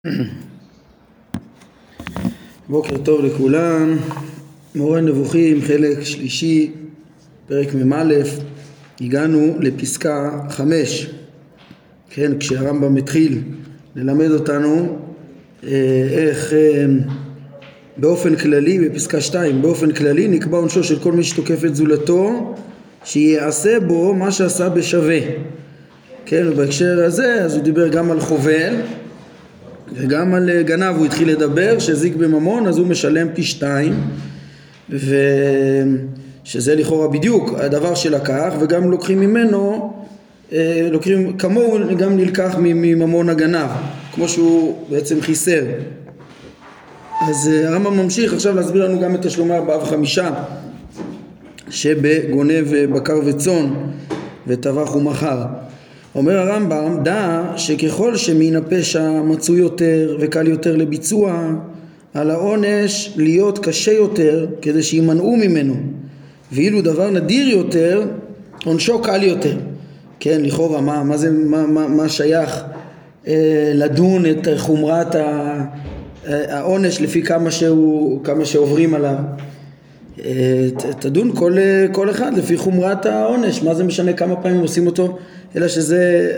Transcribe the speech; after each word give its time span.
בוקר 2.68 2.98
טוב 2.98 3.24
לכולם, 3.24 3.96
מורה 4.74 5.00
נבוכים, 5.00 5.62
חלק 5.62 6.02
שלישי, 6.02 6.70
פרק 7.48 7.74
מ"א, 7.74 8.14
הגענו 9.00 9.56
לפסקה 9.60 10.40
חמש, 10.50 11.10
כן, 12.10 12.38
כשהרמב"ם 12.38 12.96
התחיל 12.96 13.42
ללמד 13.96 14.30
אותנו 14.30 14.98
אה, 15.64 15.70
איך 16.10 16.52
אה, 16.52 16.86
באופן 17.96 18.36
כללי, 18.36 18.88
בפסקה 18.88 19.20
שתיים, 19.20 19.62
באופן 19.62 19.92
כללי 19.92 20.28
נקבע 20.28 20.58
עונשו 20.58 20.84
של 20.84 20.98
כל 20.98 21.12
מי 21.12 21.24
שתוקף 21.24 21.64
את 21.64 21.76
זולתו, 21.76 22.54
שיעשה 23.04 23.80
בו 23.80 24.14
מה 24.14 24.32
שעשה 24.32 24.68
בשווה. 24.68 25.18
כן, 26.26 26.54
בהקשר 26.56 27.04
הזה, 27.04 27.44
אז 27.44 27.54
הוא 27.54 27.62
דיבר 27.62 27.88
גם 27.88 28.10
על 28.10 28.20
חובל 28.20 28.74
וגם 29.94 30.34
על 30.34 30.50
אה, 30.50 30.62
גנב 30.62 30.96
הוא 30.96 31.06
התחיל 31.06 31.30
לדבר, 31.30 31.78
שהזיק 31.78 32.16
בממון 32.16 32.66
אז 32.66 32.78
הוא 32.78 32.86
משלם 32.86 33.28
פי 33.34 33.42
שתיים 33.42 33.94
ושזה 34.90 36.74
לכאורה 36.74 37.08
בדיוק 37.08 37.54
הדבר 37.58 37.94
שלקח 37.94 38.54
וגם 38.60 38.90
לוקחים 38.90 39.20
ממנו, 39.20 39.92
אה, 40.52 40.88
לוקחים 40.90 41.36
כמוהו 41.36 41.78
גם 41.98 42.16
נלקח 42.16 42.54
מממון 42.58 43.28
הגנב 43.28 43.70
כמו 44.14 44.28
שהוא 44.28 44.86
בעצם 44.90 45.20
חיסר. 45.20 45.62
אז 47.28 47.48
אה, 47.52 47.68
הרמב"ם 47.68 47.96
ממשיך 47.96 48.32
עכשיו 48.32 48.54
להסביר 48.54 48.88
לנו 48.88 49.00
גם 49.00 49.14
את 49.14 49.26
תשלומי 49.26 49.54
ארבעה 49.54 49.82
וחמישה 49.82 50.30
שבגונב 51.70 52.86
בקר 52.92 53.20
וצאן 53.24 53.74
וטבח 54.46 54.96
ומכר 54.96 55.44
אומר 56.14 56.38
הרמב"ם, 56.38 56.98
דע 57.02 57.42
שככל 57.56 58.16
שמן 58.16 58.56
הפשע 58.56 59.22
מצוי 59.22 59.58
יותר 59.58 60.16
וקל 60.20 60.48
יותר 60.48 60.76
לביצוע, 60.76 61.50
על 62.14 62.30
העונש 62.30 63.14
להיות 63.16 63.58
קשה 63.58 63.92
יותר 63.92 64.46
כדי 64.62 64.82
שימנעו 64.82 65.36
ממנו, 65.36 65.74
ואילו 66.52 66.82
דבר 66.82 67.10
נדיר 67.10 67.48
יותר, 67.48 68.02
עונשו 68.64 69.02
קל 69.02 69.22
יותר. 69.22 69.56
כן, 70.20 70.42
לכאורה, 70.42 70.80
מה, 70.80 71.04
מה, 71.04 71.16
זה, 71.16 71.30
מה, 71.30 71.66
מה, 71.66 71.88
מה 71.88 72.08
שייך 72.08 72.64
אה, 73.26 73.72
לדון 73.74 74.26
את 74.26 74.48
חומרת 74.56 75.16
אה, 75.16 75.64
העונש 76.26 77.00
לפי 77.00 77.22
כמה, 77.22 77.50
שהוא, 77.50 78.24
כמה 78.24 78.44
שעוברים 78.44 78.94
עליו? 78.94 79.16
אה, 80.24 80.92
תדון 80.98 81.32
כל, 81.34 81.56
כל 81.92 82.10
אחד 82.10 82.38
לפי 82.38 82.56
חומרת 82.56 83.06
העונש, 83.06 83.62
מה 83.62 83.74
זה 83.74 83.84
משנה 83.84 84.12
כמה 84.12 84.36
פעמים 84.36 84.60
עושים 84.60 84.86
אותו 84.86 85.18
אלא 85.56 85.68
שזה 85.68 86.32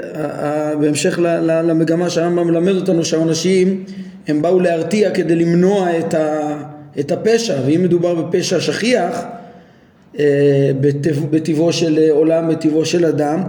בהמשך 0.80 1.18
למגמה 1.42 2.10
שהרמב"ם 2.10 2.46
מלמד 2.46 2.76
אותנו 2.76 3.04
שהעונשים 3.04 3.84
הם 4.28 4.42
באו 4.42 4.60
להרתיע 4.60 5.10
כדי 5.10 5.34
למנוע 5.34 5.98
את, 5.98 6.14
ה, 6.14 6.56
את 7.00 7.12
הפשע 7.12 7.54
ואם 7.66 7.82
מדובר 7.82 8.14
בפשע 8.14 8.60
שכיח 8.60 9.24
אה, 10.18 10.70
בטבעו 11.30 11.72
של 11.72 12.10
עולם, 12.10 12.48
בטבעו 12.48 12.84
של 12.84 13.04
אדם 13.04 13.42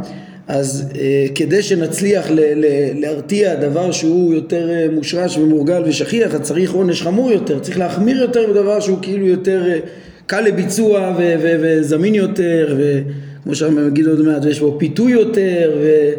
אז 0.48 0.92
אה, 0.96 1.26
כדי 1.36 1.62
שנצליח 1.62 2.32
ל, 2.32 2.40
ל, 2.40 2.66
להרתיע 3.00 3.56
דבר 3.56 3.92
שהוא 3.92 4.34
יותר 4.34 4.70
אה, 4.70 4.88
מושרש 4.92 5.38
ומורגל 5.38 5.84
ושכיח 5.86 6.36
אז 6.36 6.42
צריך 6.42 6.74
עונש 6.74 7.02
חמור 7.02 7.32
יותר, 7.32 7.60
צריך 7.60 7.80
להחמיר 7.80 8.22
יותר 8.22 8.52
בדבר 8.52 8.80
שהוא 8.80 8.98
כאילו 9.02 9.28
יותר 9.28 9.64
קל 10.28 10.42
לביצוע 10.42 11.16
ו, 11.18 11.36
ו, 11.44 11.56
וזמין 11.62 12.16
יותר 12.16 12.76
ו... 12.78 13.02
כמו 13.44 13.56
שהרמב"ם 13.56 13.88
יגיד 13.88 14.08
עוד 14.08 14.22
מעט, 14.22 14.46
ויש 14.46 14.60
בו 14.60 14.76
פיתוי 14.80 15.12
יותר 15.12 15.78
ו... 15.82 16.10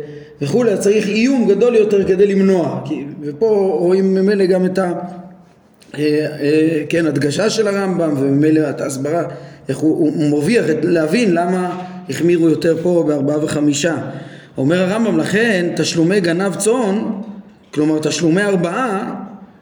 וכולי, 0.43 0.77
צריך 0.79 1.09
איום 1.09 1.49
גדול 1.49 1.75
יותר 1.75 2.05
כדי 2.09 2.27
למנוע. 2.27 2.81
כי, 2.85 3.05
ופה 3.23 3.77
רואים 3.79 4.15
ממילא 4.15 4.47
גם 4.47 4.65
את 4.65 4.79
ה... 4.79 4.93
אה, 5.99 6.27
אה, 6.41 6.83
כן, 6.89 7.07
הדגשה 7.07 7.51
של 7.51 7.69
הרמב"ם 7.69 8.15
וממילא 8.17 8.71
את 8.71 8.81
ההסברה, 8.81 9.23
איך 9.69 9.79
הוא, 9.79 9.99
הוא 9.99 10.31
מרוויח 10.31 10.65
להבין 10.83 11.35
למה 11.35 11.83
החמירו 12.11 12.49
יותר 12.49 12.77
פה 12.83 13.05
בארבעה 13.07 13.45
וחמישה. 13.45 13.97
אומר 14.59 14.83
הרמב"ם, 14.83 15.19
לכן 15.19 15.73
תשלומי 15.77 16.21
גנב 16.21 16.55
צאן, 16.55 17.03
כלומר 17.75 17.99
תשלומי 17.99 18.43
ארבעה, 18.43 19.15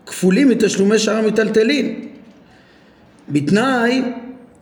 כפולים 0.07 0.49
מתשלומי 0.49 0.99
שאר 0.99 1.17
המיטלטלין. 1.17 1.95
בתנאי 3.29 4.03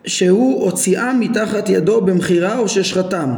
שהוא 0.05 0.65
הוציאה 0.65 1.13
מתחת 1.13 1.69
ידו 1.69 2.01
במכירה 2.01 2.59
או 2.59 2.69
ששחטם. 2.69 3.35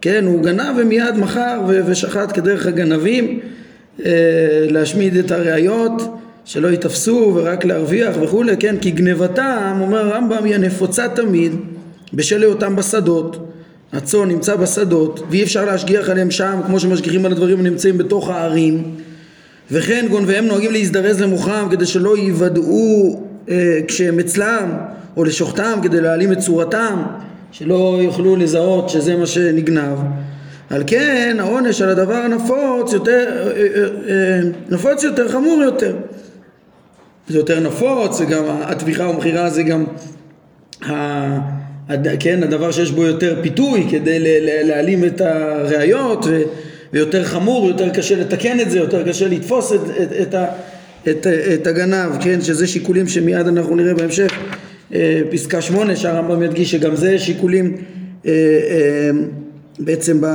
כן, 0.00 0.24
הוא 0.26 0.42
גנב 0.42 0.76
ומיד 0.76 1.16
מכר 1.16 1.60
ושחט 1.86 2.32
כדרך 2.34 2.66
הגנבים 2.66 3.40
אה, 4.04 4.10
להשמיד 4.70 5.16
את 5.16 5.30
הראיות 5.30 6.02
שלא 6.44 6.68
ייתפסו 6.68 7.32
ורק 7.34 7.64
להרוויח 7.64 8.16
וכולי, 8.22 8.56
כן, 8.56 8.76
כי 8.80 8.90
גנבתם, 8.90 9.78
אומר 9.80 9.98
הרמב"ם, 9.98 10.44
היא 10.44 10.54
הנפוצה 10.54 11.08
תמיד 11.08 11.52
בשל 12.14 12.42
היותם 12.42 12.76
בשדות. 12.76 13.48
הצאן 13.92 14.28
נמצא 14.28 14.56
בשדות 14.56 15.22
ואי 15.30 15.42
אפשר 15.42 15.64
להשגיח 15.64 16.10
עליהם 16.10 16.30
שם 16.30 16.60
כמו 16.66 16.80
שמשגיחים 16.80 17.26
על 17.26 17.32
הדברים 17.32 17.58
הנמצאים 17.60 17.98
בתוך 17.98 18.30
הערים 18.30 18.94
וכן 19.70 20.06
גונביהם 20.10 20.44
נוהגים 20.44 20.72
להזדרז 20.72 21.20
למוחם 21.20 21.66
כדי 21.70 21.86
שלא 21.86 22.18
יוודאו 22.18 23.22
אה, 23.48 23.80
כשהם 23.88 24.18
אצלם 24.18 24.70
או 25.16 25.24
לשוחתם 25.24 25.78
כדי 25.82 26.00
להעלים 26.00 26.32
את 26.32 26.38
צורתם 26.38 27.02
שלא 27.52 27.98
יוכלו 28.02 28.36
לזהות 28.36 28.88
שזה 28.88 29.16
מה 29.16 29.26
שנגנב. 29.26 29.98
על 30.70 30.82
כן 30.86 31.36
העונש 31.40 31.82
על 31.82 31.88
הדבר 31.88 32.14
הנפוץ 32.14 32.92
יותר, 32.92 33.52
אה, 33.56 33.62
אה, 34.08 34.40
נפוץ 34.70 35.04
יותר, 35.04 35.28
חמור 35.28 35.62
יותר. 35.62 35.96
זה 37.28 37.38
יותר 37.38 37.60
נפוץ, 37.60 38.20
וגם 38.20 38.44
הטביחה 38.62 39.08
ומכירה 39.08 39.50
זה 39.50 39.62
גם 39.62 39.84
כן, 42.20 42.42
הדבר 42.42 42.70
שיש 42.70 42.90
בו 42.90 43.02
יותר 43.02 43.36
פיתוי 43.42 43.86
כדי 43.90 44.18
להעלים 44.64 45.04
את 45.04 45.20
הראיות 45.20 46.26
ויותר 46.92 47.24
חמור, 47.24 47.68
יותר 47.68 47.90
קשה 47.90 48.16
לתקן 48.16 48.60
את 48.60 48.70
זה, 48.70 48.78
יותר 48.78 49.08
קשה 49.08 49.28
לתפוס 49.28 49.72
את, 49.72 49.80
את, 50.02 50.34
את, 50.34 50.34
את, 51.08 51.26
את 51.26 51.66
הגנב, 51.66 52.10
כן, 52.20 52.40
שזה 52.40 52.66
שיקולים 52.66 53.08
שמיד 53.08 53.46
אנחנו 53.46 53.76
נראה 53.76 53.94
בהמשך. 53.94 54.32
אה, 54.32 54.71
פסקה 55.30 55.60
שמונה 55.60 55.96
שהרמב"ם 55.96 56.42
ידגיש 56.42 56.70
שגם 56.70 56.96
זה 56.96 57.18
שיקולים 57.18 57.76
אה, 58.26 58.30
אה, 58.30 59.10
בעצם 59.78 60.20
ב, 60.20 60.26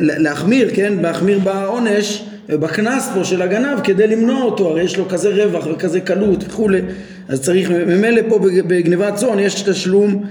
להחמיר, 0.00 0.70
כן, 0.74 0.92
להחמיר 1.00 1.38
בעונש, 1.38 2.24
בקנס 2.48 3.10
פה 3.14 3.24
של 3.24 3.42
הגנב 3.42 3.80
כדי 3.84 4.06
למנוע 4.06 4.42
אותו, 4.42 4.68
הרי 4.68 4.82
יש 4.82 4.98
לו 4.98 5.08
כזה 5.08 5.44
רווח 5.44 5.66
וכזה 5.66 6.00
קלות 6.00 6.44
וכולי, 6.48 6.80
אז 7.28 7.42
צריך, 7.42 7.70
ממילא 7.70 8.22
פה 8.28 8.38
בגניבת 8.38 9.14
צאן 9.14 9.38
יש 9.38 9.62
תשלום 9.62 10.24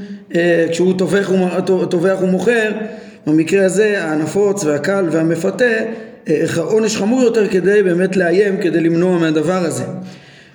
כשהוא 0.72 0.94
טובח 1.90 2.22
ומוכר, 2.22 2.72
במקרה 3.28 3.66
הזה 3.66 4.04
הנפוץ 4.04 4.64
והקל 4.64 5.06
והמפתה 5.12 5.66
עונש 6.58 6.98
חמור 6.98 7.22
יותר 7.24 7.48
כדי 7.48 7.84
באמת 7.84 8.18
לאיים, 8.18 8.58
כדי 8.58 8.80
למנוע 8.82 9.18
מהדבר 9.18 9.66
הזה. 9.66 9.84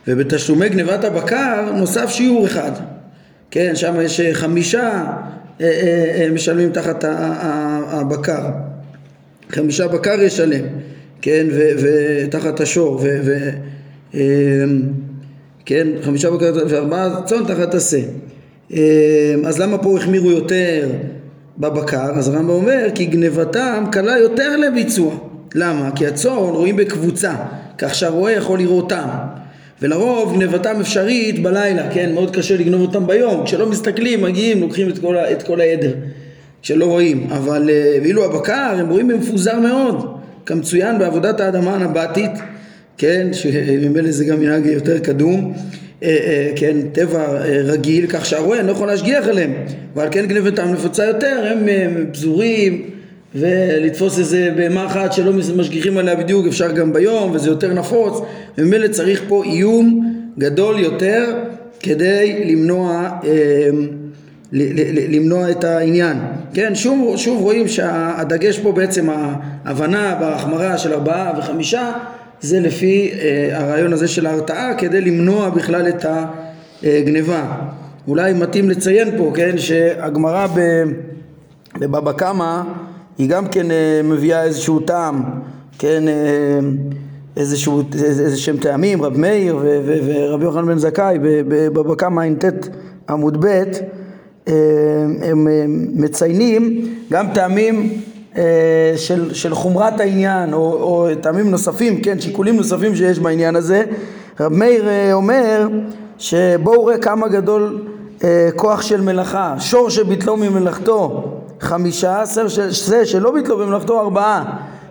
ובתשלומי 0.09 0.69
גנבת 0.69 1.05
הבקר 1.05 1.73
נוסף 1.77 2.11
שיעור 2.11 2.47
אחד, 2.47 2.71
כן, 3.51 3.77
שם 3.77 3.95
יש 4.03 4.21
חמישה 4.33 5.05
אה, 5.61 5.67
אה, 5.67 6.23
אה, 6.23 6.31
משלמים 6.31 6.73
תחת 6.73 7.05
הבקר, 7.89 8.43
חמישה 9.51 9.89
בקר 9.89 10.23
ישלם, 10.23 10.65
כן, 11.23 11.47
ותחת 11.53 12.61
השור, 12.61 13.01
ו, 13.03 13.21
ו, 13.25 13.51
כן, 15.67 15.89
חמישה 16.03 16.31
בקר 16.31 16.53
וארבעה 16.69 17.23
צאן 17.25 17.45
תחת 17.47 17.75
השה. 17.75 18.01
אז 19.47 19.59
למה 19.59 19.79
פה 19.79 19.97
החמירו 19.97 20.31
יותר 20.31 20.89
בבקר? 21.59 22.11
אז 22.15 22.29
הרמב"ם 22.29 22.49
אומר 22.51 22.87
כי 22.95 23.05
גנבתם 23.05 23.85
קלה 23.93 24.19
יותר 24.19 24.57
לביצוע. 24.57 25.15
למה? 25.55 25.91
כי 25.97 26.07
הצאן 26.07 26.33
רואים 26.33 26.77
בקבוצה, 26.77 27.35
כך 27.79 27.95
שהרועה 27.95 28.33
יכול 28.33 28.59
לראותם. 28.59 29.09
ולרוב 29.83 30.39
גנבתם 30.39 30.81
אפשרית 30.81 31.43
בלילה, 31.43 31.91
כן? 31.95 32.13
מאוד 32.15 32.37
קשה 32.37 32.57
לגנוב 32.57 32.81
אותם 32.81 33.07
ביום. 33.07 33.45
כשלא 33.45 33.67
מסתכלים, 33.67 34.23
מגיעים, 34.23 34.61
לוקחים 34.61 34.89
את 34.89 34.99
כל, 34.99 35.17
את 35.17 35.43
כל 35.43 35.61
העדר, 35.61 35.93
כשלא 36.63 36.85
רואים. 36.85 37.27
אבל 37.31 37.71
אה, 37.71 37.99
ואילו 38.03 38.25
הבקר, 38.25 38.77
הם 38.79 38.89
רואים 38.89 39.09
במפוזר 39.09 39.61
מאוד, 39.61 40.17
כמצוין 40.47 40.99
בעבודת 40.99 41.41
האדמה 41.41 41.75
הנבטית, 41.75 42.31
כן? 42.99 43.29
שממילא 43.33 44.11
זה 44.11 44.25
גם 44.25 44.41
מנהג 44.41 44.67
יותר 44.67 44.99
קדום. 44.99 45.55
אה, 46.03 46.09
אה, 46.09 46.51
כן, 46.57 46.77
טבע 46.93 47.39
רגיל, 47.65 48.07
כך 48.07 48.27
שהרועה 48.27 48.63
לא 48.63 48.73
יכול 48.73 48.87
להשגיח 48.87 49.29
עליהם, 49.29 49.53
ועל 49.95 50.09
כן 50.11 50.27
גנבתם 50.27 50.73
נפוצה 50.73 51.05
יותר, 51.05 51.53
הם 51.53 51.69
פזורים, 52.13 52.91
ולתפוס 53.35 54.19
איזה 54.19 54.51
בהמה 54.57 54.87
אחת 54.87 55.13
שלא 55.13 55.33
משגיחים 55.57 55.99
עליה 55.99 56.17
בדיוק 56.17 56.47
אפשר 56.47 56.73
גם 56.73 56.93
ביום 56.93 57.31
וזה 57.31 57.49
יותר 57.49 57.73
נפוץ 57.73 58.21
וממילא 58.59 58.89
צריך 58.89 59.23
פה 59.29 59.45
איום 59.45 60.15
גדול 60.39 60.79
יותר 60.79 61.25
כדי 61.81 62.45
למנוע, 62.47 63.11
אה, 63.25 63.69
למנוע 65.09 65.51
את 65.51 65.65
העניין 65.65 66.17
כן 66.55 66.75
שוב, 66.75 67.17
שוב 67.17 67.43
רואים 67.43 67.69
שהדגש 67.69 68.59
פה 68.59 68.73
בעצם 68.73 69.09
ההבנה 69.11 70.17
בהחמרה 70.21 70.79
של 70.79 70.93
ארבעה 70.93 71.33
וחמישה 71.39 71.93
זה 72.41 72.61
לפי 72.61 73.11
הרעיון 73.53 73.93
הזה 73.93 74.09
של 74.09 74.27
ההרתעה 74.27 74.75
כדי 74.75 75.01
למנוע 75.01 75.51
בכלל 75.51 75.89
את 75.89 76.07
הגניבה. 76.83 77.45
אולי 78.09 78.33
מתאים 78.33 78.71
לציין 78.71 79.19
פה, 79.19 79.33
כן, 79.35 79.59
שהגמרא 79.59 80.47
בבבא 81.79 82.13
קמא 82.13 82.63
היא 83.19 83.29
גם 83.29 83.47
כן 83.49 83.67
מביאה 84.05 84.43
איזשהו 84.43 84.81
טעם, 84.81 85.23
כן, 85.79 86.03
איזשהו, 87.37 87.83
איזה 88.05 88.37
שהם 88.37 88.57
טעמים, 88.57 89.03
רב 89.03 89.19
מאיר 89.19 89.59
ורבי 89.85 90.45
יוחנן 90.45 90.67
בן 90.67 90.79
זכאי 90.79 91.19
קמא 91.99 92.21
ע"ט 92.21 92.69
עמוד 93.09 93.47
ב' 93.47 93.63
הם 95.23 95.49
מציינים 95.95 96.89
גם 97.13 97.27
טעמים 97.35 97.91
של, 98.97 99.35
של 99.35 99.55
חומרת 99.55 100.01
העניין 100.01 100.53
או, 100.53 100.59
או 100.73 101.09
טעמים 101.21 101.51
נוספים, 101.51 102.01
כן, 102.01 102.21
שיקולים 102.21 102.57
נוספים 102.57 102.97
שיש 102.97 103.19
בעניין 103.19 103.57
הזה. 103.57 103.85
רב 104.41 104.53
מאיר 104.53 104.85
אומר 105.13 105.69
שבואו 106.19 106.85
ראה 106.87 106.99
כמה 106.99 107.29
גדול 107.29 107.83
כוח 108.57 108.83
של 108.83 109.01
מלאכה, 109.01 109.55
שור 109.59 109.91
שביטלו 109.91 110.37
ממלאכתו 110.37 111.31
חמישה, 111.65 112.23
זה 112.71 113.07
שלא 113.07 113.33
ביטלו 113.33 113.59
במלאכתו 113.59 114.01
ארבעה. 114.01 114.45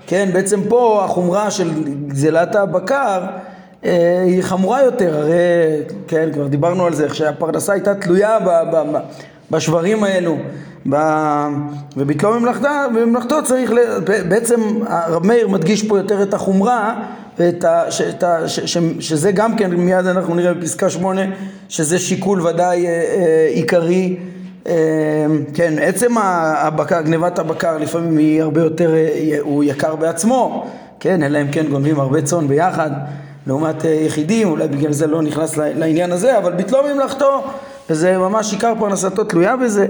כן, 0.08 0.30
בעצם 0.34 0.60
פה 0.70 1.06
החומרה 1.06 1.52
של 1.52 1.70
גזלת 2.08 2.56
הבקר 2.56 3.22
אה, 3.86 4.24
היא 4.26 4.42
חמורה 4.42 4.84
יותר, 4.84 5.18
הרי, 5.18 5.34
כן, 6.08 6.30
כבר 6.34 6.48
דיברנו 6.48 6.86
על 6.86 6.94
זה, 6.94 7.04
איך 7.04 7.16
שהפרנסה 7.16 7.74
הייתה 7.74 7.96
תלויה 7.96 8.40
ב, 8.40 8.46
ב, 8.46 8.76
ב, 8.76 9.00
בשברים 9.52 10.04
האלו, 10.04 10.38
ב, 10.90 10.96
וביטלו 11.98 12.40
ממלכתה, 12.40 12.86
בממלכתו 12.96 13.44
צריך, 13.44 13.72
ל, 13.72 14.00
בעצם 14.30 14.62
הרב 14.88 15.28
מאיר 15.28 15.48
מדגיש 15.48 15.88
פה 15.88 15.98
יותר 15.98 16.24
את 16.24 16.34
החומרה, 16.34 17.04
ואת 17.40 17.64
ה, 17.64 17.92
ש, 17.92 18.02
את 18.02 18.24
ה, 18.24 18.48
ש, 18.48 18.60
ש, 18.60 18.78
שזה 19.00 19.32
גם 19.32 19.56
כן, 19.56 19.72
מיד 19.72 20.06
אנחנו 20.06 20.36
נראה 20.36 20.54
בפסקה 20.54 20.90
שמונה, 20.90 21.22
שזה 21.70 22.00
שיקול 22.00 22.48
ודאי 22.48 22.86
אה, 22.86 22.92
אה, 22.92 23.48
עיקרי 23.54 24.18
כן, 25.54 25.74
עצם 25.82 26.18
הבקר, 26.18 27.02
גנבת 27.02 27.40
הבקר 27.40 27.78
לפעמים 27.78 28.18
היא 28.18 28.42
הרבה 28.42 28.62
יותר, 28.62 28.94
אה, 28.96 29.38
הוא 29.42 29.64
יקר 29.64 29.96
בעצמו, 29.96 30.68
כן, 31.00 31.24
אלא 31.24 31.42
אם 31.42 31.52
כן 31.52 31.66
גונבים 31.70 32.00
הרבה 32.00 32.22
צאן 32.22 32.48
ביחד, 32.48 32.92
לעומת 33.48 33.86
אה, 33.86 33.90
יחידים, 33.92 34.48
אולי 34.50 34.68
בגלל 34.68 34.92
זה 34.92 35.08
לא 35.08 35.22
נכנס 35.22 35.58
לעניין 35.58 36.12
הזה, 36.12 36.38
אבל 36.38 36.52
ביטלו 36.54 36.80
ממלכתו, 36.94 37.44
וזה 37.90 38.18
ממש 38.18 38.54
עיקר 38.54 38.74
פרנסתו 38.80 39.24
תלויה 39.24 39.58
בזה. 39.58 39.88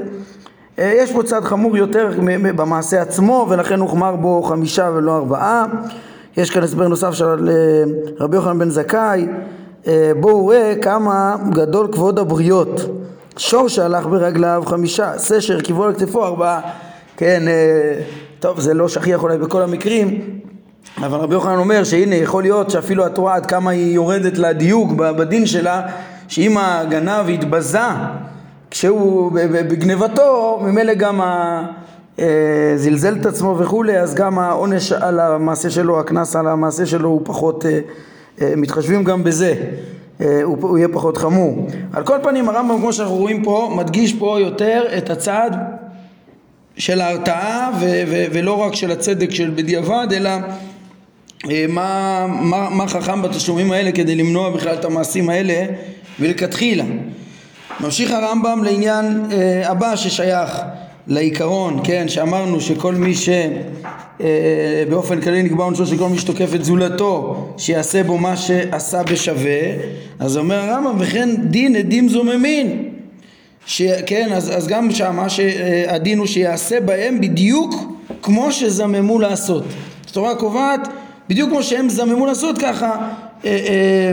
אה, 0.80 0.94
יש 0.96 1.12
פה 1.12 1.24
צד 1.24 1.44
חמור 1.44 1.78
יותר 1.78 2.10
במעשה 2.56 3.02
עצמו, 3.02 3.48
ולכן 3.50 3.80
הוחמר 3.80 4.16
בו 4.16 4.44
חמישה 4.44 4.90
ולא 4.94 5.18
ארבעה. 5.18 5.66
יש 6.38 6.50
כאן 6.50 6.64
הסבר 6.64 6.88
נוסף 6.88 7.12
של 7.12 7.50
רבי 8.20 8.36
יוחנן 8.36 8.60
בן 8.60 8.70
זכאי, 8.70 9.28
בואו 10.20 10.48
ראה 10.48 10.74
כמה 10.82 11.36
גדול 11.50 11.88
כבוד 11.92 12.20
הבריות. 12.20 13.03
שור 13.38 13.68
שהלך 13.70 14.06
ברגליו 14.06 14.64
חמישה, 14.66 15.18
סשר, 15.18 15.62
כיבו 15.62 15.84
על 15.84 15.94
כתפו 15.94 16.26
ארבעה, 16.26 16.62
כן, 17.18 17.48
אה, 17.48 18.02
טוב 18.40 18.60
זה 18.60 18.74
לא 18.74 18.88
שכיח 18.88 19.24
אולי 19.24 19.38
בכל 19.38 19.62
המקרים, 19.62 20.40
אבל 20.98 21.20
רבי 21.20 21.34
יוחנן 21.34 21.58
אומר 21.58 21.84
שהנה 21.84 22.16
יכול 22.16 22.44
להיות 22.44 22.70
שאפילו 22.70 23.06
התורה 23.06 23.36
עד 23.36 23.46
כמה 23.46 23.72
היא 23.72 23.94
יורדת 23.94 24.38
לדיוק 24.38 24.92
בדין 24.92 25.46
שלה, 25.46 25.82
שאם 26.28 26.58
הגנב 26.58 27.30
התבזה 27.30 27.80
כשהוא 28.72 29.32
בגנבתו, 29.32 30.60
ממילא 30.64 30.94
גם 30.94 31.22
ה... 31.22 31.64
אה, 32.20 32.74
זלזל 32.76 33.16
את 33.22 33.26
עצמו 33.26 33.58
וכולי, 33.60 34.00
אז 34.00 34.16
גם 34.16 34.40
העונש 34.40 34.92
על 34.92 35.20
המעשה 35.20 35.70
שלו, 35.70 36.00
הקנס 36.00 36.36
על 36.36 36.48
המעשה 36.48 36.86
שלו 36.86 37.10
הוא 37.10 37.22
פחות, 37.24 37.66
אה, 38.42 38.54
מתחשבים 38.58 39.04
גם 39.04 39.24
בזה. 39.24 39.56
אה, 40.24 40.44
הוא, 40.44 40.78
יהיה 40.78 40.88
פחות 40.88 41.18
חמור. 41.18 41.68
על 41.94 42.04
כל 42.04 42.18
פנים 42.24 42.50
הרמב"ם 42.50 42.78
כמו 42.80 42.94
שאנחנו 42.94 43.16
רואים 43.16 43.44
פה 43.44 43.74
מדגיש 43.78 44.14
פה 44.14 44.38
יותר 44.40 44.84
את 44.98 45.10
הצד 45.10 45.52
של 46.78 47.02
ההרתעה 47.02 47.72
ו- 47.80 48.04
ו- 48.08 48.26
ולא 48.32 48.54
רק 48.54 48.76
של 48.76 48.92
הצדק 48.92 49.32
של 49.32 49.52
בדיעבד 49.56 50.08
אלא 50.12 50.30
אה, 51.52 51.66
מה, 51.70 52.26
מה, 52.28 52.70
מה 52.70 52.88
חכם 52.88 53.22
בתשלומים 53.22 53.72
האלה 53.72 53.92
כדי 53.92 54.16
למנוע 54.16 54.50
בכלל 54.50 54.74
את 54.74 54.86
המעשים 54.86 55.30
האלה 55.30 55.66
ולכתחילה. 56.20 56.84
ממשיך 57.80 58.12
הרמב"ם 58.12 58.64
לעניין 58.64 59.26
אה, 59.32 59.70
הבא 59.72 59.96
ששייך 59.96 60.62
לעיקרון, 61.08 61.80
כן, 61.84 62.08
שאמרנו 62.08 62.62
שכל 62.62 62.96
מי 62.96 63.14
שבאופן 63.16 65.18
אה, 65.18 65.24
כללי 65.24 65.44
נקבע 65.44 65.64
עונשו 65.64 65.88
שכל 65.88 66.10
מי 66.10 66.18
שתוקף 66.18 66.56
את 66.56 66.66
זולתו 66.66 67.46
שיעשה 67.58 68.04
בו 68.04 68.18
מה 68.18 68.38
שעשה 68.38 69.04
בשווה 69.04 69.62
אז 70.20 70.38
אומר 70.38 70.56
הרמב"ם 70.56 70.96
וכן 71.00 71.30
דין 71.36 71.76
עדים 71.76 72.10
זוממין 72.10 72.90
כן, 74.06 74.30
אז, 74.34 74.58
אז 74.58 74.68
גם 74.68 74.92
שמה 74.92 75.30
שהדין 75.30 76.20
הוא 76.20 76.28
שיעשה 76.28 76.80
בהם 76.80 77.22
בדיוק 77.22 77.76
כמו 78.22 78.52
שזממו 78.52 79.20
לעשות. 79.20 79.64
התורה 80.10 80.36
קובעת 80.36 80.88
בדיוק 81.30 81.50
כמו 81.50 81.64
שהם 81.64 81.90
זממו 81.90 82.26
לעשות 82.26 82.58
ככה 82.58 82.90
אה, 82.90 82.96
אה, 83.46 83.58
אה, 83.70 84.12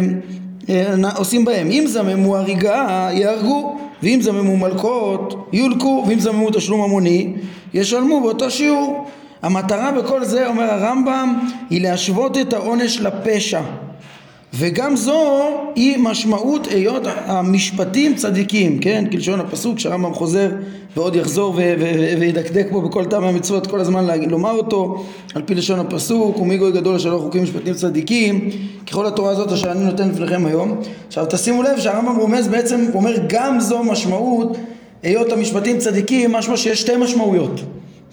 עושים 1.17 1.44
בהם 1.44 1.70
אם 1.70 1.84
זממו 1.87 2.37
הריגה 2.37 3.08
יהרגו 3.12 3.76
ואם 4.02 4.19
זממו 4.22 4.56
מלקות 4.56 5.49
יולקו 5.52 6.05
ואם 6.08 6.20
זממו 6.20 6.50
תשלום 6.50 6.82
המוני 6.82 7.32
ישלמו 7.75 8.20
באותו 8.20 8.50
שיעור. 8.50 9.06
המטרה 9.43 9.93
בכל 9.93 10.25
זה 10.25 10.46
אומר 10.46 10.64
הרמב"ם 10.64 11.34
היא 11.70 11.82
להשוות 11.82 12.38
את 12.38 12.52
העונש 12.52 13.00
לפשע 13.00 13.61
וגם 14.55 14.97
זו 14.97 15.49
היא 15.75 15.99
משמעות 15.99 16.67
היות 16.67 17.02
המשפטים 17.06 18.14
צדיקים, 18.14 18.79
כן? 18.79 19.05
כלשון 19.12 19.41
הפסוק 19.41 19.79
שהרמב"ם 19.79 20.14
חוזר 20.14 20.50
ועוד 20.97 21.17
יחזור 21.17 21.55
וידקדק 22.20 22.67
פה 22.70 22.81
בכל 22.81 23.05
טעם 23.05 23.25
המצוות 23.25 23.67
כל 23.67 23.81
הזמן 23.81 24.06
לומר 24.29 24.50
אותו 24.50 25.05
על 25.35 25.43
פי 25.43 25.55
לשון 25.55 25.79
הפסוק 25.79 26.38
ומי 26.38 26.58
גוי 26.58 26.73
גדול 26.73 26.94
אשר 26.94 27.11
לא 27.11 27.19
חוקים 27.19 27.43
משפטים 27.43 27.75
צדיקים 27.75 28.50
ככל 28.91 29.06
התורה 29.06 29.31
הזאת 29.31 29.52
אשר 29.52 29.73
אני 29.73 29.85
נותן 29.85 30.08
לפניכם 30.08 30.47
היום 30.47 30.81
עכשיו 31.06 31.26
תשימו 31.31 31.62
לב 31.62 31.79
שהרמב"ם 31.79 32.17
רומז 32.17 32.49
בעצם 32.49 32.87
אומר 32.94 33.14
גם 33.26 33.61
זו 33.61 33.82
משמעות 33.82 34.56
היות 35.03 35.32
המשפטים 35.32 35.79
צדיקים 35.79 36.32
משמע 36.32 36.56
שיש 36.56 36.81
שתי 36.81 36.96
משמעויות 36.96 37.61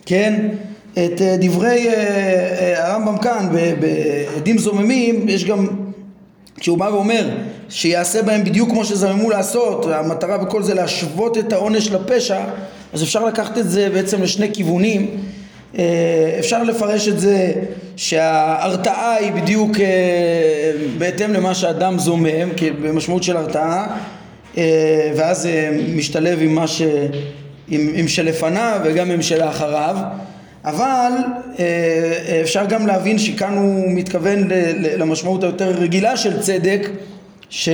כן 0.06 0.48
את 0.94 1.22
אה, 1.22 1.36
דברי 1.40 1.88
אה, 1.88 1.94
אה, 1.94 2.92
הרמב"ם 2.92 3.18
כאן 3.18 3.48
בעדים 3.80 4.58
זוממים 4.58 5.30
יש 5.30 5.46
גם 5.46 5.68
כשהוא 6.60 6.78
בא 6.78 6.86
ואומר 6.86 7.30
שיעשה 7.70 8.22
בהם 8.22 8.44
בדיוק 8.44 8.70
כמו 8.70 8.86
שזממו 8.86 9.30
לעשות, 9.30 9.86
המטרה 9.86 10.38
בכל 10.38 10.64
זה 10.64 10.74
להשוות 10.74 11.38
את 11.38 11.54
העונש 11.54 11.92
לפשע, 11.92 12.44
אז 12.94 13.04
אפשר 13.04 13.26
לקחת 13.26 13.58
את 13.58 13.70
זה 13.70 13.90
בעצם 13.90 14.22
לשני 14.22 14.54
כיוונים. 14.54 15.18
אה, 15.78 16.36
אפשר 16.40 16.64
לפרש 16.64 17.08
את 17.08 17.20
זה 17.20 17.54
שההרתעה 17.96 19.16
היא 19.16 19.32
בדיוק 19.32 19.80
אה, 19.80 20.72
בהתאם 20.98 21.34
למה 21.34 21.56
שאדם 21.56 22.00
זומם, 22.00 22.50
במשמעות 22.82 23.24
של 23.24 23.38
הרתעה, 23.38 23.98
אה, 24.58 25.12
ואז 25.16 25.42
זה 25.42 25.80
משתלב 25.96 26.40
עם 26.42 26.56
מה 26.56 26.68
ש... 26.68 26.82
עם, 27.70 27.92
עם 27.96 28.08
שלפניו 28.08 28.80
וגם 28.84 29.12
עם 29.12 29.22
שלאחריו. 29.22 29.96
אבל 30.68 31.12
אה, 31.60 31.66
אה, 32.30 32.42
אפשר 32.42 32.66
גם 32.66 32.88
להבין 32.88 33.18
שכאן 33.18 33.58
הוא 33.58 33.92
מתכוון 33.92 34.48
למשמעות 34.98 35.44
היותר 35.44 35.70
רגילה 35.70 36.18
של 36.18 36.40
צדק 36.40 36.90
ש... 37.50 37.70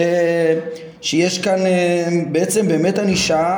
שיש 1.02 1.40
כאן 1.40 1.66
אה, 1.66 2.08
בעצם 2.32 2.68
באמת 2.68 3.00
ענישה 3.00 3.58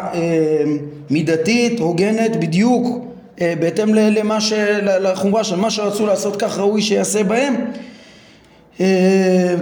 מידתית, 1.09 1.79
הוגנת, 1.79 2.35
בדיוק 2.35 3.05
בהתאם 3.59 3.93
למה 3.93 4.41
ש... 4.41 4.53
לחומרה 4.81 5.43
של 5.43 5.55
מה 5.55 5.71
שרצו 5.71 6.05
לעשות 6.05 6.35
כך 6.35 6.57
ראוי 6.57 6.81
שיעשה 6.81 7.23
בהם. 7.23 7.55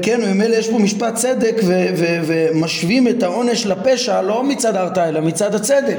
כן, 0.02 0.20
וממילא 0.24 0.56
יש 0.56 0.70
פה 0.70 0.80
משפט 0.80 1.16
צדק 1.16 1.56
ו- 1.64 1.88
ו- 1.96 2.20
ומשווים 2.26 3.08
את 3.08 3.24
העונש 3.24 3.66
לפשע 3.66 4.22
לא 4.22 4.44
מצד 4.44 4.76
ההרתעה 4.76 5.10
אלא 5.10 5.22
מצד 5.22 5.56
הצדק 5.56 5.98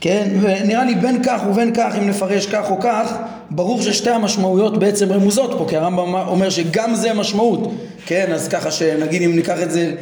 כן, 0.00 0.28
ונראה 0.40 0.84
לי 0.84 0.94
בין 0.94 1.22
כך 1.22 1.40
ובין 1.50 1.74
כך 1.74 1.94
אם 1.98 2.08
נפרש 2.08 2.46
כך 2.46 2.70
או 2.70 2.80
כך 2.80 3.12
ברור 3.50 3.82
ששתי 3.82 4.10
המשמעויות 4.10 4.78
בעצם 4.78 5.12
רמוזות 5.12 5.54
פה 5.58 5.66
כי 5.68 5.76
הרמב"ם 5.76 6.14
אומר 6.14 6.50
שגם 6.50 6.94
זה 6.94 7.14
משמעות. 7.14 7.72
כן, 8.06 8.32
אז 8.32 8.48
ככה 8.48 8.70
שנגיד 8.70 9.22
אם 9.22 9.36
ניקח 9.36 9.62
את 9.62 9.70
זה 9.70 9.92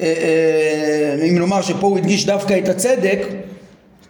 אה, 0.00 0.14
אה, 1.20 1.24
אם 1.28 1.38
נאמר 1.38 1.62
שפה 1.62 1.86
הוא 1.86 1.98
הדגיש 1.98 2.26
דווקא 2.26 2.58
את 2.58 2.68
הצדק 2.68 3.26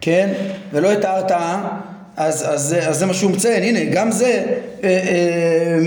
כן, 0.01 0.33
ולא 0.73 0.93
את 0.93 1.05
ההרתעה 1.05 1.69
אז, 2.17 2.45
אז, 2.49 2.77
אז 2.89 2.99
זה 2.99 3.07
מה 3.07 3.15
שהוא 3.15 3.31
מציין, 3.31 3.63
הנה 3.63 3.93
גם 3.93 4.11
זה 4.11 4.45
אה, 4.85 5.79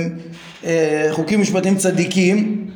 חוקים 1.12 1.42
משפטיים 1.42 1.78
צדיקים 1.78 2.68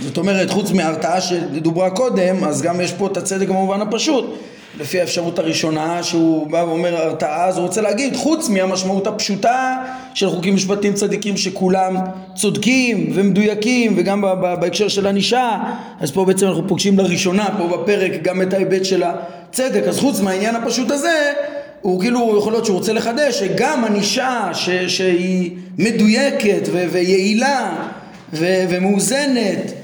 זאת 0.00 0.16
אומרת 0.16 0.50
חוץ 0.50 0.70
מההרתעה 0.70 1.20
שדוברה 1.20 1.90
קודם 1.90 2.44
אז 2.44 2.62
גם 2.62 2.80
יש 2.80 2.92
פה 2.92 3.06
את 3.06 3.16
הצדק 3.16 3.48
במובן 3.48 3.80
הפשוט 3.80 4.38
לפי 4.80 5.00
האפשרות 5.00 5.38
הראשונה 5.38 6.02
שהוא 6.02 6.46
בא 6.46 6.56
ואומר 6.56 6.96
הרתעה 6.96 7.44
אז 7.44 7.56
הוא 7.56 7.66
רוצה 7.66 7.80
להגיד 7.80 8.16
חוץ 8.16 8.48
מהמשמעות 8.48 9.06
הפשוטה 9.06 9.76
של 10.14 10.30
חוקים 10.30 10.54
משפטיים 10.54 10.94
צדיקים 10.94 11.36
שכולם 11.36 11.96
צודקים 12.34 13.12
ומדויקים 13.14 13.94
וגם 13.96 14.20
בהקשר 14.60 14.88
של 14.88 15.06
ענישה 15.06 15.58
אז 16.00 16.10
פה 16.10 16.24
בעצם 16.24 16.46
אנחנו 16.46 16.68
פוגשים 16.68 16.98
לראשונה 16.98 17.46
פה 17.58 17.76
בפרק 17.76 18.12
גם 18.22 18.42
את 18.42 18.52
ההיבט 18.52 18.84
של 18.84 19.02
הצדק. 19.02 19.82
אז 19.88 19.98
חוץ 19.98 20.20
מהעניין 20.20 20.56
הפשוט 20.56 20.90
הזה 20.90 21.32
הוא 21.80 22.00
כאילו 22.00 22.38
יכול 22.38 22.52
להיות 22.52 22.64
שהוא 22.64 22.76
רוצה 22.76 22.92
לחדש 22.92 23.40
שגם 23.40 23.84
ענישה 23.84 24.50
שהיא 24.86 25.50
מדויקת 25.78 26.68
ויעילה 26.72 27.86
ומאוזנת 28.32 29.83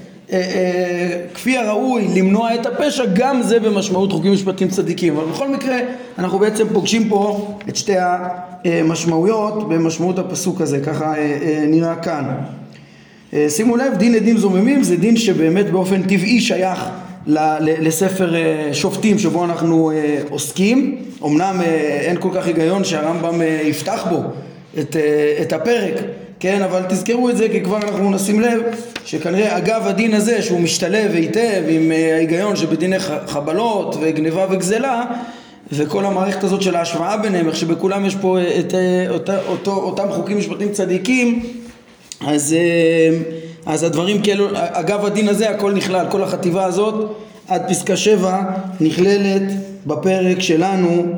כפי 1.34 1.56
הראוי 1.56 2.08
למנוע 2.14 2.54
את 2.54 2.66
הפשע 2.66 3.04
גם 3.14 3.42
זה 3.42 3.60
במשמעות 3.60 4.12
חוקים 4.12 4.32
משפטיים 4.32 4.70
צדיקים. 4.70 5.16
אבל 5.16 5.26
בכל 5.26 5.48
מקרה 5.48 5.76
אנחנו 6.18 6.38
בעצם 6.38 6.66
פוגשים 6.72 7.08
פה 7.08 7.48
את 7.68 7.76
שתי 7.76 7.94
המשמעויות 8.64 9.68
במשמעות 9.68 10.18
הפסוק 10.18 10.60
הזה 10.60 10.80
ככה 10.80 11.14
אה, 11.16 11.64
נראה 11.66 11.96
כאן. 11.96 12.24
שימו 13.48 13.76
לב 13.76 13.94
דין 13.96 14.14
עדים 14.14 14.38
זוממים 14.38 14.82
זה 14.82 14.96
דין 14.96 15.16
שבאמת 15.16 15.70
באופן 15.70 16.02
טבעי 16.02 16.40
שייך 16.40 16.88
לספר 17.60 18.34
שופטים 18.72 19.18
שבו 19.18 19.44
אנחנו 19.44 19.92
עוסקים. 20.30 20.96
אמנם 21.24 21.60
אין 22.00 22.16
כל 22.20 22.28
כך 22.34 22.46
היגיון 22.46 22.84
שהרמב"ם 22.84 23.40
יפתח 23.64 24.06
בו 24.10 24.22
את, 24.78 24.96
את 25.42 25.52
הפרק 25.52 25.94
כן, 26.40 26.62
אבל 26.62 26.82
תזכרו 26.88 27.30
את 27.30 27.36
זה 27.36 27.48
כי 27.48 27.60
כבר 27.60 27.76
אנחנו 27.76 28.10
נשים 28.10 28.40
לב 28.40 28.60
שכנראה 29.04 29.58
אגב 29.58 29.86
הדין 29.86 30.14
הזה 30.14 30.42
שהוא 30.42 30.60
משתלב 30.60 31.10
היטב 31.14 31.62
עם 31.68 31.92
אה, 31.92 32.14
ההיגיון 32.14 32.56
שבדיני 32.56 32.98
חבלות 33.26 33.96
וגניבה 34.00 34.46
וגזלה 34.50 35.04
וכל 35.72 36.04
המערכת 36.04 36.44
הזאת 36.44 36.62
של 36.62 36.76
ההשוואה 36.76 37.16
ביניהם, 37.16 37.48
איך 37.48 37.56
שבכולם 37.56 38.04
יש 38.04 38.16
פה 38.16 38.38
אה, 38.38 38.58
את 38.60 38.74
אה, 38.74 39.06
אותה, 39.08 39.38
אותו, 39.48 39.72
אותם 39.72 40.06
חוקים 40.10 40.38
משפטיים 40.38 40.72
צדיקים 40.72 41.42
אז, 42.26 42.56
אז 43.66 43.82
הדברים 43.82 44.22
כאילו, 44.22 44.48
אגב 44.54 45.04
הדין 45.04 45.28
הזה 45.28 45.50
הכל 45.50 45.72
נכלל, 45.72 46.06
כל 46.10 46.22
החטיבה 46.22 46.64
הזאת 46.64 47.16
עד 47.48 47.68
פסקה 47.68 47.96
שבע 47.96 48.42
נכללת 48.80 49.42
בפרק 49.86 50.40
שלנו 50.40 51.16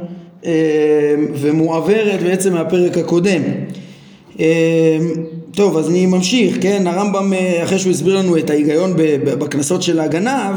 ומועברת 1.34 2.22
בעצם 2.22 2.52
מהפרק 2.52 2.98
הקודם 2.98 3.42
טוב, 5.54 5.76
אז 5.76 5.88
אני 5.88 6.06
ממשיך, 6.06 6.56
כן? 6.60 6.86
הרמב"ם, 6.86 7.32
אה, 7.32 7.62
אחרי 7.62 7.78
שהוא 7.78 7.90
הסביר 7.90 8.18
לנו 8.18 8.36
את 8.38 8.50
ההיגיון 8.50 8.92
בקנסות 9.24 9.82
של 9.82 10.00
הגנב, 10.00 10.56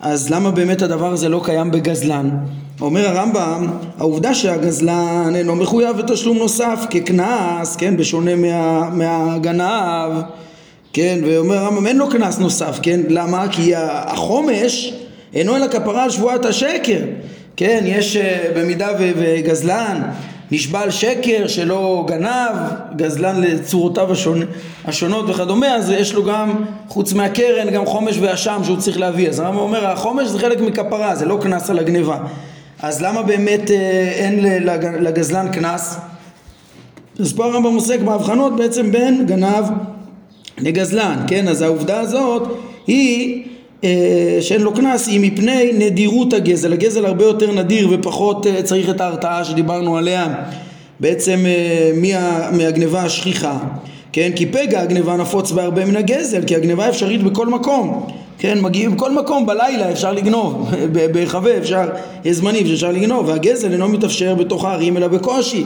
אז 0.00 0.30
למה 0.30 0.50
באמת 0.50 0.82
הדבר 0.82 1.12
הזה 1.12 1.28
לא 1.28 1.40
קיים 1.44 1.70
בגזלן? 1.70 2.30
אומר 2.80 3.08
הרמב"ם, 3.08 3.66
העובדה 3.98 4.34
שהגזלן 4.34 5.32
אינו 5.34 5.56
מחויב 5.56 5.96
בתשלום 5.96 6.38
נוסף 6.38 6.86
כקנס, 6.90 7.76
כן? 7.76 7.96
בשונה 7.96 8.34
מה, 8.34 8.90
מהגנב, 8.90 10.22
כן? 10.92 11.18
ואומר 11.26 11.56
הרמב"ם, 11.56 11.86
אין 11.86 11.96
לו 11.96 12.08
קנס 12.08 12.38
נוסף, 12.38 12.78
כן? 12.82 13.00
למה? 13.08 13.46
כי 13.50 13.72
החומש 13.76 14.94
אינו 15.34 15.56
אלא 15.56 15.66
כפרה 15.68 16.04
על 16.04 16.10
שבועת 16.10 16.44
השקר, 16.44 17.00
כן? 17.56 17.82
יש 17.86 18.16
אה, 18.16 18.50
במידה 18.56 18.88
וגזלן 18.98 20.02
נשבע 20.52 20.80
על 20.80 20.90
שקר 20.90 21.46
שלא 21.46 22.04
גנב, 22.08 22.56
גזלן 22.96 23.40
לצורותיו 23.40 24.12
השונ... 24.12 24.42
השונות 24.84 25.24
וכדומה, 25.28 25.74
אז 25.74 25.90
יש 25.90 26.14
לו 26.14 26.24
גם, 26.24 26.64
חוץ 26.88 27.12
מהקרן, 27.12 27.70
גם 27.70 27.86
חומש 27.86 28.18
ואשם 28.20 28.60
שהוא 28.64 28.76
צריך 28.76 28.98
להביא. 28.98 29.28
אז 29.28 29.38
הרמב"ם 29.38 29.58
אומר, 29.58 29.86
החומש 29.86 30.28
זה 30.28 30.38
חלק 30.38 30.60
מכפרה, 30.60 31.14
זה 31.14 31.26
לא 31.26 31.38
קנס 31.42 31.70
על 31.70 31.78
הגניבה. 31.78 32.18
אז 32.82 33.02
למה 33.02 33.22
באמת 33.22 33.70
אה, 33.70 34.10
אין 34.14 34.44
לגזלן 35.00 35.48
קנס? 35.52 35.98
אז 37.20 37.32
פה 37.32 37.44
הרמב"ם 37.44 37.74
עוסק 37.74 38.00
בהבחנות 38.00 38.56
בעצם 38.56 38.92
בין 38.92 39.26
גנב 39.26 39.64
לגזלן, 40.58 41.24
כן? 41.26 41.48
אז 41.48 41.62
העובדה 41.62 42.00
הזאת 42.00 42.42
היא 42.86 43.44
שאין 44.40 44.60
לו 44.60 44.72
קנס 44.74 45.06
היא 45.06 45.20
מפני 45.20 45.72
נדירות 45.72 46.32
הגזל, 46.32 46.72
הגזל 46.72 47.06
הרבה 47.06 47.24
יותר 47.24 47.52
נדיר 47.52 47.88
ופחות 47.92 48.46
אה, 48.46 48.62
צריך 48.62 48.90
את 48.90 49.00
ההרתעה 49.00 49.44
שדיברנו 49.44 49.96
עליה 49.96 50.34
בעצם 51.00 51.44
אה, 51.46 51.92
מה, 51.94 52.50
מהגניבה 52.52 53.02
השכיחה, 53.02 53.58
כן? 54.12 54.30
כי 54.36 54.46
פגע 54.46 54.80
הגניבה 54.80 55.16
נפוץ 55.16 55.50
בהרבה 55.50 55.84
מן 55.84 55.96
הגזל, 55.96 56.42
כי 56.46 56.56
הגניבה 56.56 56.88
אפשרית 56.88 57.22
בכל 57.22 57.46
מקום, 57.46 58.06
כן? 58.38 58.60
מגיעים 58.60 58.96
בכל 58.96 59.14
מקום 59.14 59.46
בלילה 59.46 59.92
אפשר 59.92 60.12
לגנוב, 60.12 60.70
בהיחווה 61.12 61.58
אפשר, 61.58 61.88
יש 62.24 62.36
זמנים 62.36 62.66
שאפשר 62.66 62.92
לגנוב, 62.92 63.28
והגזל 63.28 63.72
אינו 63.72 63.88
מתאפשר 63.88 64.34
בתוך 64.34 64.64
הערים 64.64 64.96
אלא 64.96 65.08
בקושי. 65.08 65.64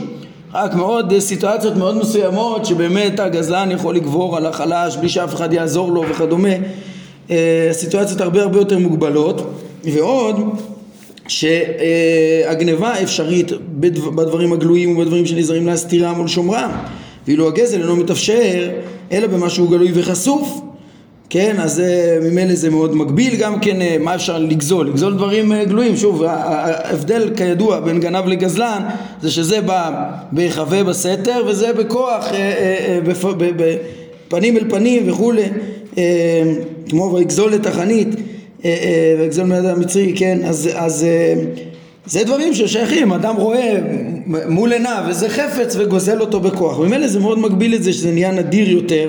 רק 0.54 0.74
מאוד 0.74 1.18
סיטואציות 1.18 1.76
מאוד 1.76 1.96
מסוימות 1.96 2.66
שבאמת 2.66 3.20
הגזלן 3.20 3.70
יכול 3.70 3.96
לגבור 3.96 4.36
על 4.36 4.46
החלש 4.46 4.96
בלי 4.96 5.08
שאף 5.08 5.34
אחד 5.34 5.52
יעזור 5.52 5.92
לו 5.92 6.04
וכדומה 6.10 6.48
הסיטואציות 7.70 8.20
אה, 8.20 8.24
הרבה 8.24 8.42
הרבה 8.42 8.58
יותר 8.58 8.78
מוגבלות 8.78 9.42
ועוד 9.84 10.36
שהגניבה 11.28 13.02
אפשרית 13.02 13.52
בדברים 14.14 14.52
הגלויים 14.52 14.96
ובדברים 14.96 15.26
שנזהרים 15.26 15.66
להסתירם 15.66 16.20
ולשומרם 16.20 16.70
ואילו 17.26 17.48
הגזל 17.48 17.80
אינו 17.80 17.96
מתאפשר 17.96 18.70
אלא 19.12 19.26
במה 19.26 19.50
שהוא 19.50 19.70
גלוי 19.70 19.90
וחשוף. 19.94 20.60
כן, 21.30 21.56
אז 21.60 21.82
ממילא 22.22 22.54
זה 22.54 22.70
מאוד 22.70 22.96
מגביל 22.96 23.36
גם 23.36 23.60
כן, 23.60 23.82
אה, 23.82 23.96
מה 24.00 24.14
אפשר 24.14 24.38
לגזול? 24.38 24.86
לגזול 24.86 25.14
דברים 25.14 25.52
אה, 25.52 25.64
גלויים, 25.64 25.96
שוב, 25.96 26.22
ההבדל 26.22 27.30
כידוע 27.36 27.80
בין 27.80 28.00
גנב 28.00 28.26
לגזלן 28.26 28.82
זה 29.22 29.30
שזה 29.30 29.60
בא 29.60 30.10
בהיחווה 30.32 30.84
בסתר 30.84 31.44
וזה 31.46 31.72
בכוח, 31.72 32.26
בפנים 34.28 34.56
אל 34.56 34.70
פנים 34.70 35.10
וכולי. 35.10 35.42
אה, 35.42 35.48
כמו 36.88 37.12
ויגזול 37.14 37.54
את 37.54 37.66
החנית 37.66 38.08
אה, 38.64 38.70
אה, 38.70 39.14
ויגזול 39.18 39.44
מיד 39.44 39.64
המצרי, 39.64 40.12
כן, 40.16 40.38
אז, 40.44 40.68
אז 40.74 41.06
זה 42.06 42.24
דברים 42.24 42.54
ששייכים, 42.54 43.12
אדם 43.12 43.36
רואה 43.36 43.78
מול 44.26 44.72
עיניו 44.72 45.04
איזה 45.08 45.28
חפץ 45.28 45.76
וגוזל 45.78 46.20
אותו 46.20 46.40
בכוח, 46.40 46.78
וממילא 46.78 47.08
זה 47.08 47.20
מאוד 47.20 47.38
מגביל 47.38 47.74
את 47.74 47.82
זה 47.82 47.92
שזה 47.92 48.10
נהיה 48.10 48.30
נדיר 48.30 48.70
יותר. 48.70 49.08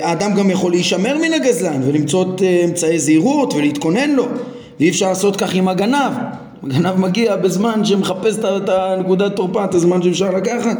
האדם 0.00 0.34
גם 0.34 0.50
יכול 0.50 0.70
להישמר 0.70 1.18
מן 1.18 1.32
הגזלן 1.32 1.80
ולמצוא 1.86 2.24
אמצעי 2.64 2.98
זהירות 2.98 3.54
ולהתכונן 3.54 4.10
לו. 4.10 4.26
ואי 4.80 4.90
אפשר 4.90 5.08
לעשות 5.08 5.36
כך 5.36 5.54
עם 5.54 5.68
הגנב. 5.68 6.12
הגנב 6.64 6.96
מגיע 6.96 7.36
בזמן 7.36 7.84
שמחפש 7.84 8.34
את 8.38 8.68
הנקודת 8.68 9.36
תורפה, 9.36 9.64
את 9.64 9.74
הזמן 9.74 10.02
שאפשר 10.02 10.30
לקחת 10.30 10.78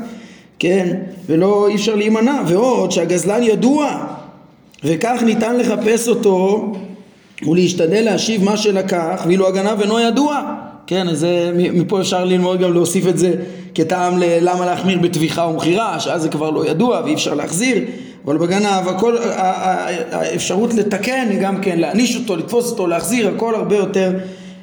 כן, 0.58 0.96
ולא 1.26 1.68
אי 1.68 1.74
אפשר 1.74 1.94
להימנע. 1.94 2.42
ועוד 2.46 2.92
שהגזלן 2.92 3.42
ידוע 3.42 4.11
וכך 4.84 5.22
ניתן 5.24 5.56
לחפש 5.56 6.08
אותו 6.08 6.66
ולהשתדל 7.48 8.04
להשיב 8.04 8.44
מה 8.44 8.56
שלקח 8.56 9.22
ואילו 9.26 9.48
הגנב 9.48 9.80
אינו 9.80 10.00
ידוע. 10.00 10.54
כן 10.86 11.08
אז 11.08 11.26
מפה 11.54 12.00
אפשר 12.00 12.24
ללמוד 12.24 12.60
גם 12.60 12.72
להוסיף 12.72 13.06
את 13.06 13.18
זה 13.18 13.34
כטעם 13.74 14.18
ללמה 14.18 14.66
להחמיר 14.66 14.98
בטביחה 14.98 15.46
ומכירה 15.46 16.00
שאז 16.00 16.22
זה 16.22 16.28
כבר 16.28 16.50
לא 16.50 16.66
ידוע 16.66 17.00
ואי 17.04 17.14
אפשר 17.14 17.34
להחזיר. 17.34 17.78
אבל 18.24 18.38
בגנב 18.38 18.88
הכל 18.88 19.16
האפשרות 20.10 20.74
לתקן 20.74 21.26
היא 21.30 21.40
גם 21.40 21.60
כן 21.60 21.78
להעניש 21.78 22.16
אותו 22.16 22.36
לתפוס 22.36 22.70
אותו 22.70 22.86
להחזיר 22.86 23.28
הכל 23.28 23.54
הרבה 23.54 23.76
יותר 23.76 24.12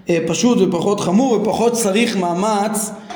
אה, 0.10 0.20
פשוט 0.28 0.58
ופחות 0.62 1.00
חמור 1.00 1.34
ופחות 1.34 1.74
צריך 1.74 2.18
מאמץ 2.18 2.90
אה, 2.90 3.09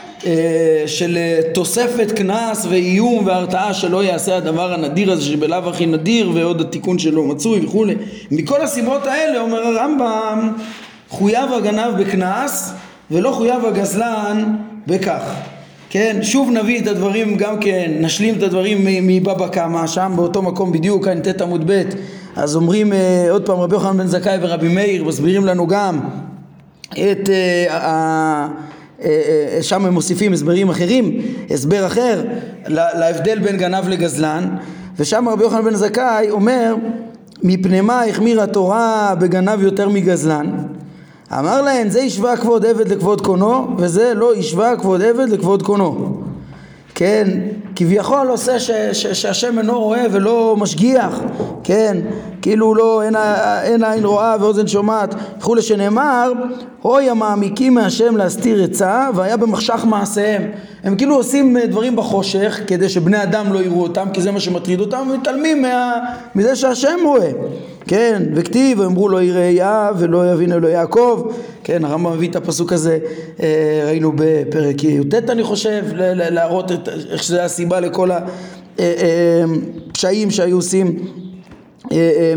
של 0.87 1.17
אה, 1.17 1.39
תוספת 1.53 2.11
קנס 2.11 2.65
ואיום 2.69 3.25
והרתעה 3.25 3.73
שלא 3.73 4.03
יעשה 4.03 4.37
הדבר 4.37 4.73
הנדיר 4.73 5.11
הזה 5.11 5.21
שבלאו 5.21 5.69
הכי 5.69 5.85
נדיר 5.85 6.31
ועוד 6.33 6.61
התיקון 6.61 6.99
שלו 6.99 7.23
מצוי 7.23 7.65
וכולי. 7.65 7.95
מכל 8.31 8.61
הסיבות 8.61 9.07
האלה 9.07 9.41
אומר 9.41 9.67
הרמב"ם 9.67 10.53
חויב 11.09 11.53
הגנב 11.53 12.01
בקנס 12.01 12.73
ולא 13.11 13.31
חויב 13.31 13.65
הגזלן 13.65 14.55
בכך. 14.87 15.33
כן, 15.89 16.19
שוב 16.21 16.49
נביא 16.49 16.81
את 16.81 16.87
הדברים 16.87 17.37
גם 17.37 17.59
כן, 17.59 17.91
נשלים 17.99 18.35
את 18.37 18.43
הדברים 18.43 18.77
מבבא 18.83 19.47
קמא, 19.47 19.87
שם 19.87 20.13
באותו 20.15 20.41
מקום 20.41 20.71
בדיוק, 20.71 21.05
כאן 21.05 21.19
ט' 21.19 21.41
עמוד 21.41 21.71
ב', 21.71 21.81
אז 22.35 22.55
אומרים 22.55 22.93
אה, 22.93 23.27
עוד 23.31 23.45
פעם 23.45 23.59
רבי 23.59 23.75
יוחנן 23.75 23.97
בן 23.97 24.07
זכאי 24.07 24.37
ורבי 24.41 24.67
מאיר, 24.67 25.03
מסבירים 25.03 25.45
לנו 25.45 25.67
גם 25.67 25.99
את 26.91 27.29
אה, 27.29 27.65
אה, 27.69 27.77
אה, 27.77 28.47
שם 29.62 29.86
הם 29.86 29.93
מוסיפים 29.93 30.33
הסברים 30.33 30.69
אחרים, 30.69 31.22
הסבר 31.51 31.86
אחר 31.86 32.24
להבדל 32.67 33.39
בין 33.39 33.57
גנב 33.57 33.88
לגזלן 33.88 34.50
ושם 34.98 35.29
רבי 35.29 35.43
יוחנן 35.43 35.63
בן 35.63 35.75
זכאי 35.75 36.29
אומר 36.29 36.75
מפני 37.43 37.81
מה 37.81 38.03
החמירה 38.03 38.48
תורה 38.48 39.15
בגנב 39.19 39.62
יותר 39.62 39.89
מגזלן? 39.89 40.57
אמר 41.39 41.62
להם 41.62 41.89
זה 41.89 42.01
השווה 42.01 42.38
כבוד 42.38 42.65
עבד 42.65 42.88
לכבוד 42.88 43.22
קונו 43.22 43.67
וזה 43.77 44.13
לא 44.15 44.33
השווה 44.33 44.77
כבוד 44.77 45.01
עבד 45.01 45.29
לכבוד 45.29 45.62
קונו 45.62 46.22
כן, 46.95 47.27
כביכול 47.75 48.27
עושה 48.27 48.59
ש, 48.59 48.71
ש, 48.71 49.07
שהשם 49.07 49.59
אינו 49.59 49.79
רואה 49.79 50.05
ולא 50.12 50.55
משגיח, 50.59 51.19
כן, 51.63 51.97
כאילו 52.41 52.75
לא, 52.75 53.03
אין, 53.03 53.15
אין 53.63 53.83
עין 53.83 54.05
רואה 54.05 54.35
ואוזן 54.39 54.67
שומעת 54.67 55.15
וכולי 55.39 55.62
שנאמר 55.62 56.31
אוי 56.85 57.09
המעמיקים 57.09 57.73
מהשם 57.73 58.17
להסתיר 58.17 58.63
עצה 58.63 59.09
והיה 59.15 59.38
במחשך 59.38 59.85
מעשיהם 59.85 60.51
הם 60.83 60.95
כאילו 60.95 61.15
עושים 61.15 61.57
דברים 61.69 61.95
בחושך 61.95 62.59
כדי 62.67 62.89
שבני 62.89 63.23
אדם 63.23 63.53
לא 63.53 63.59
יראו 63.59 63.83
אותם 63.83 64.07
כי 64.13 64.21
זה 64.21 64.31
מה 64.31 64.39
שמטריד 64.39 64.79
אותם 64.79 65.07
ומתעלמים 65.11 65.61
מה, 65.61 65.93
מזה 66.35 66.55
שהשם 66.55 66.99
רואה. 67.05 67.31
כן, 67.87 68.23
וכתיב, 68.35 68.81
אמרו 68.81 69.09
לא 69.09 69.23
יראה 69.23 69.43
יהב 69.43 69.95
ולא 69.99 70.31
יבין 70.31 70.51
אלוהי 70.51 70.73
יעקב, 70.73 71.31
כן, 71.63 71.85
הרמב"ם 71.85 72.13
מביא 72.13 72.29
את 72.29 72.35
הפסוק 72.35 72.73
הזה, 72.73 72.99
אה, 73.43 73.83
ראינו 73.85 74.11
בפרק 74.15 74.83
י"ט 74.83 75.29
אני 75.29 75.43
חושב, 75.43 75.85
להראות 75.95 76.71
את, 76.71 76.89
איך 77.11 77.23
שזה 77.23 77.43
הסיבה 77.43 77.79
לכל 77.79 78.09
הפשעים 78.11 78.27
אה, 80.19 80.25
אה, 80.25 80.31
שהיו 80.31 80.55
עושים 80.55 80.95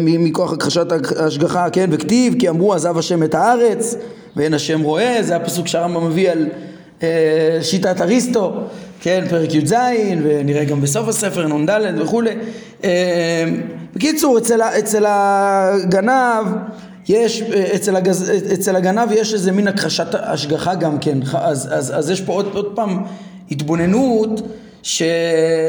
מכוח 0.08 0.52
הכחשת 0.52 0.86
ההשגחה, 1.16 1.70
כן, 1.70 1.88
וכתיב, 1.92 2.34
כי 2.38 2.48
אמרו 2.48 2.74
עזב 2.74 2.98
השם 2.98 3.22
את 3.22 3.34
הארץ 3.34 3.96
ואין 4.36 4.54
השם 4.54 4.80
רואה, 4.80 5.18
זה 5.20 5.36
הפסוק 5.36 5.66
שהרמב"ם 5.66 6.06
מביא 6.06 6.30
על 6.30 6.46
שיטת 7.62 8.00
אריסטו, 8.00 8.52
כן, 9.00 9.24
פרק 9.30 9.54
י"ז, 9.54 9.74
ונראה 10.22 10.64
גם 10.64 10.80
בסוף 10.80 11.08
הספר, 11.08 11.46
נ"ד 11.46 11.70
וכולי. 11.98 12.30
בקיצור, 13.94 14.38
אצל, 14.38 14.62
אצל 14.62 15.04
הגנב 15.08 16.46
יש, 17.08 17.42
אצל, 17.74 17.96
הגז, 17.96 18.32
אצל 18.54 18.76
הגנב 18.76 19.08
יש 19.12 19.34
איזה 19.34 19.52
מין 19.52 19.68
הכחשת 19.68 20.14
השגחה 20.14 20.74
גם 20.74 20.98
כן, 20.98 21.18
אז, 21.34 21.68
אז, 21.72 21.98
אז 21.98 22.10
יש 22.10 22.20
פה 22.20 22.32
עוד, 22.32 22.50
עוד 22.54 22.72
פעם 22.74 23.02
התבוננות 23.50 24.40
ש, 24.82 25.02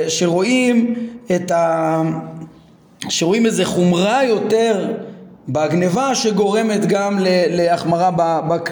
שרואים 0.07 0.95
את 1.35 1.51
ה... 1.51 2.01
שרואים 3.09 3.45
איזה 3.45 3.65
חומרה 3.65 4.23
יותר 4.23 4.93
בגניבה 5.49 6.15
שגורמת 6.15 6.85
גם 6.85 7.19
להחמרה 7.49 8.11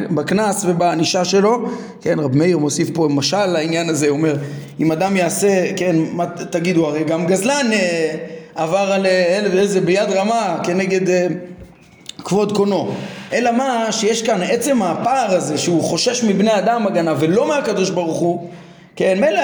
בקנס 0.10 0.66
ובענישה 0.68 1.26
שלו, 1.26 1.70
כן 2.02 2.20
רב 2.20 2.36
מאיר 2.36 2.58
מוסיף 2.58 2.90
פה 2.94 3.08
משל 3.12 3.46
לעניין 3.46 3.90
הזה, 3.90 4.08
הוא 4.08 4.18
אומר 4.18 4.36
אם 4.80 4.92
אדם 4.92 5.18
יעשה, 5.18 5.74
כן 5.76 5.96
מה 6.12 6.26
תגידו 6.26 6.88
הרי 6.88 7.04
גם 7.04 7.26
גזלן 7.26 7.72
אה, 7.74 8.16
עבר 8.56 8.92
על 8.94 9.06
איזה 9.58 9.82
ביד 9.82 10.10
רמה 10.10 10.58
כנגד 10.64 11.10
אה, 11.10 11.28
כבוד 12.24 12.52
קונו. 12.52 12.92
אלא 13.34 13.52
מה 13.52 13.88
שיש 13.92 14.22
כאן 14.22 14.42
עצם 14.44 14.82
הפער 14.82 15.36
הזה 15.36 15.58
שהוא 15.58 15.84
חושש 15.84 16.24
מבני 16.24 16.58
אדם 16.58 16.88
הגנה 16.88 17.14
ולא 17.20 17.48
מהקדוש 17.48 17.90
ברוך 17.90 18.18
הוא 18.18 18.50
כן 18.96 19.18
מילא 19.22 19.42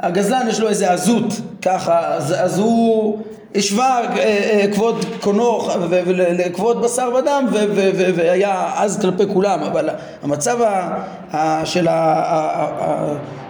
הגזלן 0.00 0.46
יש 0.48 0.60
לו 0.60 0.68
איזה 0.68 0.92
עזות 0.92 1.32
ככה 1.62 2.14
אז, 2.14 2.34
אז 2.38 2.58
הוא 2.58 3.18
השווה 3.54 4.00
אה, 4.00 4.18
אה, 4.18 4.66
כבוד 4.72 5.04
קונו 5.20 5.68
לכבוד 6.10 6.82
בשר 6.82 7.10
ודם 7.18 7.46
והיה 8.14 8.72
עז 8.76 9.00
כלפי 9.00 9.22
כולם 9.32 9.62
אבל 9.62 9.88
המצב 10.22 10.58
של 11.64 11.86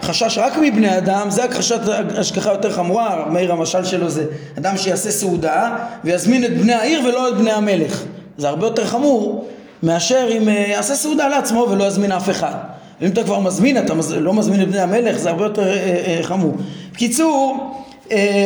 החשש 0.01 0.37
רק 0.37 0.57
מבני 0.61 0.97
אדם 0.97 1.29
זה 1.29 1.43
הכחשת 1.43 1.79
השגחה 2.17 2.51
יותר 2.51 2.71
חמורה 2.71 3.25
מאיר 3.29 3.51
המשל 3.51 3.85
שלו 3.85 4.09
זה 4.09 4.25
אדם 4.57 4.77
שיעשה 4.77 5.11
סעודה 5.11 5.75
ויזמין 6.03 6.45
את 6.45 6.57
בני 6.57 6.73
העיר 6.73 7.01
ולא 7.05 7.29
את 7.29 7.37
בני 7.37 7.51
המלך 7.51 8.03
זה 8.37 8.49
הרבה 8.49 8.67
יותר 8.67 8.85
חמור 8.85 9.47
מאשר 9.83 10.27
אם 10.37 10.49
אה, 10.49 10.53
יעשה 10.53 10.95
סעודה 10.95 11.27
לעצמו 11.27 11.67
ולא 11.69 11.83
יזמין 11.83 12.11
אף 12.11 12.29
אחד 12.29 12.53
אם 13.01 13.07
אתה 13.07 13.23
כבר 13.23 13.39
מזמין, 13.39 13.77
אתה 13.77 13.93
לא 14.19 14.33
מזמין 14.33 14.61
את 14.61 14.67
בני 14.67 14.79
המלך, 14.79 15.17
זה 15.17 15.29
הרבה 15.29 15.43
יותר 15.43 15.73
חמור. 16.21 16.55
בקיצור, 16.93 17.73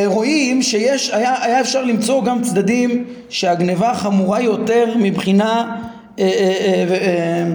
רואים 0.06 0.62
שיש, 0.62 1.10
היה, 1.10 1.36
היה 1.42 1.62
אפשר 1.62 1.84
למצוא 1.84 2.24
גם 2.24 2.42
צדדים 2.42 3.06
שהגניבה 3.30 3.94
חמורה 3.94 4.42
יותר 4.42 4.86
מבחינה 5.00 5.78
אה, 6.20 6.26
אה, 6.26 7.46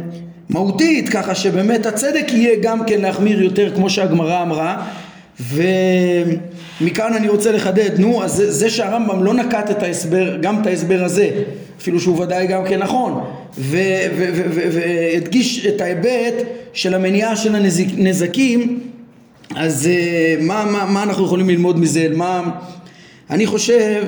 מהותית, 0.48 1.08
ככה 1.08 1.34
שבאמת 1.34 1.86
הצדק 1.86 2.26
יהיה 2.32 2.56
גם 2.62 2.84
כן 2.86 3.00
להחמיר 3.00 3.42
יותר 3.42 3.74
כמו 3.74 3.90
שהגמרא 3.90 4.42
אמרה. 4.42 4.86
ומכאן 5.40 7.14
אני 7.14 7.28
רוצה 7.28 7.52
לחדד, 7.52 8.00
נו, 8.00 8.24
אז 8.24 8.32
זה, 8.32 8.52
זה 8.52 8.70
שהרמב"ם 8.70 9.24
לא 9.24 9.34
נקט 9.34 9.70
את 9.70 9.82
ההסבר, 9.82 10.36
גם 10.36 10.60
את 10.60 10.66
ההסבר 10.66 11.04
הזה, 11.04 11.30
אפילו 11.78 12.00
שהוא 12.00 12.22
ודאי 12.22 12.46
גם 12.46 12.64
כן 12.64 12.78
נכון, 12.78 13.24
והדגיש 14.38 15.66
את 15.66 15.80
ההיבט 15.80 16.34
של 16.72 16.94
המניעה 16.94 17.36
של 17.36 17.54
הנזקים 17.54 18.80
אז 19.56 19.86
אה, 19.86 20.36
מה, 20.40 20.64
מה, 20.64 20.86
מה 20.86 21.02
אנחנו 21.02 21.24
יכולים 21.24 21.48
ללמוד 21.48 21.78
מזה? 21.78 22.08
מה... 22.14 22.50
אני 23.30 23.46
חושב, 23.46 24.04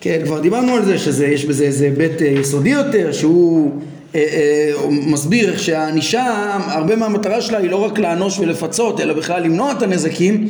כן, 0.00 0.20
כבר 0.24 0.40
דיברנו 0.40 0.74
על 0.74 0.84
זה 0.84 0.98
שיש 0.98 1.44
בזה 1.44 1.64
איזה 1.64 1.84
היבט 1.84 2.22
אה, 2.22 2.26
יסודי 2.26 2.70
יותר 2.70 3.12
שהוא 3.12 3.80
אה, 4.14 4.20
אה, 4.20 4.72
מסביר 4.90 5.50
איך 5.50 5.60
שהענישה, 5.60 6.56
הרבה 6.66 6.96
מהמטרה 6.96 7.40
שלה 7.40 7.58
היא 7.58 7.70
לא 7.70 7.76
רק 7.76 7.98
לענוש 7.98 8.38
ולפצות 8.38 9.00
אלא 9.00 9.14
בכלל 9.14 9.42
למנוע 9.42 9.72
את 9.72 9.82
הנזקים 9.82 10.48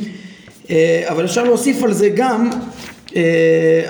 אה, 0.69 1.03
אבל 1.07 1.25
אפשר 1.25 1.43
להוסיף 1.43 1.83
על 1.83 1.93
זה 1.93 2.09
גם 2.09 2.49
אה, 3.15 3.21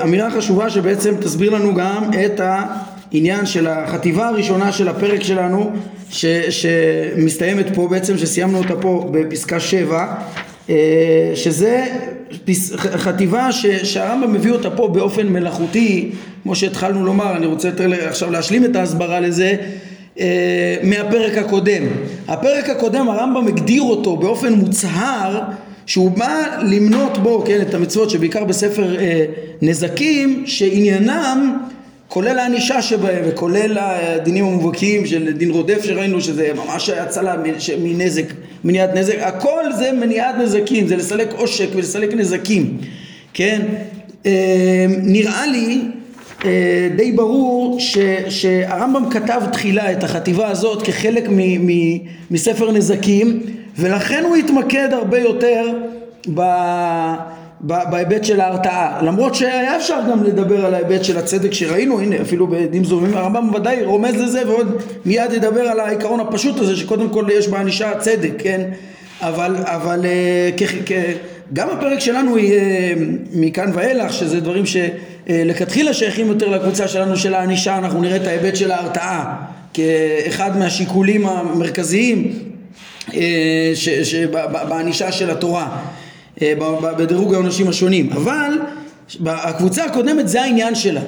אמירה 0.04 0.32
חשובה 0.32 0.70
שבעצם 0.70 1.16
תסביר 1.20 1.50
לנו 1.50 1.76
גם 1.76 2.04
את 2.26 2.42
העניין 2.44 3.46
של 3.46 3.68
החטיבה 3.68 4.28
הראשונה 4.28 4.72
של 4.72 4.88
הפרק 4.88 5.24
שלנו 5.24 5.72
ש, 6.10 6.26
שמסתיימת 6.50 7.66
פה 7.76 7.88
בעצם 7.88 8.18
שסיימנו 8.18 8.58
אותה 8.58 8.76
פה 8.76 9.10
בפסקה 9.12 9.60
7 9.60 9.98
אה, 9.98 10.16
שזה 11.36 11.86
חטיבה 12.76 13.52
שהרמב"ם 13.84 14.34
מביא 14.34 14.52
אותה 14.52 14.70
פה 14.70 14.88
באופן 14.88 15.28
מלאכותי 15.28 16.12
כמו 16.44 16.56
שהתחלנו 16.56 17.06
לומר 17.06 17.38
אני 17.38 17.46
רוצה 17.46 17.68
יותר 17.68 18.08
עכשיו 18.08 18.32
להשלים 18.32 18.66
את 18.66 18.76
ההסברה 18.76 19.20
לזה 19.20 19.56
אה, 20.20 20.76
מהפרק 20.84 21.38
הקודם. 21.38 21.84
הפרק 22.28 22.70
הקודם 22.70 23.10
הרמב"ם 23.10 23.48
הגדיר 23.48 23.82
אותו 23.82 24.18
באופן 24.18 24.54
מוצהר 24.54 25.40
שהוא 25.86 26.12
בא 26.12 26.46
למנות 26.62 27.18
בו 27.18 27.44
כן 27.48 27.62
את 27.62 27.74
המצוות 27.74 28.10
שבעיקר 28.10 28.44
בספר 28.44 29.00
אה, 29.00 29.26
נזקים 29.62 30.44
שעניינם 30.48 31.58
כולל 32.10 32.40
הענישה 32.40 32.82
שבהם 32.82 33.24
וכולל 33.28 33.78
הדינים 33.82 34.46
המובהקים 34.46 35.06
של 35.06 35.32
דין 35.32 35.52
רודף 35.52 35.84
שראינו 35.84 36.22
שזה 36.22 36.52
ממש 36.56 36.90
הצלה 36.90 37.36
מנזק, 37.80 38.24
מניעת 38.64 38.96
נזק, 38.96 39.16
הכל 39.22 39.64
זה 39.78 39.92
מניעת 39.92 40.36
נזקים, 40.38 40.88
זה 40.88 40.96
לסלק 40.96 41.34
עושק 41.38 41.68
ולסלק 41.76 42.14
נזקים, 42.14 42.78
כן? 43.34 43.62
אה, 44.26 44.86
נראה 44.90 45.48
לי 45.48 45.82
אה, 46.46 46.90
די 46.96 47.12
ברור 47.12 47.80
ש, 47.80 47.98
שהרמב"ם 48.30 49.10
כתב 49.10 49.42
תחילה 49.52 49.92
את 49.92 50.04
החטיבה 50.04 50.48
הזאת 50.48 50.82
כחלק 50.82 51.30
מ, 51.30 51.68
מ, 51.68 51.98
מספר 52.32 52.72
נזקים 52.72 53.40
ולכן 53.78 54.24
הוא 54.24 54.36
התמקד 54.36 54.94
הרבה 54.94 55.20
יותר 55.20 55.66
ב... 56.34 56.42
בהיבט 57.62 58.24
של 58.24 58.42
ההרתעה. 58.42 59.00
למרות 59.04 59.36
שהיה 59.36 59.78
אפשר 59.78 60.00
גם 60.12 60.24
לדבר 60.24 60.66
על 60.66 60.74
ההיבט 60.74 61.04
של 61.04 61.18
הצדק 61.18 61.54
שראינו 61.54 62.00
הנה 62.00 62.22
אפילו 62.22 62.48
בדים 62.48 62.84
זומים 62.84 63.18
הרמב"ם 63.18 63.54
ודאי 63.54 63.86
רומז 63.86 64.16
לזה 64.16 64.48
ועוד 64.48 64.82
מיד 65.06 65.34
ידבר 65.34 65.62
על 65.62 65.80
העיקרון 65.80 66.20
הפשוט 66.20 66.60
הזה 66.60 66.76
שקודם 66.76 67.10
כל 67.10 67.26
יש 67.32 67.48
בענישה 67.48 67.92
צדק 68.00 68.32
כן? 68.38 68.62
אבל 69.22 69.56
אבל 69.64 70.06
אה, 70.06 70.50
כ, 70.58 70.64
כ, 70.86 70.92
גם 71.54 71.70
הפרק 71.70 72.00
שלנו 72.00 72.38
יהיה 72.38 72.96
מכאן 73.34 73.72
ואילך 73.74 74.14
שזה 74.14 74.40
דברים 74.40 74.64
שלכתחילה 74.66 75.94
שייכים 75.94 76.28
יותר 76.28 76.50
לקבוצה 76.50 76.88
שלנו 76.88 77.18
של 77.18 77.34
הענישה 77.34 77.78
אנחנו 77.78 78.02
נראה 78.02 78.16
את 78.16 78.28
ההיבט 78.28 78.56
של 78.56 78.72
ההרתעה 78.72 79.36
כאחד 79.74 80.58
מהשיקולים 80.58 81.28
המרכזיים 81.28 82.34
אה, 83.14 83.72
בענישה 84.70 85.12
של 85.12 85.30
התורה. 85.32 85.64
אה, 85.64 85.99
בדירוג 86.98 87.34
העונשים 87.34 87.68
השונים 87.68 88.10
אבל 88.12 88.52
הקבוצה 89.26 89.86
הקודמת 89.86 90.28
זה 90.28 90.42
העניין 90.42 90.76
שלה 90.76 91.02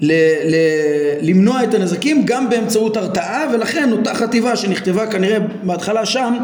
ל- 0.00 0.12
ל- 0.50 1.18
למנוע 1.22 1.64
את 1.64 1.74
הנזקים 1.74 2.22
גם 2.24 2.50
באמצעות 2.50 2.96
הרתעה 2.96 3.44
ולכן 3.54 3.92
אותה 3.92 4.14
חטיבה 4.14 4.56
שנכתבה 4.56 5.06
כנראה 5.06 5.38
בהתחלה 5.62 6.06
שם 6.06 6.34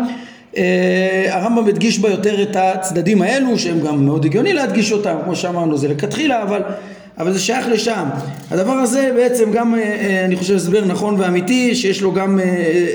אה, 0.56 1.26
הרמב"ם 1.28 1.66
הדגיש 1.66 1.98
בה 1.98 2.10
יותר 2.10 2.42
את 2.42 2.56
הצדדים 2.56 3.22
האלו 3.22 3.58
שהם 3.58 3.80
גם 3.80 4.04
מאוד 4.06 4.24
הגיוני 4.24 4.52
להדגיש 4.52 4.92
אותם 4.92 5.16
כמו 5.24 5.36
שאמרנו 5.36 5.78
זה 5.78 5.88
לכתחילה 5.88 6.42
אבל 6.42 6.62
אבל 7.18 7.32
זה 7.32 7.40
שייך 7.40 7.68
לשם. 7.68 8.04
הדבר 8.50 8.72
הזה 8.72 9.12
בעצם 9.16 9.52
גם 9.52 9.74
אה, 9.74 10.24
אני 10.24 10.36
חושב 10.36 10.54
הסבר 10.54 10.84
נכון 10.84 11.14
ואמיתי 11.18 11.74
שיש 11.74 12.02
לו 12.02 12.12
גם 12.12 12.40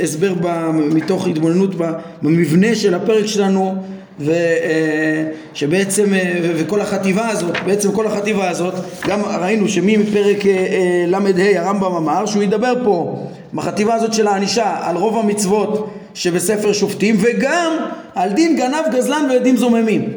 הסבר 0.03 0.33
מתוך 0.73 1.27
התבוננות 1.27 1.75
במבנה 2.21 2.75
של 2.75 2.93
הפרק 2.93 3.25
שלנו 3.25 3.75
ושבעצם, 4.19 6.13
אה, 6.13 6.19
אה, 6.19 6.51
וכל 6.55 6.81
החטיבה 6.81 7.27
הזאת, 7.27 7.55
בעצם 7.65 7.91
כל 7.91 8.07
החטיבה 8.07 8.49
הזאת, 8.49 8.73
גם 9.07 9.21
ראינו 9.41 9.67
שמפרק 9.69 10.45
אה, 10.45 11.05
ל"ה 11.07 11.59
הרמב"ם 11.59 11.95
אמר 11.95 12.25
שהוא 12.25 12.43
ידבר 12.43 12.73
פה 12.83 13.27
בחטיבה 13.53 13.95
הזאת 13.95 14.13
של 14.13 14.27
הענישה 14.27 14.75
על 14.81 14.95
רוב 14.95 15.17
המצוות 15.17 15.93
שבספר 16.13 16.73
שופטים 16.73 17.15
וגם 17.19 17.71
על 18.15 18.33
דין 18.33 18.55
גנב 18.57 18.95
גזלן 18.95 19.27
ועדים 19.29 19.57
זוממים 19.57 20.09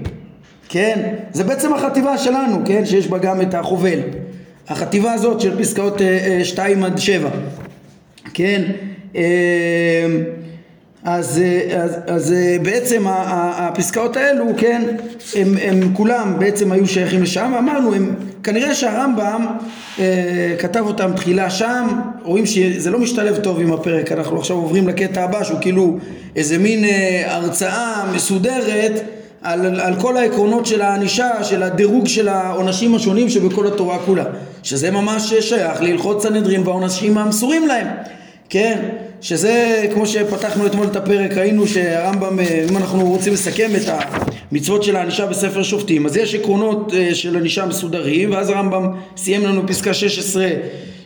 כן? 0.68 1.14
זה 1.32 1.44
בעצם 1.44 1.74
החטיבה 1.74 2.18
שלנו, 2.18 2.58
כן? 2.66 2.86
שיש 2.86 3.06
בה 3.08 3.18
גם 3.18 3.40
את 3.40 3.54
החובל. 3.54 3.98
החטיבה 4.68 5.12
הזאת 5.12 5.40
של 5.40 5.58
פסקאות 5.58 6.00
2 6.42 6.84
עד 6.84 6.98
7, 6.98 7.30
כן? 8.34 8.62
אז, 11.04 11.42
אז, 11.76 11.96
אז 12.06 12.34
בעצם 12.62 13.04
הפסקאות 13.08 14.16
האלו, 14.16 14.44
כן, 14.56 14.82
הם, 15.36 15.54
הם 15.62 15.94
כולם 15.94 16.34
בעצם 16.38 16.72
היו 16.72 16.86
שייכים 16.86 17.22
לשם, 17.22 17.54
אמרנו, 17.58 17.94
הם, 17.94 18.14
כנראה 18.42 18.74
שהרמב"ם 18.74 19.46
אה, 19.98 20.54
כתב 20.58 20.84
אותם 20.86 21.12
תחילה 21.16 21.50
שם, 21.50 21.86
רואים 22.22 22.46
שזה 22.46 22.90
לא 22.90 22.98
משתלב 22.98 23.36
טוב 23.36 23.60
עם 23.60 23.72
הפרק, 23.72 24.12
אנחנו 24.12 24.38
עכשיו 24.38 24.56
עוברים 24.56 24.88
לקטע 24.88 25.24
הבא 25.24 25.44
שהוא 25.44 25.58
כאילו 25.60 25.98
איזה 26.36 26.58
מין 26.58 26.84
אה, 26.84 27.22
הרצאה 27.26 28.12
מסודרת 28.14 29.02
על, 29.42 29.80
על 29.80 30.00
כל 30.00 30.16
העקרונות 30.16 30.66
של 30.66 30.82
הענישה, 30.82 31.44
של 31.44 31.62
הדירוג 31.62 32.06
של 32.06 32.28
העונשים 32.28 32.94
השונים 32.94 33.28
שבכל 33.28 33.66
התורה 33.66 33.98
כולה, 33.98 34.24
שזה 34.62 34.90
ממש 34.90 35.34
שייך 35.34 35.82
להלכות 35.82 36.22
סנהדרין 36.22 36.62
והעונשים 36.66 37.18
המסורים 37.18 37.66
להם, 37.66 37.86
כן? 38.48 38.78
שזה 39.20 39.86
כמו 39.92 40.06
שפתחנו 40.06 40.66
אתמול 40.66 40.86
את 40.86 40.96
הפרק 40.96 41.32
ראינו 41.32 41.66
שהרמב"ם 41.66 42.38
אם 42.70 42.76
אנחנו 42.76 43.10
רוצים 43.10 43.32
לסכם 43.32 43.70
את 43.76 43.88
המצוות 44.52 44.82
של 44.82 44.96
הענישה 44.96 45.26
בספר 45.26 45.62
שופטים 45.62 46.06
אז 46.06 46.16
יש 46.16 46.34
עקרונות 46.34 46.94
אה, 46.94 47.14
של 47.14 47.36
ענישה 47.36 47.66
מסודרים 47.66 48.32
ואז 48.32 48.50
הרמב"ם 48.50 48.86
סיים 49.16 49.46
לנו 49.46 49.66
פסקה 49.66 49.94
16 49.94 50.48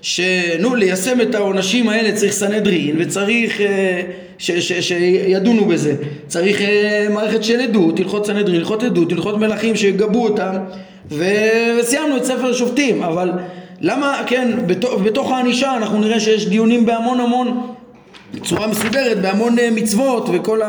שנו 0.03 0.75
ליישם 0.75 1.21
את 1.21 1.35
העונשים 1.35 1.89
האלה 1.89 2.13
צריך 2.13 2.33
סנהדרין 2.33 2.97
וצריך 2.99 3.61
אה, 3.61 4.03
ש, 4.39 4.51
ש, 4.51 4.73
שידונו 4.73 5.65
בזה. 5.65 5.95
צריך 6.27 6.61
אה, 6.61 7.07
מערכת 7.11 7.45
של 7.45 7.61
עדות, 7.61 8.01
הלכות 8.01 8.27
סנהדרין, 8.27 8.61
הלכות 8.61 8.83
עדות, 8.83 9.13
הלכות 9.13 9.39
מלכים 9.39 9.77
שיגבו 9.77 10.25
אותם 10.25 10.53
וסיימנו 11.11 12.17
את 12.17 12.25
ספר 12.25 12.47
השופטים 12.47 13.03
אבל 13.03 13.31
למה, 13.81 14.23
כן, 14.27 14.51
בתוך, 14.67 15.03
בתוך 15.03 15.31
הענישה 15.31 15.77
אנחנו 15.77 16.01
נראה 16.01 16.21
שיש 16.21 16.47
דיונים 16.47 16.87
בהמון 16.87 17.21
המון 17.21 17.74
בצורה 18.35 18.67
מסודרת 18.67 19.23
בהמון 19.23 19.59
אה, 19.59 19.71
מצוות 19.71 20.29
וכל 20.33 20.61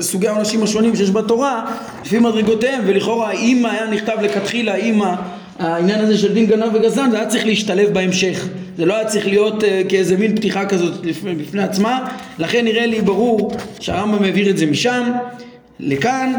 סוגי 0.00 0.28
העונשים 0.28 0.62
השונים 0.62 0.96
שיש 0.96 1.10
בתורה 1.10 1.76
לפי 2.04 2.18
מדרגותיהם 2.18 2.82
ולכאורה 2.86 3.30
אם 3.30 3.66
היה 3.66 3.90
נכתב 3.90 4.16
לכתחילה 4.22 4.74
אם 4.74 5.00
העניין 5.58 6.00
הזה 6.00 6.18
של 6.18 6.34
דין 6.34 6.46
גנב 6.46 6.74
וגזען 6.74 7.10
זה 7.10 7.16
היה 7.16 7.26
צריך 7.26 7.46
להשתלב 7.46 7.94
בהמשך. 7.94 8.48
זה 8.76 8.86
לא 8.86 8.94
היה 8.94 9.04
צריך 9.04 9.26
להיות 9.26 9.62
uh, 9.62 9.66
כאיזה 9.88 10.16
מין 10.16 10.36
פתיחה 10.36 10.66
כזאת 10.66 11.00
בפני 11.38 11.62
עצמה. 11.62 12.08
לכן 12.38 12.64
נראה 12.64 12.86
לי 12.86 13.00
ברור 13.00 13.52
שהרמב"ם 13.80 14.24
העביר 14.24 14.50
את 14.50 14.58
זה 14.58 14.66
משם 14.66 15.12
לכאן 15.80 16.32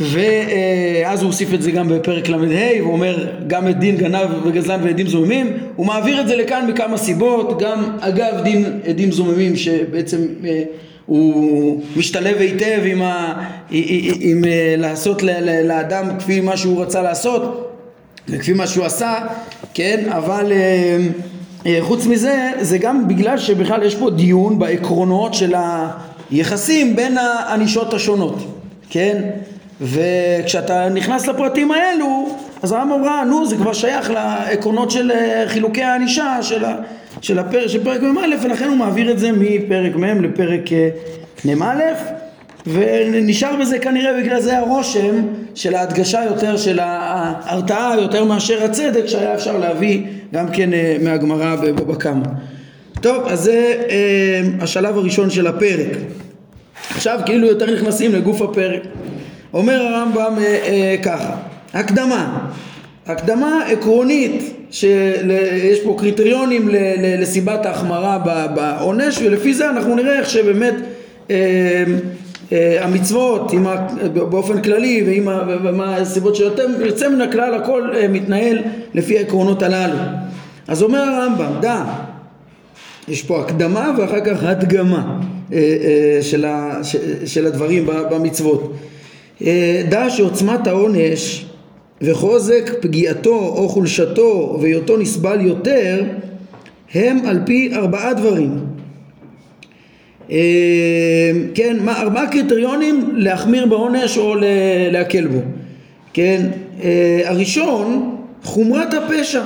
ואז 0.00 1.22
הוא 1.22 1.26
הוסיף 1.26 1.54
את 1.54 1.62
זה 1.62 1.70
גם 1.70 1.88
בפרק 1.88 2.28
ל"ה, 2.28 2.80
הוא 2.80 2.92
אומר 2.92 3.26
גם 3.46 3.68
את 3.68 3.78
דין 3.78 3.96
גנב 3.96 4.28
וגזלן 4.44 4.80
ועדים 4.84 5.06
זוממים, 5.06 5.52
הוא 5.76 5.86
מעביר 5.86 6.20
את 6.20 6.28
זה 6.28 6.36
לכאן 6.36 6.66
מכמה 6.70 6.96
סיבות, 6.96 7.62
גם 7.62 7.96
אגב 8.00 8.40
דין 8.44 8.80
עדים 8.86 9.12
זוממים 9.12 9.56
שבעצם 9.56 10.26
אה, 10.44 10.62
הוא 11.06 11.82
משתלב 11.96 12.36
היטב 12.38 12.80
עם, 12.84 13.02
ה, 13.02 13.44
עם, 13.70 14.14
עם 14.20 14.44
אה, 14.44 14.74
לעשות 14.78 15.22
לאדם 15.64 16.04
כפי 16.18 16.40
מה 16.40 16.56
שהוא 16.56 16.82
רצה 16.82 17.02
לעשות 17.02 17.74
וכפי 18.28 18.52
מה 18.52 18.66
שהוא 18.66 18.84
עשה, 18.84 19.14
כן, 19.74 20.04
אבל 20.08 20.52
אה, 21.66 21.78
חוץ 21.80 22.06
מזה 22.06 22.50
זה 22.60 22.78
גם 22.78 23.08
בגלל 23.08 23.38
שבכלל 23.38 23.82
יש 23.82 23.94
פה 23.94 24.10
דיון 24.10 24.58
בעקרונות 24.58 25.34
של 25.34 25.54
היחסים 26.30 26.96
בין 26.96 27.18
הענישות 27.18 27.94
השונות, 27.94 28.38
כן? 28.90 29.30
וכשאתה 29.80 30.88
נכנס 30.88 31.26
לפרטים 31.26 31.70
האלו, 31.70 32.36
אז 32.62 32.72
הרמב"ם 32.72 32.92
אמרה, 32.92 33.24
נו 33.24 33.46
זה 33.46 33.56
כבר 33.56 33.72
שייך 33.72 34.10
לעקרונות 34.10 34.90
של 34.90 35.10
אה, 35.10 35.44
חילוקי 35.46 35.82
הענישה 35.82 36.42
של, 36.42 36.64
של, 37.20 37.38
של 37.66 37.84
פרק 37.84 38.02
מ"א 38.02 38.20
ולכן 38.42 38.68
הוא 38.68 38.76
מעביר 38.76 39.10
את 39.10 39.18
זה 39.18 39.30
מפרק 39.32 39.96
מ' 39.96 40.24
לפרק 40.24 40.72
אה, 40.72 41.54
מ"א 41.54 41.80
ונשאר 42.66 43.56
בזה 43.60 43.78
כנראה 43.78 44.22
בגלל 44.22 44.40
זה 44.40 44.58
הרושם 44.58 45.22
של 45.54 45.74
ההדגשה 45.74 46.24
יותר 46.24 46.56
של 46.56 46.78
ההרתעה 46.82 47.94
יותר 48.00 48.24
מאשר 48.24 48.64
הצדק 48.64 49.06
שהיה 49.06 49.34
אפשר 49.34 49.58
להביא 49.58 50.02
גם 50.34 50.46
כן 50.52 50.72
אה, 50.72 50.96
מהגמרא 51.02 51.56
בבבא 51.56 51.94
קמא. 51.94 52.26
טוב 53.00 53.26
אז 53.26 53.40
זה 53.40 53.82
השלב 54.60 54.98
הראשון 54.98 55.30
של 55.30 55.46
הפרק 55.46 55.96
עכשיו 56.90 57.20
כאילו 57.26 57.46
יותר 57.46 57.74
נכנסים 57.74 58.14
לגוף 58.14 58.42
הפרק 58.42 58.82
אומר 59.54 59.82
הרמב"ם 59.82 60.34
אה, 60.38 60.44
אה, 60.44 60.96
ככה, 61.02 61.36
הקדמה, 61.74 62.48
הקדמה 63.06 63.64
עקרונית 63.66 64.54
שיש 64.70 65.80
פה 65.84 65.96
קריטריונים 65.98 66.68
לסיבת 67.18 67.66
ההחמרה 67.66 68.18
בעונש 68.54 69.18
ולפי 69.22 69.54
זה 69.54 69.70
אנחנו 69.70 69.94
נראה 69.94 70.18
איך 70.18 70.30
שבאמת 70.30 70.74
אה, 71.30 71.84
אה, 72.52 72.84
המצוות 72.84 73.52
ה, 73.66 73.76
באופן 74.12 74.62
כללי 74.62 75.02
ועם 75.06 75.28
ה, 75.28 75.42
ומה 75.64 75.96
הסיבות 75.96 76.36
שיוצא 76.36 77.08
מן 77.08 77.20
הכלל 77.20 77.54
הכל 77.54 77.90
אה, 77.94 78.08
מתנהל 78.08 78.58
לפי 78.94 79.18
העקרונות 79.18 79.62
הללו. 79.62 79.98
אז 80.68 80.82
אומר 80.82 80.98
הרמב"ם 80.98 81.52
דע 81.60 81.84
יש 83.08 83.22
פה 83.22 83.40
הקדמה 83.40 83.92
ואחר 83.98 84.20
כך 84.20 84.44
הדגמה 84.44 85.18
אה, 85.52 85.58
אה, 85.58 86.22
של, 86.22 86.44
ה, 86.44 86.80
של 87.26 87.46
הדברים 87.46 87.86
במצוות. 88.10 88.72
אה, 88.72 88.97
דע 89.88 90.10
שעוצמת 90.10 90.66
העונש 90.66 91.46
וחוזק 92.02 92.72
פגיעתו 92.80 93.54
או 93.56 93.68
חולשתו 93.68 94.58
והיותו 94.60 94.96
נסבל 94.96 95.40
יותר 95.40 96.04
הם 96.94 97.18
על 97.26 97.40
פי 97.46 97.70
ארבעה 97.74 98.14
דברים. 98.14 98.58
אה, 100.30 101.30
כן, 101.54 101.76
מה, 101.80 102.00
ארבעה 102.00 102.30
קריטריונים 102.30 103.10
להחמיר 103.12 103.66
בעונש 103.66 104.18
או 104.18 104.34
להקל 104.92 105.26
בו. 105.26 105.40
כן, 106.12 106.46
אה, 106.82 107.20
הראשון 107.24 108.16
חומרת 108.42 108.94
הפשע. 108.94 109.42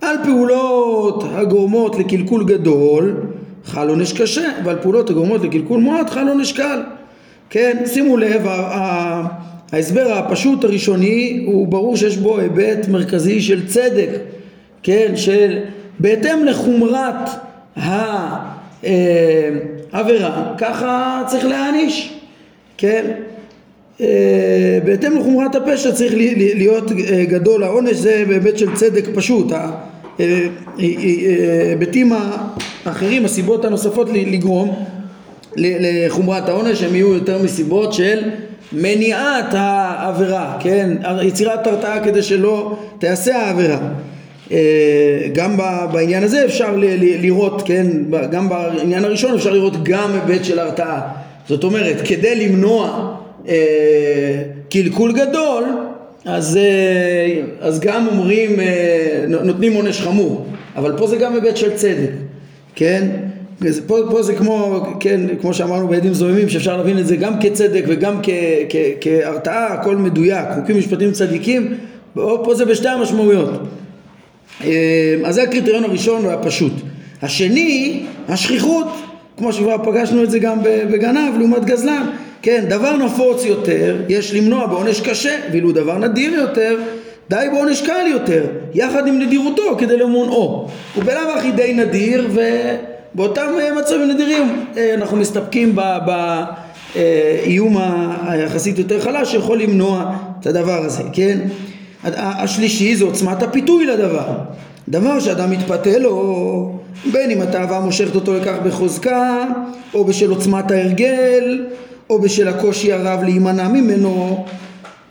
על 0.00 0.16
פעולות 0.24 1.24
הגורמות 1.34 1.96
לקלקול 1.98 2.44
גדול 2.44 3.16
חל 3.64 3.88
עונש 3.88 4.12
קשה 4.12 4.48
ועל 4.64 4.76
פעולות 4.82 5.10
הגורמות 5.10 5.44
לקלקול 5.44 5.80
מועט 5.80 6.10
חל 6.10 6.28
עונש 6.28 6.52
קל 6.52 6.80
כן, 7.50 7.82
שימו 7.86 8.16
לב, 8.16 8.46
ההסבר 9.72 10.12
הפשוט 10.12 10.64
הראשוני 10.64 11.42
הוא 11.46 11.68
ברור 11.68 11.96
שיש 11.96 12.16
בו 12.16 12.38
היבט 12.38 12.88
מרכזי 12.88 13.40
של 13.40 13.66
צדק, 13.66 14.08
כן, 14.82 15.12
של 15.16 15.58
בהתאם 15.98 16.44
לחומרת 16.44 17.30
העבירה, 19.92 20.54
ככה 20.58 21.22
צריך 21.26 21.44
להעניש, 21.44 22.14
כן, 22.78 23.10
אה, 24.00 24.78
בהתאם 24.84 25.18
לחומרת 25.18 25.54
הפשע 25.54 25.92
צריך 25.92 26.14
להיות 26.54 26.92
אה, 26.92 27.24
גדול 27.24 27.62
העונש 27.62 27.96
זה 27.96 28.24
בהיבט 28.28 28.58
של 28.58 28.74
צדק 28.74 29.04
פשוט 29.14 29.52
ההיבטים 30.78 32.12
אה, 32.12 32.36
האחרים 32.84 33.24
הסיבות 33.24 33.64
הנוספות 33.64 34.08
לגרום 34.12 34.84
לחומרת 35.58 36.48
העונש 36.48 36.82
הם 36.82 36.94
יהיו 36.94 37.14
יותר 37.14 37.42
מסיבות 37.42 37.92
של 37.92 38.20
מניעת 38.72 39.46
העבירה, 39.50 40.56
כן? 40.60 40.90
יצירת 41.22 41.66
הרתעה 41.66 42.04
כדי 42.04 42.22
שלא 42.22 42.76
תעשה 42.98 43.36
העבירה. 43.36 43.78
אה, 44.52 45.28
גם 45.32 45.56
בעניין 45.92 46.22
הזה 46.22 46.44
אפשר 46.44 46.76
לראות, 47.00 47.62
כן? 47.64 47.86
גם 48.30 48.48
בעניין 48.48 49.04
הראשון 49.04 49.34
אפשר 49.34 49.52
לראות 49.52 49.82
גם 49.82 50.10
היבט 50.12 50.44
של 50.44 50.58
הרתעה. 50.58 51.00
זאת 51.48 51.64
אומרת, 51.64 51.96
כדי 52.04 52.48
למנוע 52.48 53.14
אה, 53.48 54.42
קלקול 54.70 55.12
גדול, 55.12 55.64
אז, 56.24 56.56
אה, 56.56 57.42
אז 57.60 57.80
גם 57.80 58.06
אומרים, 58.06 58.56
נותנים 59.28 59.72
עונש 59.72 60.00
חמור. 60.00 60.46
אבל 60.76 60.92
פה 60.96 61.06
זה 61.06 61.16
גם 61.16 61.34
היבט 61.34 61.56
של 61.56 61.74
צדק, 61.74 62.10
כן? 62.74 63.08
פה, 63.86 63.98
פה 64.10 64.22
זה 64.22 64.34
כמו, 64.34 64.86
כן, 65.00 65.20
כמו 65.40 65.54
שאמרנו 65.54 65.88
בעדים 65.88 66.14
זוממים 66.14 66.48
שאפשר 66.48 66.76
להבין 66.76 66.98
את 66.98 67.06
זה 67.06 67.16
גם 67.16 67.40
כצדק 67.40 67.84
וגם 67.88 68.20
כהרתעה, 69.00 69.66
הכל 69.66 69.96
מדויק, 69.96 70.44
חוקים 70.54 70.78
משפטיים 70.78 71.12
צדיקים, 71.12 71.74
פה 72.14 72.54
זה 72.54 72.64
בשתי 72.64 72.88
המשמעויות. 72.88 73.50
אה, 74.64 75.14
אז 75.24 75.34
זה 75.34 75.42
הקריטריון 75.42 75.84
הראשון 75.84 76.24
והפשוט. 76.24 76.72
השני, 77.22 78.02
השכיחות, 78.28 78.86
כמו 79.36 79.52
שכבר 79.52 79.76
פגשנו 79.84 80.22
את 80.22 80.30
זה 80.30 80.38
גם 80.38 80.58
בגנב 80.62 81.38
לעומת 81.38 81.64
גזלן, 81.64 82.10
כן, 82.42 82.64
דבר 82.68 82.96
נפוץ 82.96 83.44
יותר, 83.44 83.96
יש 84.08 84.34
למנוע 84.34 84.66
בעונש 84.66 85.00
קשה, 85.00 85.36
ואילו 85.52 85.72
דבר 85.72 85.98
נדיר 85.98 86.32
יותר, 86.32 86.78
די 87.30 87.46
בעונש 87.52 87.82
קל 87.82 88.06
יותר, 88.10 88.46
יחד 88.74 89.06
עם 89.06 89.18
נדירותו 89.18 89.76
כדי 89.78 89.96
למונעו. 89.96 90.68
הוא 90.94 91.04
בלאו 91.04 91.30
הכי 91.38 91.52
די 91.52 91.72
נדיר 91.74 92.28
ו... 92.30 92.40
באותם 93.14 93.46
אה, 93.60 93.74
מצבים 93.74 94.10
נדירים 94.10 94.64
אה, 94.76 94.94
אנחנו 94.94 95.16
מסתפקים 95.16 95.76
באיום 96.94 97.76
היחסית 98.26 98.78
יותר 98.78 99.00
חלש 99.00 99.30
שיכול 99.30 99.58
למנוע 99.58 100.16
את 100.40 100.46
הדבר 100.46 100.84
הזה, 100.84 101.02
כן? 101.12 101.38
השלישי 102.14 102.96
זה 102.96 103.04
עוצמת 103.04 103.42
הפיתוי 103.42 103.86
לדבר. 103.86 104.26
דבר 104.88 105.20
שאדם 105.20 105.50
מתפתה 105.50 105.98
לו, 105.98 106.78
בין 107.12 107.30
אם 107.30 107.42
התאווה 107.42 107.80
מושכת 107.80 108.14
אותו 108.14 108.34
לכך 108.34 108.54
בחוזקה, 108.64 109.44
או 109.94 110.04
בשל 110.04 110.30
עוצמת 110.30 110.70
ההרגל, 110.70 111.66
או 112.10 112.20
בשל 112.20 112.48
הקושי 112.48 112.92
הרב 112.92 113.22
להימנע 113.22 113.68
ממנו, 113.68 114.44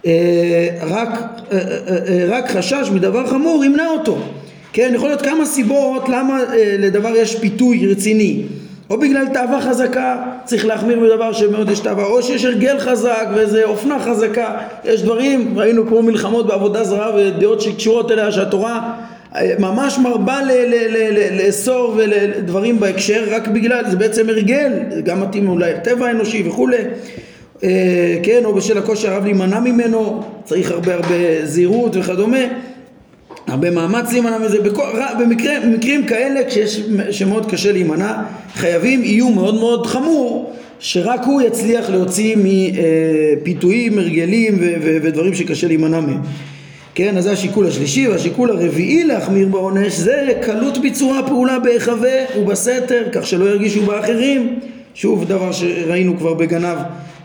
אה, 0.06 0.68
רק, 0.82 1.10
אה, 1.52 1.58
אה, 2.08 2.26
רק 2.30 2.52
חשש 2.52 2.90
מדבר 2.94 3.28
חמור 3.28 3.66
ימנע 3.66 3.88
אותו. 3.88 4.18
כן, 4.74 4.92
יכול 4.96 5.10
להיות 5.10 5.22
כמה 5.22 5.46
סיבות 5.46 6.10
למה 6.10 6.40
לדבר 6.80 7.16
יש 7.16 7.36
פיתוי 7.36 7.88
רציני. 7.92 8.44
או 8.90 9.00
בגלל 9.00 9.28
תאווה 9.34 9.62
חזקה 9.62 10.18
צריך 10.46 10.66
להחמיר 10.66 11.00
בדבר 11.00 11.34
שמאוד 11.34 11.70
יש 11.70 11.80
תאווה, 11.80 12.06
או 12.06 12.24
שיש 12.24 12.46
הרגל 12.46 12.80
חזק 12.80 13.28
ואיזה 13.36 13.64
אופנה 13.64 14.00
חזקה, 14.00 14.58
יש 14.86 15.02
דברים, 15.02 15.60
ראינו 15.60 15.88
כמו 15.88 16.02
מלחמות 16.02 16.48
בעבודה 16.48 16.84
זרה 16.84 17.16
ודעות 17.16 17.62
שקשורות 17.62 18.12
אליה 18.12 18.32
שהתורה 18.32 18.94
ממש 19.60 19.98
מרבה 19.98 20.40
לאסור 21.32 21.98
ודברים 21.98 22.80
בהקשר 22.80 23.24
רק 23.32 23.48
בגלל, 23.48 23.90
זה 23.90 23.98
בעצם 23.98 24.30
הרגל, 24.30 24.72
זה 24.90 25.02
גם 25.02 25.22
מתאים 25.22 25.50
אולי 25.50 25.74
לטבע 25.74 26.08
האנושי 26.08 26.44
וכולי 26.48 26.78
אה, 27.64 28.18
כן, 28.24 28.42
או 28.46 28.54
בשל 28.54 28.78
הקושי 28.78 29.08
הרב 29.08 29.24
להימנע 29.24 29.60
ממנו, 29.60 30.24
צריך 30.46 30.72
הרבה 30.72 30.94
הרבה 30.94 31.46
זהירות 31.46 31.96
וכדומה, 31.96 32.38
הרבה 33.48 33.72
מאמץ 33.72 34.12
להימנע 34.12 34.38
מזה, 34.38 34.58
במקרה, 35.20 35.60
במקרים 35.66 36.06
כאלה 36.06 36.40
כשיש, 36.48 36.82
שמאוד 37.12 37.52
קשה 37.52 37.72
להימנע, 37.72 38.14
חייבים 38.54 39.04
איום 39.04 39.36
מאוד 39.36 39.56
מאוד 39.56 39.86
חמור 39.86 40.54
שרק 40.80 41.22
הוא 41.26 41.42
יצליח 41.42 41.90
להוציא 41.90 42.36
מפיתויים, 42.38 44.00
הרגלים 44.00 44.58
ודברים 44.82 45.36
שקשה 45.36 45.68
להימנע 45.68 46.00
מהם. 46.00 46.22
כן, 46.96 47.18
אז 47.18 47.24
זה 47.24 47.32
השיקול 47.32 47.68
השלישי, 47.68 48.08
והשיקול 48.08 48.50
הרביעי 48.50 49.04
להחמיר 49.04 49.48
בעונש 49.48 49.94
זה 49.94 50.32
קלות 50.42 50.78
ביצוע 50.78 51.20
הפעולה 51.20 51.60
בהיחווה 51.60 52.26
ובסתר, 52.40 53.04
כך 53.12 53.28
שלא 53.28 53.46
ירגישו 53.46 53.82
באחרים. 53.82 54.60
שוב, 54.96 55.26
דבר 55.28 55.52
שראינו 55.52 56.18
כבר 56.18 56.34
בגנב 56.34 56.78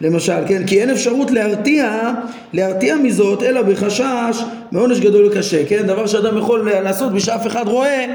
למשל, 0.02 0.46
כן? 0.48 0.66
כי 0.66 0.80
אין 0.80 0.90
אפשרות 0.90 1.30
להרתיע, 1.30 2.10
להרתיע 2.52 2.96
מזאת, 2.96 3.42
אלא 3.42 3.62
בחשש 3.62 4.42
מעונש 4.72 5.00
גדול 5.00 5.26
וקשה, 5.26 5.66
כן? 5.68 5.86
דבר 5.86 6.06
שאדם 6.06 6.38
יכול 6.38 6.72
לעשות 6.72 7.12
בשאף 7.12 7.46
אחד 7.46 7.68
רואה, 7.68 8.06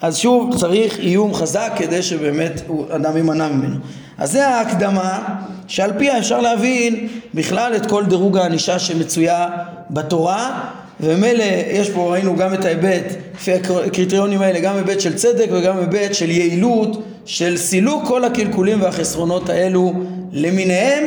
אז 0.00 0.16
שוב 0.16 0.56
צריך 0.58 0.98
איום 0.98 1.34
חזק 1.34 1.72
כדי 1.76 2.02
שבאמת 2.02 2.60
אדם 2.90 3.16
יימנע 3.16 3.48
ממנו. 3.48 3.76
אז 4.18 4.32
זה 4.32 4.48
ההקדמה 4.48 5.36
שעל 5.66 5.92
פיה 5.98 6.18
אפשר 6.18 6.40
להבין 6.40 7.08
בכלל 7.34 7.76
את 7.76 7.86
כל 7.86 8.04
דירוג 8.04 8.36
הענישה 8.36 8.78
שמצויה 8.78 9.48
בתורה 9.90 10.60
וממילא 11.00 11.44
יש 11.72 11.90
פה 11.90 12.12
ראינו 12.12 12.36
גם 12.36 12.54
את 12.54 12.64
ההיבט 12.64 13.04
לפי 13.34 13.52
הקריטריונים 13.52 14.42
האלה 14.42 14.60
גם 14.60 14.76
היבט 14.76 15.00
של 15.00 15.14
צדק 15.14 15.46
וגם 15.50 15.78
היבט 15.78 16.14
של 16.14 16.30
יעילות 16.30 17.02
של 17.28 17.56
סילוק 17.56 18.06
כל 18.06 18.24
הקלקולים 18.24 18.82
והחסרונות 18.82 19.48
האלו 19.48 19.92
למיניהם 20.32 21.04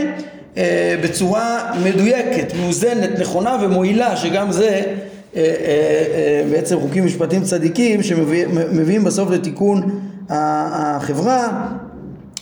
אה, 0.57 0.95
בצורה 1.03 1.71
מדויקת, 1.83 2.53
מאוזנת, 2.61 3.19
נכונה 3.19 3.57
ומועילה 3.61 4.17
שגם 4.17 4.51
זה 4.51 4.67
אה, 4.67 4.81
אה, 5.35 5.41
אה, 5.41 6.43
בעצם 6.51 6.79
חוקים 6.79 7.05
משפטיים 7.05 7.43
צדיקים 7.43 8.03
שמביאים 8.03 9.03
בסוף 9.03 9.29
לתיקון 9.31 9.99
החברה 10.29 11.67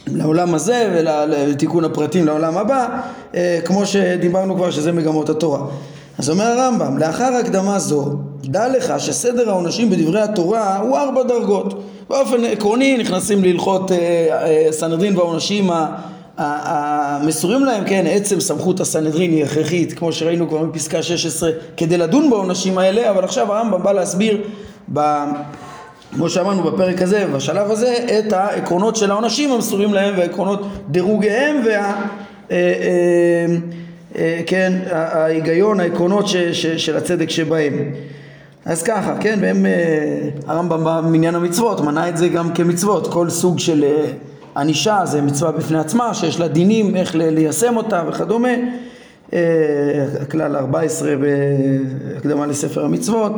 לעולם 0.08 0.54
הזה 0.54 0.90
ולתיקון 0.94 1.86
הפרטים 1.86 2.26
לעולם 2.26 2.58
הבא 2.58 2.88
אה, 3.36 3.60
כמו 3.66 3.86
שדיברנו 3.86 4.56
כבר 4.56 4.72
שזה 4.72 4.92
מגמות 4.92 5.30
התורה. 5.30 5.66
אז 6.18 6.30
אומר 6.30 6.46
הרמב"ם, 6.46 6.98
לאחר 6.98 7.34
הקדמה 7.40 7.80
זו, 7.80 8.18
דע 8.44 8.68
לך 8.68 8.94
שסדר 8.98 9.50
העונשים 9.50 9.90
בדברי 9.90 10.22
התורה 10.22 10.78
הוא 10.78 10.98
ארבע 10.98 11.24
דרגות. 11.24 11.84
באופן 12.10 12.46
עקרוני 12.46 12.98
נכנסים 12.98 13.44
להלכות 13.44 13.92
אה, 13.92 13.98
אה, 13.98 14.72
סנהדרין 14.72 15.18
והעונשים 15.18 15.70
המסורים 16.38 17.66
להם, 17.66 17.84
כן, 17.86 18.06
עצם 18.08 18.40
סמכות 18.40 18.80
הסנהדרין 18.80 19.32
היא 19.32 19.44
הכרחית, 19.44 19.94
כמו 19.94 20.12
שראינו 20.12 20.50
כבר 20.50 20.64
בפסקה 20.64 21.04
16, 21.04 21.52
כדי 21.78 21.98
לדון 21.98 22.30
בעונשים 22.30 22.78
האלה, 22.78 23.10
אבל 23.10 23.24
עכשיו 23.24 23.54
הרמב"ם 23.54 23.84
בא 23.84 23.92
להסביר, 23.92 24.42
ב, 24.94 25.00
כמו 26.16 26.30
שאמרנו 26.30 26.64
בפרק 26.64 27.02
הזה, 27.02 27.26
בשלב 27.36 27.72
הזה, 27.72 27.96
את 28.20 28.34
העקרונות 28.34 28.96
של 28.96 29.12
העונשים 29.12 29.52
המסורים 29.52 29.94
להם 29.94 30.18
והעקרונות 30.18 30.68
דירוגיהם 30.88 31.64
וה... 31.66 32.06
אה, 32.52 32.58
אה, 32.58 33.56
אה, 34.16 34.42
כן, 34.46 34.74
ההיגיון, 34.92 35.80
העקרונות 35.80 36.28
ש, 36.28 36.36
ש, 36.36 36.66
של 36.66 36.98
הצדק 36.98 37.30
שבהם. 37.30 37.92
אז 38.66 38.84
ככה, 38.84 39.16
כן, 39.20 39.40
והם, 39.42 39.66
אה, 39.66 40.30
הרמב"ם 40.48 40.84
במניין 40.84 41.36
המצוות 41.36 41.82
מנה 41.82 42.10
את 42.10 42.18
זה 42.18 42.28
גם 42.28 42.54
כמצוות, 42.54 43.14
כל 43.14 43.30
סוג 43.30 43.60
של 43.60 43.84
אה, 43.84 44.06
ענישה 44.58 45.02
זה 45.04 45.22
מצווה 45.22 45.52
בפני 45.52 45.80
עצמה, 45.80 46.14
שיש 46.14 46.40
לה 46.40 46.48
דינים 46.48 46.96
איך 46.96 47.16
ליישם 47.16 47.78
אותה 47.78 48.04
וכדומה. 48.08 48.50
הכלל 50.22 50.56
14 50.56 51.14
בהקדמה 51.16 52.46
לספר 52.46 52.86
המצוות, 52.86 53.32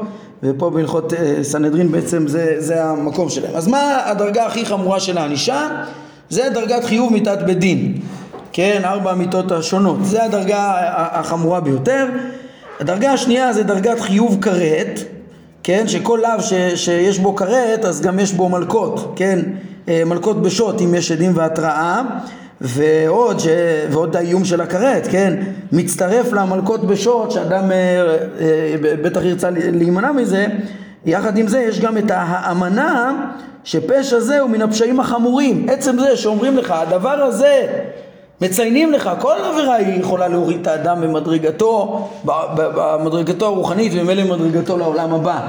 ופה 0.44 0.70
בהלכות 0.70 1.14
סנהדרין 1.42 1.92
בעצם 1.92 2.28
זה, 2.28 2.56
זה 2.58 2.84
המקום 2.84 3.30
שלהם. 3.30 3.56
אז 3.56 3.68
מה 3.68 4.02
הדרגה 4.06 4.46
הכי 4.46 4.66
חמורה 4.66 5.00
של 5.00 5.18
הענישה? 5.18 5.68
זה 6.30 6.50
דרגת 6.54 6.84
חיוב 6.84 7.14
מיתת 7.14 7.38
בית 7.46 7.60
דין. 7.60 7.98
כן, 8.54 8.82
ארבע 8.84 9.12
המיתות 9.12 9.52
השונות. 9.52 10.06
זה 10.06 10.24
הדרגה 10.24 10.74
החמורה 10.96 11.60
ביותר. 11.60 12.06
הדרגה 12.80 13.14
השנייה 13.14 13.54
זה 13.54 13.64
דרגת 13.64 14.00
חיוב 14.00 14.38
כרת, 14.42 15.00
כן, 15.64 15.88
שכל 15.88 16.20
לאו 16.24 16.42
ש, 16.42 16.54
שיש 16.76 17.20
בו 17.20 17.36
כרת 17.36 17.86
אז 17.86 18.02
גם 18.02 18.20
יש 18.20 18.34
בו 18.34 18.50
מלקות, 18.50 19.14
כן, 19.16 19.40
אה, 19.88 20.04
מלקות 20.06 20.42
בשוט 20.42 20.82
אם 20.82 20.96
יש 20.96 21.12
עדים 21.12 21.32
והתראה 21.36 22.02
ועוד, 22.62 23.40
ש... 23.40 23.48
ועוד 23.92 24.16
האיום 24.16 24.46
של 24.46 24.62
הכרת, 24.62 25.08
כן, 25.12 25.44
מצטרף 25.72 26.34
למלקות 26.34 26.88
בשוט 26.88 27.32
שאדם 27.32 27.72
אה, 27.72 27.78
אה, 28.40 28.76
בטח 28.82 29.22
ירצה 29.24 29.50
להימנע 29.52 30.12
מזה, 30.12 30.48
יחד 31.06 31.38
עם 31.38 31.48
זה 31.48 31.60
יש 31.60 31.80
גם 31.80 31.98
את 31.98 32.12
האמנה 32.14 33.26
שפשע 33.64 34.20
זה 34.20 34.40
הוא 34.40 34.50
מן 34.50 34.62
הפשעים 34.62 35.00
החמורים, 35.00 35.66
עצם 35.70 36.00
זה 36.00 36.18
שאומרים 36.18 36.58
לך 36.58 36.72
הדבר 36.72 37.10
הזה 37.10 37.68
מציינים 38.42 38.92
לך, 38.92 39.10
כל 39.20 39.36
עבירה 39.44 39.76
היא 39.76 40.00
יכולה 40.00 40.28
להוריד 40.28 40.62
את 40.62 40.68
האדם 40.68 41.02
במדרגתו, 41.02 42.08
במדרגתו 42.24 43.46
הרוחנית 43.46 43.92
וממילא 43.96 44.24
במדרגתו 44.24 44.78
לעולם 44.78 45.14
הבא. 45.14 45.40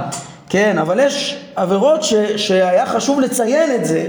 כן, 0.49 0.79
אבל 0.79 1.01
יש 1.01 1.45
עבירות 1.57 2.03
ש, 2.03 2.15
שהיה 2.37 2.87
חשוב 2.87 3.21
לציין 3.21 3.75
את 3.75 3.85
זה, 3.85 4.09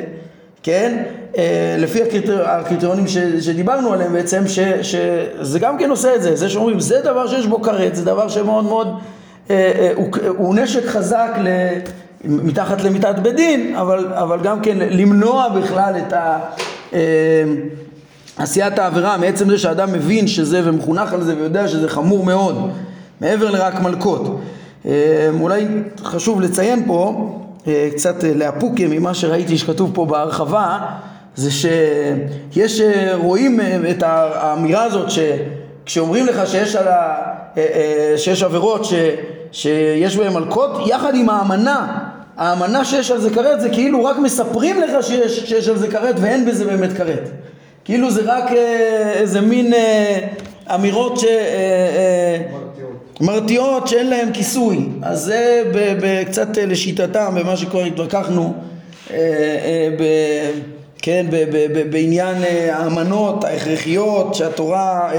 כן, 0.63 1.04
אה, 1.38 1.76
לפי 1.80 2.04
הקריטר, 2.04 2.50
הקריטריונים 2.50 3.08
ש, 3.08 3.17
שדיברנו 3.17 3.93
עליהם 3.93 4.13
בעצם, 4.13 4.48
ש, 4.48 4.60
שזה 4.82 5.60
גם 5.60 5.78
כן 5.78 5.89
עושה 5.89 6.15
את 6.15 6.22
זה, 6.22 6.36
זה 6.36 6.50
שאומרים 6.50 6.80
זה 6.80 7.02
דבר 7.02 7.28
שיש 7.28 7.48
בו 7.48 7.62
כרת, 7.62 7.96
זה 7.96 8.06
דבר 8.06 8.30
שמאוד 8.30 8.63
מאוד, 8.63 8.88
אה, 9.50 9.72
אה, 9.80 9.91
הוא, 9.96 10.08
הוא 10.38 10.56
נשק 10.56 10.86
חזק 10.86 11.30
ל, 11.38 11.48
מתחת 12.24 12.82
למיטת 12.82 13.15
בית 13.22 13.36
דין, 13.36 13.76
אבל, 13.76 14.08
אבל 14.13 14.39
גם 14.39 14.62
כן 14.62 14.78
למנוע 14.80 15.50
בכלל 15.50 15.93
את 16.08 16.13
ה... 16.13 16.39
אה, 16.93 17.00
עשיית 18.38 18.80
העבירה 18.80 19.17
מעצם 19.17 19.50
זה 19.50 19.58
שאדם 19.58 19.93
מבין 19.93 20.28
שזה 20.28 20.62
ומחונך 20.63 21.13
על 21.13 21.24
זה 21.24 21.36
ויודע 21.38 21.67
שזה 21.67 21.89
חמור 21.89 22.26
מאוד 22.26 22.72
מעבר 23.22 23.52
לרק 23.52 23.82
מלקות. 23.82 24.39
אה, 24.86 25.30
אולי 25.39 25.65
חשוב 26.04 26.41
לציין 26.41 26.84
פה 26.88 27.30
אה, 27.67 27.89
קצת 27.91 28.15
לאפוקיה 28.36 28.88
ממה 28.88 29.13
שראיתי 29.13 29.58
שכתוב 29.58 29.91
פה 29.93 30.06
בהרחבה 30.06 30.80
זה 31.36 31.52
שיש 31.52 32.82
אה, 32.82 33.15
רואים 33.15 33.60
את 33.89 34.04
האמירה 34.06 34.84
הזאת 34.84 35.08
שכשאומרים 35.12 36.26
לך 36.26 36.48
שיש, 36.48 36.76
על 36.76 36.88
ה, 36.88 37.15
שיש 38.17 38.43
עבירות 38.43 38.86
ש, 38.86 38.93
שיש 39.52 40.17
בהן 40.17 40.34
מלקות 40.34 40.72
יחד 40.88 41.15
עם 41.15 41.30
האמנה 41.30 41.98
האמנה 42.38 42.86
שיש 42.86 43.12
על 43.12 43.22
זה 43.22 43.30
כרת 43.30 43.62
זה 43.62 43.69
כאילו 43.69 44.06
רק 44.06 44.17
מספרים 44.17 44.82
לך 44.82 45.04
שיש, 45.04 45.39
שיש 45.39 45.69
על 45.69 45.78
זה 45.78 45.88
כרת 45.88 46.15
ואין 46.22 46.46
בזה 46.46 46.65
באמת 46.65 46.98
כרת 46.98 47.30
כאילו 47.86 48.12
זה 48.12 48.22
רק 48.26 48.52
אה, 48.52 49.13
איזה 49.13 49.41
מין 49.41 49.74
אה, 49.74 50.19
אמירות 50.76 51.19
ש... 51.19 51.24
אה, 51.24 52.41
מרתיעות 53.22 53.88
שאין 53.88 54.10
להן 54.10 54.34
כיסוי. 54.34 54.80
אז 55.02 55.24
זה 55.24 55.63
קצת 56.26 56.58
לשיטתם, 56.58 57.36
במה 57.36 57.58
שכבר 57.58 57.84
התווכחנו. 57.84 58.54
כן, 61.02 61.26
בעניין 61.91 62.36
האמנות 62.72 63.43
ההכרחיות 63.43 64.36
שהתורה 64.36 65.12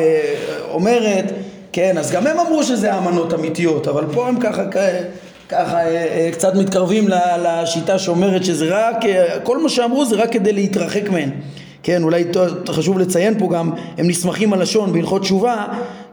אומרת, 0.70 1.24
כן, 1.72 1.98
אז 1.98 2.12
גם 2.12 2.26
הם 2.26 2.40
אמרו 2.40 2.62
שזה 2.62 2.92
האמנות 2.92 3.34
אמיתיות, 3.34 3.88
אבל 3.88 4.04
פה 4.14 4.28
הם 4.28 4.40
ככה, 4.40 4.64
ככה 5.48 5.78
קצת 6.32 6.54
מתקרבים 6.54 7.08
לשיטה 7.42 7.98
שאומרת 7.98 8.44
שזה 8.44 8.66
רק, 8.70 8.96
כל 9.42 9.58
מה 9.62 9.68
שאמרו 9.68 10.04
זה 10.04 10.16
רק 10.16 10.32
כדי 10.32 10.52
להתרחק 10.52 11.08
מהן. 11.08 11.30
כן, 11.84 12.02
אולי 12.02 12.24
חשוב 12.68 12.98
לציין 12.98 13.38
פה 13.38 13.48
גם, 13.52 13.70
הם 13.98 14.08
נסמכים 14.08 14.52
על 14.52 14.62
לשון 14.62 14.92
בהלכות 14.92 15.22
תשובה, 15.22 15.66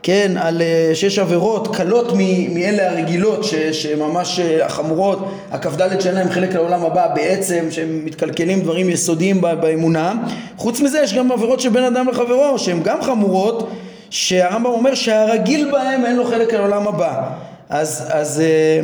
כן, 0.03 0.31
על 0.39 0.61
אה, 0.61 0.91
שיש 0.95 1.19
עבירות 1.19 1.75
קלות 1.75 2.13
מאלה 2.53 2.91
הרגילות 2.91 3.45
שממש 3.71 4.39
אה, 4.39 4.65
החמורות, 4.65 5.31
הכ"ד 5.51 5.99
שאין 5.99 6.15
להם 6.15 6.29
חלק 6.29 6.53
לעולם 6.55 6.85
הבא 6.85 7.07
בעצם, 7.15 7.65
שהם 7.69 8.01
מתקלקלים 8.05 8.61
דברים 8.61 8.89
יסודיים 8.89 9.41
באמונה. 9.41 10.13
חוץ 10.57 10.81
מזה 10.81 10.99
יש 10.99 11.13
גם 11.13 11.31
עבירות 11.31 11.59
שבין 11.59 11.83
אדם 11.83 12.07
לחברו 12.07 12.59
שהן 12.59 12.83
גם 12.83 13.01
חמורות, 13.01 13.71
שהרמב"ם 14.09 14.65
אומר 14.65 14.93
שהרגיל 14.93 15.71
בהם 15.71 16.05
אין 16.05 16.15
לו 16.15 16.25
חלק 16.25 16.53
לעולם 16.53 16.87
הבא. 16.87 17.29
אז, 17.69 18.07
אז 18.09 18.41
אה, 18.41 18.81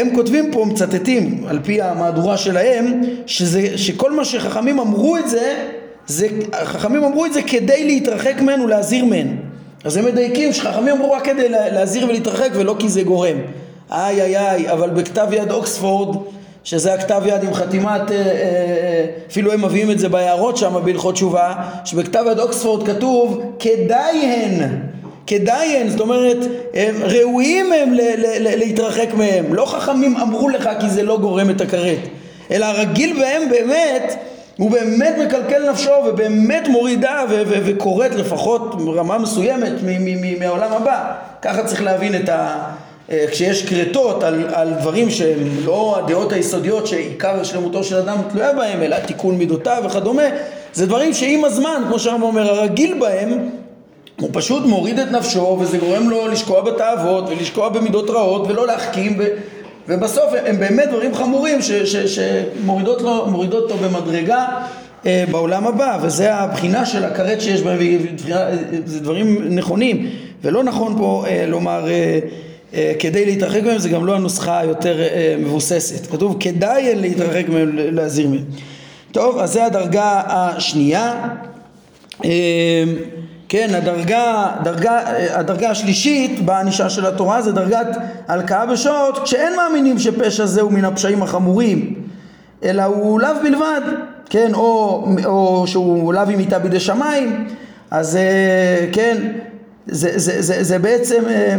הם 0.00 0.14
כותבים 0.14 0.52
פה, 0.52 0.64
מצטטים 0.64 1.44
על 1.48 1.58
פי 1.62 1.82
המהדורה 1.82 2.36
שלהם, 2.36 3.02
שזה, 3.26 3.78
שכל 3.78 4.12
מה 4.12 4.24
שחכמים 4.24 4.78
אמרו 4.78 5.16
את 5.16 5.28
זה, 5.28 5.54
זה, 6.06 6.28
חכמים 6.64 7.04
אמרו 7.04 7.26
את 7.26 7.32
זה 7.32 7.42
כדי 7.42 7.84
להתרחק 7.84 8.40
מהן 8.40 8.60
ולהזהיר 8.60 9.04
מהן. 9.04 9.36
אז 9.84 9.96
הם 9.96 10.04
מדייקים 10.04 10.52
שחכמים 10.52 10.94
אמרו 10.94 11.12
רק 11.12 11.24
כדי 11.24 11.48
להזהיר 11.48 12.06
ולהתרחק 12.08 12.50
ולא 12.54 12.76
כי 12.78 12.88
זה 12.88 13.02
גורם. 13.02 13.36
איי 13.92 14.22
איי 14.22 14.38
איי, 14.38 14.72
אבל 14.72 14.90
בכתב 14.90 15.26
יד 15.32 15.50
אוקספורד, 15.50 16.16
שזה 16.64 16.94
הכתב 16.94 17.22
יד 17.26 17.44
עם 17.44 17.54
חתימת, 17.54 18.10
אה, 18.10 18.16
אה, 18.16 19.06
אפילו 19.30 19.52
הם 19.52 19.64
מביאים 19.64 19.90
את 19.90 19.98
זה 19.98 20.08
בהערות 20.08 20.56
שם 20.56 20.74
בהלכות 20.84 21.14
תשובה, 21.14 21.54
שבכתב 21.84 22.24
יד 22.30 22.38
אוקספורד 22.38 22.86
כתוב 22.86 23.54
כדאי 23.58 24.16
הן, 24.16 24.68
כדאי 25.26 25.76
הן, 25.76 25.88
זאת 25.88 26.00
אומרת 26.00 26.36
הם 26.74 26.94
ראויים 27.02 27.72
הם 27.72 27.94
להתרחק 28.40 29.08
מהם, 29.14 29.54
לא 29.54 29.66
חכמים 29.66 30.16
אמרו 30.16 30.48
לך 30.48 30.70
כי 30.80 30.88
זה 30.88 31.02
לא 31.02 31.18
גורם 31.18 31.50
את 31.50 31.60
הכרת, 31.60 31.98
אלא 32.50 32.64
הרגיל 32.64 33.18
בהם 33.18 33.48
באמת 33.50 34.14
הוא 34.56 34.70
באמת 34.70 35.14
מקלקל 35.26 35.70
נפשו 35.70 35.90
ובאמת 36.08 36.68
מורידה 36.68 37.24
וקוראת 37.46 38.14
לפחות 38.14 38.74
רמה 38.96 39.18
מסוימת 39.18 39.72
מהעולם 40.38 40.72
הבא. 40.72 41.12
ככה 41.42 41.64
צריך 41.64 41.82
להבין 41.82 42.14
את 42.14 42.28
ה... 42.28 42.64
אה, 43.10 43.24
כשיש 43.30 43.66
כרתות 43.66 44.22
על, 44.22 44.44
על 44.52 44.72
דברים 44.80 45.10
שהם 45.10 45.48
לא 45.64 45.98
הדעות 45.98 46.32
היסודיות 46.32 46.86
שעיקר 46.86 47.42
שלמותו 47.42 47.84
של 47.84 47.96
אדם 47.96 48.16
תלויה 48.30 48.52
בהם, 48.52 48.82
אלא 48.82 48.98
תיקון 48.98 49.38
מידותיו 49.38 49.82
וכדומה, 49.86 50.22
זה 50.72 50.86
דברים 50.86 51.12
שעם 51.12 51.44
הזמן, 51.44 51.82
כמו 51.88 51.98
שהרמב"ם 51.98 52.22
אומר, 52.22 52.50
הרגיל 52.50 52.98
בהם 52.98 53.48
הוא 54.20 54.30
פשוט 54.32 54.64
מוריד 54.66 54.98
את 54.98 55.10
נפשו 55.10 55.58
וזה 55.60 55.78
גורם 55.78 56.10
לו 56.10 56.28
לשקוע 56.28 56.60
בתאוות 56.60 57.24
ולשקוע 57.28 57.68
במידות 57.68 58.10
רעות 58.10 58.46
ולא 58.48 58.66
להחכים 58.66 59.18
ובסוף 59.88 60.32
הם 60.46 60.58
באמת 60.58 60.88
דברים 60.88 61.14
חמורים 61.14 61.58
שמורידות 62.06 63.02
אותו 63.52 63.76
במדרגה 63.76 64.46
אה, 65.06 65.24
בעולם 65.30 65.66
הבא 65.66 65.98
וזה 66.02 66.34
הבחינה 66.34 66.86
של 66.86 67.04
הכרת 67.04 67.40
שיש 67.40 67.62
בהם 67.62 67.78
זה 68.84 69.00
דברים 69.00 69.54
נכונים. 69.54 70.10
ולא 70.42 70.64
נכון 70.64 70.94
פה 70.98 71.24
אה, 71.26 71.46
לומר 71.46 71.86
אה, 72.74 72.92
כדי 72.98 73.24
להתרחק 73.24 73.62
מהם 73.62 73.78
זה 73.78 73.88
גם 73.88 74.06
לא 74.06 74.14
הנוסחה 74.14 74.58
היותר 74.58 74.96
מבוססת. 75.38 76.06
כתוב 76.10 76.36
כדאי 76.40 76.94
להתרחק 76.94 77.48
מהם 77.48 77.70
להזהיר 77.74 78.28
מהם 78.28 78.44
טוב 79.12 79.38
אז 79.38 79.52
זה 79.52 79.64
הדרגה 79.64 80.22
השנייה 80.26 81.28
כן, 83.48 83.70
הדרגה, 83.74 84.50
דרגה, 84.64 85.00
הדרגה 85.30 85.70
השלישית 85.70 86.44
בענישה 86.44 86.90
של 86.90 87.06
התורה 87.06 87.42
זה 87.42 87.52
דרגת 87.52 87.86
הלקאה 88.28 88.66
בשעות 88.66 89.18
כשאין 89.18 89.56
מאמינים 89.56 89.98
שפשע 89.98 90.46
זה 90.46 90.60
הוא 90.60 90.72
מן 90.72 90.84
הפשעים 90.84 91.22
החמורים 91.22 91.94
אלא 92.64 92.82
הוא 92.82 93.20
לאו 93.20 93.30
בלבד, 93.42 93.80
כן, 94.30 94.54
או, 94.54 95.06
או 95.24 95.64
שהוא 95.66 96.14
לאו 96.14 96.22
עם 96.22 96.36
מיתה 96.36 96.58
בידי 96.58 96.80
שמיים 96.80 97.48
אז 97.90 98.16
אה, 98.16 98.86
כן, 98.92 99.16
זה, 99.86 100.10
זה, 100.14 100.42
זה, 100.42 100.64
זה 100.64 100.78
בעצם 100.78 101.22
אה, 101.28 101.56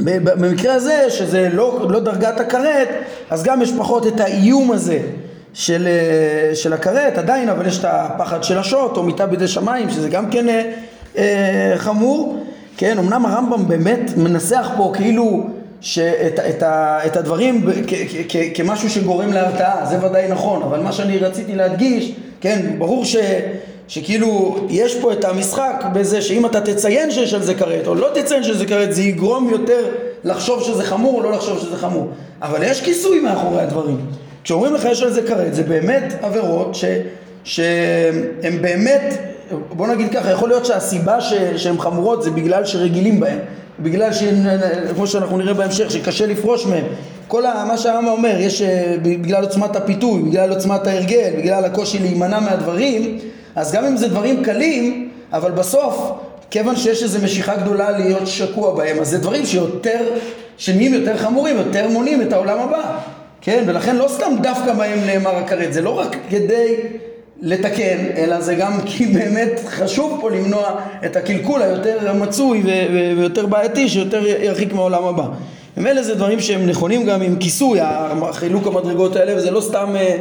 במקרה 0.00 0.74
הזה 0.74 1.04
שזה 1.08 1.48
לא, 1.52 1.86
לא 1.90 2.00
דרגת 2.00 2.40
הכרת 2.40 2.88
אז 3.30 3.42
גם 3.42 3.62
יש 3.62 3.72
פחות 3.78 4.06
את 4.06 4.20
האיום 4.20 4.72
הזה 4.72 4.98
של, 5.54 5.86
אה, 5.86 6.54
של 6.54 6.72
הכרת 6.72 7.18
עדיין, 7.18 7.48
אבל 7.48 7.66
יש 7.66 7.78
את 7.78 7.84
הפחד 7.88 8.44
של 8.44 8.58
השוט 8.58 8.96
או 8.96 9.02
מיטה 9.02 9.26
בידי 9.26 9.48
שמיים, 9.48 9.90
שזה 9.90 10.08
גם 10.08 10.30
כן 10.30 10.48
אה, 10.48 10.72
אה, 11.18 11.72
חמור. 11.76 12.38
כן, 12.76 12.98
אמנם 12.98 13.26
הרמב"ם 13.26 13.68
באמת 13.68 14.10
מנסח 14.16 14.70
פה 14.76 14.92
כאילו 14.96 15.46
שאת, 15.80 16.40
את, 16.48 16.62
ה, 16.62 16.98
את 17.06 17.16
הדברים 17.16 17.66
כ, 17.86 17.90
כ, 18.08 18.16
כ, 18.28 18.36
כמשהו 18.54 18.90
שגורם 18.90 19.32
להרתעה, 19.32 19.86
זה 19.86 20.06
ודאי 20.06 20.28
נכון, 20.28 20.62
אבל 20.62 20.80
מה 20.80 20.92
שאני 20.92 21.18
רציתי 21.18 21.54
להדגיש, 21.54 22.12
כן, 22.40 22.74
ברור 22.78 23.04
ש, 23.04 23.16
שכאילו 23.88 24.56
יש 24.68 24.94
פה 24.94 25.12
את 25.12 25.24
המשחק 25.24 25.84
בזה 25.92 26.22
שאם 26.22 26.46
אתה 26.46 26.60
תציין 26.60 27.10
שיש 27.10 27.34
על 27.34 27.42
זה 27.42 27.54
כרת 27.54 27.86
או 27.86 27.94
לא 27.94 28.08
תציין 28.14 28.42
שזה 28.42 28.66
כרת 28.66 28.94
זה 28.94 29.02
יגרום 29.02 29.48
יותר 29.48 29.88
לחשוב 30.24 30.62
שזה 30.62 30.84
חמור 30.84 31.14
או 31.14 31.22
לא 31.22 31.32
לחשוב 31.32 31.58
שזה 31.58 31.76
חמור 31.76 32.08
אבל 32.42 32.62
יש 32.62 32.80
כיסוי 32.80 33.20
מאחורי 33.20 33.62
הדברים 33.62 33.96
כשאומרים 34.44 34.74
לך 34.74 34.84
יש 34.84 35.02
על 35.02 35.10
זה 35.10 35.22
כרת, 35.22 35.54
זה 35.54 35.62
באמת 35.62 36.14
עבירות 36.22 36.76
שהן 37.44 38.62
באמת, 38.62 39.14
בוא 39.72 39.86
נגיד 39.86 40.12
ככה, 40.12 40.30
יכול 40.30 40.48
להיות 40.48 40.64
שהסיבה 40.64 41.20
ש, 41.20 41.32
שהן 41.56 41.78
חמורות 41.78 42.22
זה 42.22 42.30
בגלל 42.30 42.64
שרגילים 42.64 43.20
בהן, 43.20 43.38
בגלל 43.80 44.10
שכמו 44.12 45.06
שאנחנו 45.06 45.38
נראה 45.38 45.54
בהמשך, 45.54 45.90
שקשה 45.90 46.26
לפרוש 46.26 46.66
מהן. 46.66 46.84
כל 47.28 47.42
מה 47.42 47.78
שהעם 47.78 48.06
אומר, 48.06 48.36
יש 48.40 48.62
אה, 48.62 48.96
בגלל 49.02 49.44
עוצמת 49.44 49.76
הפיתוי, 49.76 50.22
בגלל 50.22 50.50
עוצמת 50.50 50.86
ההרגל, 50.86 51.30
בגלל 51.38 51.64
הקושי 51.64 51.98
להימנע 51.98 52.40
מהדברים, 52.40 53.18
אז 53.56 53.72
גם 53.72 53.84
אם 53.84 53.96
זה 53.96 54.08
דברים 54.08 54.44
קלים, 54.44 55.10
אבל 55.32 55.50
בסוף, 55.50 56.12
כיוון 56.50 56.76
שיש 56.76 57.02
איזו 57.02 57.18
משיכה 57.24 57.56
גדולה 57.56 57.90
להיות 57.90 58.26
שקוע 58.26 58.74
בהם, 58.74 59.00
אז 59.00 59.08
זה 59.08 59.18
דברים 59.18 59.46
שיותר, 59.46 60.00
שנהיים 60.56 60.94
יותר 60.94 61.16
חמורים, 61.16 61.56
יותר 61.56 61.88
מונים 61.88 62.22
את 62.22 62.32
העולם 62.32 62.58
הבא. 62.58 62.98
כן, 63.44 63.64
ולכן 63.66 63.96
לא 63.96 64.08
סתם 64.08 64.32
דווקא 64.42 64.72
בהם 64.72 64.98
נאמר 65.06 65.36
הכרת, 65.36 65.72
זה 65.72 65.80
לא 65.80 65.98
רק 65.98 66.16
כדי 66.30 66.76
לתקן, 67.40 67.98
אלא 68.16 68.40
זה 68.40 68.54
גם 68.54 68.72
כי 68.86 69.06
באמת 69.16 69.60
חשוב 69.66 70.18
פה 70.20 70.30
למנוע 70.30 70.80
את 71.04 71.16
הקלקול 71.16 71.62
היותר 71.62 72.14
מצוי 72.14 72.62
ויותר 73.16 73.46
בעייתי 73.46 73.88
שיותר 73.88 74.26
ירחיק 74.26 74.72
מהעולם 74.72 75.04
הבא. 75.04 75.26
ומילא 75.76 76.02
זה 76.02 76.14
דברים 76.14 76.40
שהם 76.40 76.66
נכונים 76.66 77.06
גם 77.06 77.22
עם 77.22 77.36
כיסוי, 77.36 77.78
החילוק 77.80 78.66
המדרגות 78.66 79.16
האלה, 79.16 79.36
וזה 79.36 79.50
לא 79.50 79.60
סתם 79.60 79.96
אה, 79.96 80.16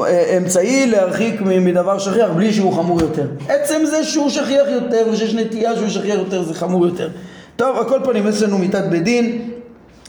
אה, 0.00 0.36
אמצעי 0.36 0.86
להרחיק 0.86 1.40
מדבר 1.40 1.98
שכיח 1.98 2.30
בלי 2.30 2.52
שהוא 2.52 2.72
חמור 2.72 3.00
יותר. 3.00 3.26
עצם 3.48 3.80
זה 3.84 4.04
שהוא 4.04 4.30
שכיח 4.30 4.68
יותר 4.68 5.06
ושיש 5.12 5.34
נטייה 5.34 5.76
שהוא 5.76 5.88
שכיח 5.88 6.14
יותר 6.14 6.42
זה 6.42 6.54
חמור 6.54 6.86
יותר. 6.86 7.08
טוב, 7.56 7.76
על 7.76 7.84
כל 7.84 7.98
פנים 8.04 8.28
יש 8.28 8.42
לנו 8.42 8.58
מיתת 8.58 8.84
בית 8.90 9.04
דין, 9.04 9.48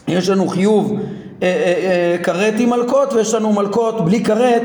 יש 0.08 0.28
לנו 0.28 0.48
חיוב 0.48 0.98
כרת 2.22 2.54
עם 2.58 2.70
מלקות 2.70 3.12
ויש 3.12 3.34
לנו 3.34 3.52
מלקות 3.52 4.04
בלי 4.04 4.24
כרת, 4.24 4.62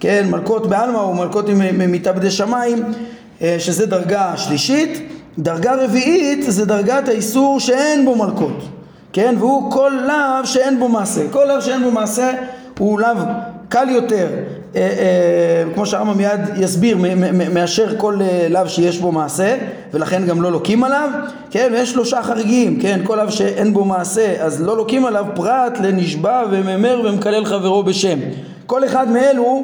כן, 0.00 0.26
מלקות 0.30 0.66
בעלמא 0.66 0.98
או 0.98 1.14
מלקות 1.14 1.44
מתאבדי 1.72 2.30
שמיים, 2.30 2.84
שזה 3.58 3.86
דרגה 3.86 4.36
שלישית. 4.36 5.08
דרגה 5.38 5.74
רביעית 5.84 6.44
זה 6.48 6.66
דרגת 6.66 7.08
האיסור 7.08 7.60
שאין 7.60 8.04
בו 8.04 8.16
מלקות, 8.16 8.62
כן, 9.12 9.34
והוא 9.38 9.72
כל 9.72 9.92
לאו 10.06 10.46
שאין 10.46 10.78
בו 10.78 10.88
מעשה. 10.88 11.20
כל 11.30 11.44
לאו 11.44 11.62
שאין 11.62 11.82
בו 11.82 11.90
מעשה 11.90 12.30
הוא 12.78 13.00
לאו 13.00 13.08
קל 13.68 13.88
יותר, 13.88 14.26
אה, 14.26 14.32
אה, 14.32 14.61
כמו 15.74 15.86
שהרמב"ם 15.86 16.16
מיד 16.16 16.40
יסביר, 16.56 16.96
מאשר 17.54 17.86
כל 17.96 18.18
אה, 18.22 18.46
לאו 18.50 18.68
שיש 18.68 18.98
בו 18.98 19.12
מעשה, 19.12 19.56
ולכן 19.92 20.26
גם 20.26 20.42
לא 20.42 20.52
לוקים 20.52 20.84
עליו, 20.84 21.10
כן, 21.50 21.72
ויש 21.72 21.90
שלושה 21.90 22.22
חריגים, 22.22 22.80
כן, 22.80 23.00
כל 23.04 23.16
לאו 23.16 23.30
שאין 23.32 23.74
בו 23.74 23.84
מעשה, 23.84 24.44
אז 24.44 24.62
לא 24.62 24.76
לוקים 24.76 25.06
עליו 25.06 25.26
פרט 25.34 25.78
לנשבע 25.82 26.42
וממר 26.50 27.02
ומקלל 27.04 27.44
חברו 27.44 27.82
בשם. 27.82 28.18
כל 28.66 28.84
אחד 28.84 29.10
מאלו 29.10 29.62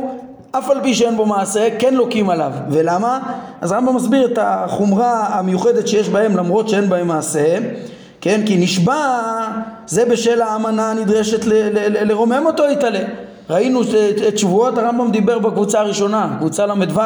אף 0.50 0.70
על 0.70 0.80
פי 0.82 0.94
שאין 0.94 1.16
בו 1.16 1.26
מעשה, 1.26 1.68
כן 1.78 1.94
לוקים 1.94 2.30
עליו. 2.30 2.52
ולמה? 2.70 3.18
אז 3.60 3.72
הרמב"ם 3.72 3.96
מסביר 3.96 4.26
את 4.32 4.38
החומרה 4.42 5.26
המיוחדת 5.26 5.88
שיש 5.88 6.08
בהם 6.08 6.36
למרות 6.36 6.68
שאין 6.68 6.88
בהם 6.88 7.08
מעשה. 7.08 7.58
כן, 8.20 8.40
כי 8.46 8.56
נשבע 8.56 9.20
זה 9.86 10.04
בשל 10.04 10.42
האמנה 10.42 10.90
הנדרשת 10.90 11.40
לרומם 12.04 12.42
אותו 12.46 12.64
יתעלה. 12.72 13.00
ראינו 13.50 13.84
שאת 13.84 14.38
שבועות 14.38 14.78
הרמב"ם 14.78 15.10
דיבר 15.10 15.38
בקבוצה 15.38 15.80
הראשונה, 15.80 16.36
קבוצה 16.38 16.66
ל"ו, 16.66 17.00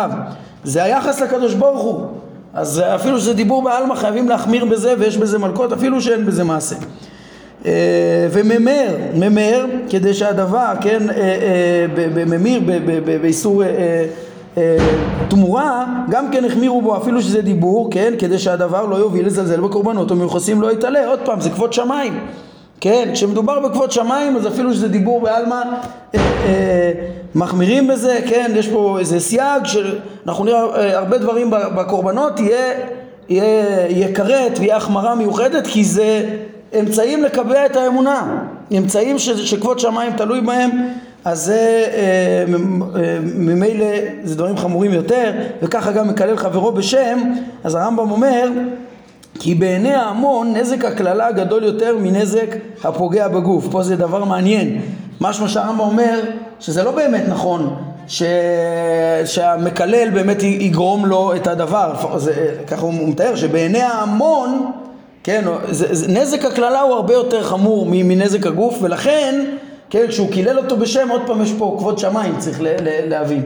זה 0.65 0.83
היחס 0.83 1.21
לקדוש 1.21 1.55
ברוך 1.55 1.83
הוא, 1.83 2.07
אז 2.55 2.83
אפילו 2.95 3.19
שזה 3.19 3.35
דיבור 3.35 3.63
בעלמא 3.63 3.95
חייבים 3.95 4.29
להחמיר 4.29 4.65
בזה 4.65 4.95
ויש 4.99 5.17
בזה 5.17 5.39
מלכות 5.39 5.73
אפילו 5.73 6.01
שאין 6.01 6.27
בזה 6.27 6.45
מעשה. 6.45 6.77
אה, 7.67 8.29
וממר, 8.33 8.97
ממר 9.15 9.67
כדי 9.91 10.15
שהדבר, 10.15 10.73
כן, 10.81 11.11
אה, 11.11 11.17
אה, 11.17 11.87
בממיר, 11.95 12.61
באיסור 13.05 13.63
תמורה, 15.29 15.85
גם 16.11 16.31
כן 16.31 16.45
החמירו 16.45 16.83
בו 16.83 16.97
אפילו 16.97 17.23
שזה 17.23 17.43
דיבור, 17.43 17.89
כן, 17.91 18.15
כדי 18.19 18.39
שהדבר 18.39 18.87
לא 18.87 18.97
יוביל 18.97 19.27
לזלזל 19.27 19.61
בקורבנות 19.61 20.11
או 20.11 20.17
מיוחסים 20.17 20.63
לא 20.63 20.73
יתעלה, 20.73 21.07
עוד 21.07 21.21
פעם, 21.25 21.41
זה 21.41 21.51
כבוד 21.51 21.73
שמיים. 21.73 22.19
כן, 22.83 23.09
כשמדובר 23.13 23.61
בכבוד 23.61 23.93
שמיים 23.93 24.37
אז 24.37 24.47
אפילו 24.47 24.75
שזה 24.75 24.89
דיבור 24.89 25.21
בעלמא 25.21 25.55
אה, 25.55 26.21
אה, 26.47 26.93
מחמירים 27.35 27.89
בזה, 27.89 28.21
כן, 28.27 28.53
יש 28.55 28.69
פה 28.69 28.99
איזה 28.99 29.21
סייג 29.21 29.65
שאנחנו 29.65 30.45
נראה 30.45 30.77
אה, 30.77 30.99
הרבה 30.99 31.19
דברים 31.19 31.51
בקורבנות 31.51 32.41
יהיה 32.41 32.75
יהיה 33.89 34.15
כרת 34.15 34.59
ויהיה 34.59 34.77
החמרה 34.77 35.15
מיוחדת 35.15 35.67
כי 35.67 35.85
זה 35.85 36.31
אמצעים 36.81 37.23
לקבע 37.23 37.67
את 37.67 37.77
האמונה, 37.77 38.45
אמצעים 38.79 39.19
ש, 39.19 39.29
שכבוד 39.31 39.79
שמיים 39.79 40.13
תלוי 40.17 40.41
בהם 40.41 40.71
אז 41.25 41.45
זה 41.45 41.87
ממילא 43.35 43.87
זה 44.25 44.35
דברים 44.35 44.57
חמורים 44.57 44.93
יותר 44.93 45.33
וככה 45.63 45.93
גם 45.93 46.09
מקלל 46.09 46.37
חברו 46.37 46.73
בשם 46.73 47.19
אז 47.65 47.75
הרמב"ם 47.75 48.11
אומר 48.11 48.49
כי 49.43 49.55
בעיני 49.55 49.95
ההמון 49.95 50.57
נזק 50.57 50.85
הקללה 50.85 51.33
גדול 51.33 51.65
יותר 51.65 51.97
מנזק 52.01 52.57
הפוגע 52.85 53.29
בגוף. 53.29 53.69
פה 53.71 53.83
זה 53.83 53.97
דבר 53.97 54.25
מעניין. 54.25 54.81
משמע 55.21 55.49
שהרמב"ם 55.49 55.81
אומר 55.81 56.21
שזה 56.61 56.83
לא 56.83 56.91
באמת 56.91 57.23
נכון 57.29 57.77
ש... 58.09 58.23
שהמקלל 59.25 60.11
באמת 60.11 60.43
יגרום 60.43 61.07
לו 61.07 61.37
את 61.37 61.47
הדבר, 61.47 62.19
זה, 62.19 62.55
ככה 62.67 62.83
הוא 62.83 63.09
מתאר, 63.09 63.37
שבעיני 63.37 63.81
ההמון, 63.81 64.71
כן, 65.25 65.45
זה, 65.71 65.95
זה, 65.95 66.13
נזק 66.13 66.45
הקללה 66.45 66.81
הוא 66.81 66.95
הרבה 66.95 67.15
יותר 67.15 67.43
חמור 67.43 67.87
מנזק 67.89 68.47
הגוף 68.47 68.79
ולכן, 68.83 69.45
כן, 69.91 70.07
כשהוא 70.09 70.31
קילל 70.31 70.59
אותו 70.59 70.77
בשם, 70.77 71.09
עוד 71.09 71.23
פעם 71.27 71.43
יש 71.43 71.53
פה 71.59 71.77
כבוד 71.79 71.99
שמיים, 71.99 72.35
צריך 72.39 72.61
ל, 72.61 72.67
ל, 72.67 73.09
להבין, 73.09 73.43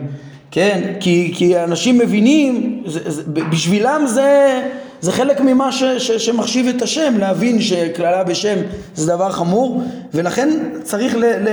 כן, 0.50 0.92
כי, 1.00 1.32
כי 1.36 1.58
אנשים 1.58 1.98
מבינים, 1.98 2.82
זה, 2.86 3.10
זה, 3.10 3.22
בשבילם 3.26 4.02
זה 4.06 4.62
זה 5.00 5.12
חלק 5.12 5.40
ממה 5.40 5.72
ש, 5.72 5.82
ש, 5.84 6.10
שמחשיב 6.10 6.66
את 6.76 6.82
השם, 6.82 7.14
להבין 7.18 7.60
שקללה 7.60 8.24
בשם 8.24 8.56
זה 8.94 9.12
דבר 9.12 9.30
חמור, 9.30 9.82
ולכן 10.14 10.48
צריך 10.82 11.16
ל, 11.16 11.24
ל, 11.24 11.48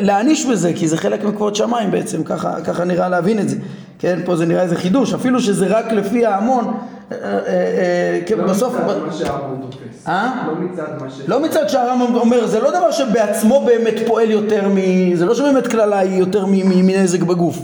להעניש 0.00 0.46
בזה, 0.46 0.72
כי 0.76 0.88
זה 0.88 0.96
חלק 0.96 1.24
מכבוד 1.24 1.56
שמיים 1.56 1.90
בעצם, 1.90 2.22
ככה, 2.24 2.60
ככה 2.64 2.84
נראה 2.84 3.08
להבין 3.08 3.38
את 3.38 3.48
זה. 3.48 3.56
כן, 3.98 4.18
פה 4.24 4.36
זה 4.36 4.46
נראה 4.46 4.62
איזה 4.62 4.76
חידוש, 4.76 5.14
אפילו 5.14 5.40
שזה 5.40 5.66
רק 5.66 5.92
לפי 5.92 6.26
ההמון, 6.26 6.64
אה, 6.64 7.16
אה, 7.22 7.38
אה, 7.46 8.20
כן, 8.26 8.44
בסוף... 8.44 8.74
לא 8.74 8.80
מצד 8.80 9.06
מה 9.06 9.12
שהרמב"ם 9.12 9.60
תופס. 9.70 10.06
לא 10.46 10.60
מצד 10.60 10.88
מה. 11.00 11.06
לא 11.26 11.40
מצד 11.40 11.68
שהרמב"ם 11.68 12.14
אומר, 12.14 12.46
זה 12.46 12.60
לא 12.60 12.70
דבר 12.70 12.90
שבעצמו 12.90 13.64
באמת 13.66 13.94
פועל 14.06 14.30
יותר 14.30 14.68
מ... 14.68 14.76
זה 15.14 15.26
לא 15.26 15.34
שבאמת 15.34 15.66
קללה 15.66 15.98
היא 15.98 16.18
יותר 16.18 16.44
מנזק 16.46 17.22
בגוף. 17.22 17.58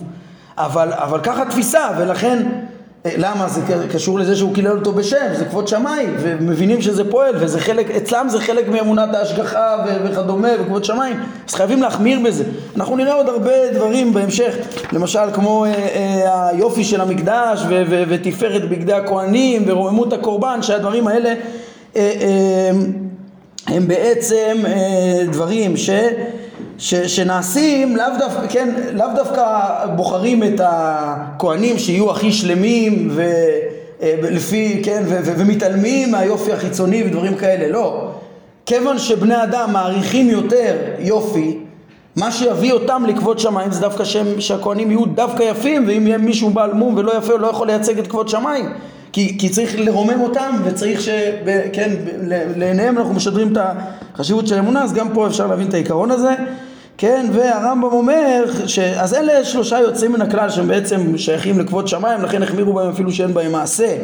אבל, 0.59 0.93
אבל 0.93 1.21
ככה 1.21 1.45
תפיסה, 1.45 1.89
ולכן 1.99 2.43
אה, 3.07 3.11
למה? 3.17 3.49
זה 3.49 3.61
קשור 3.93 4.19
לזה 4.19 4.37
שהוא 4.37 4.55
קילל 4.55 4.79
אותו 4.79 4.93
בשם, 4.93 5.27
זה 5.39 5.45
כבוד 5.45 5.69
שמיים, 5.69 6.15
ומבינים 6.19 6.83
שזה 6.83 7.11
פועל, 7.11 7.35
וזה 7.41 7.61
חלק, 7.61 7.91
אצלם 7.91 8.27
זה 8.29 8.41
חלק 8.41 8.69
מאמונת 8.69 9.15
ההשגחה 9.15 9.85
וכדומה, 10.05 10.49
וכבוד 10.61 10.85
שמיים, 10.85 11.17
אז 11.49 11.55
חייבים 11.55 11.83
להחמיר 11.83 12.21
בזה. 12.25 12.45
אנחנו 12.77 12.97
נראה 12.97 13.15
עוד 13.15 13.29
הרבה 13.29 13.73
דברים 13.73 14.15
בהמשך, 14.15 14.55
למשל 14.93 15.33
כמו 15.35 15.65
אה, 15.65 15.71
אה, 15.71 16.49
היופי 16.49 16.85
של 16.85 17.01
המקדש, 17.01 17.63
ותפארת 18.09 18.69
בגדי 18.69 18.93
הכהנים, 18.93 19.63
ורוממות 19.67 20.13
הקורבן, 20.13 20.63
שהדברים 20.63 21.09
האלה 21.09 21.35
אה, 21.97 22.13
אה, 22.21 22.71
הם 23.67 23.89
בעצם 23.89 24.57
אה, 24.67 25.27
דברים 25.31 25.77
ש... 25.77 25.91
ש, 26.79 26.95
שנעשים 26.95 27.97
לאו 27.97 28.07
דווקא, 28.19 28.47
כן, 28.49 28.75
לאו 28.93 29.07
דווקא 29.17 29.43
בוחרים 29.97 30.43
את 30.43 30.61
הכוהנים 30.65 31.79
שיהיו 31.79 32.11
הכי 32.11 32.33
שלמים 32.33 33.11
ולפי, 34.01 34.83
כן, 34.85 35.03
ו, 35.07 35.19
ו, 35.25 35.33
ומתעלמים 35.39 36.11
מהיופי 36.11 36.53
החיצוני 36.53 37.05
ודברים 37.07 37.35
כאלה, 37.35 37.69
לא. 37.69 38.09
כיוון 38.67 38.99
שבני 38.99 39.43
אדם 39.43 39.73
מעריכים 39.73 40.31
יותר 40.31 40.77
יופי, 40.99 41.59
מה 42.17 42.33
שיביא 42.33 42.73
אותם 42.73 43.05
לכבוד 43.09 43.39
שמיים 43.39 43.73
זה 43.73 43.81
דווקא 43.81 44.05
שהם, 44.05 44.41
שהכוהנים 44.41 44.91
יהיו 44.91 45.05
דווקא 45.05 45.43
יפים 45.43 45.85
ואם 45.87 46.07
יהיה 46.07 46.19
מישהו 46.19 46.51
בעל 46.51 46.73
מום 46.73 46.95
ולא 46.97 47.17
יפה 47.19 47.33
הוא 47.33 47.41
לא 47.41 47.47
יכול 47.47 47.67
לייצג 47.67 47.99
את 47.99 48.07
כבוד 48.07 48.29
שמיים 48.29 48.67
כי, 49.13 49.39
כי 49.39 49.49
צריך 49.49 49.75
לרומם 49.79 50.21
אותם 50.21 50.57
וצריך 50.65 51.01
ש... 51.01 51.09
כן, 51.73 51.91
לעיניהם 52.57 52.99
אנחנו 52.99 53.15
משדרים 53.15 53.53
את 53.53 53.59
החשיבות 54.15 54.47
של 54.47 54.55
האמונה 54.55 54.83
אז 54.83 54.93
גם 54.93 55.09
פה 55.15 55.27
אפשר 55.27 55.47
להבין 55.47 55.69
את 55.69 55.75
העיקרון 55.75 56.11
הזה 56.11 56.35
כן, 56.99 57.27
והרמב"ם 57.33 57.93
אומר, 57.93 58.45
ש... 58.67 58.79
אז 58.79 59.15
אלה 59.15 59.45
שלושה 59.45 59.79
יוצאים 59.81 60.13
מן 60.13 60.23
הכלל 60.23 60.51
שהם 60.51 60.69
בעצם 60.69 61.19
שייכים 61.19 61.59
לכבוד 61.59 61.89
שמיים, 61.89 62.23
לכן 62.23 62.43
החמירו 62.43 62.73
בהם 62.73 62.91
אפילו 62.91 63.13
שאין 63.13 63.35
בהם 63.35 63.53
מעשה. 63.53 63.97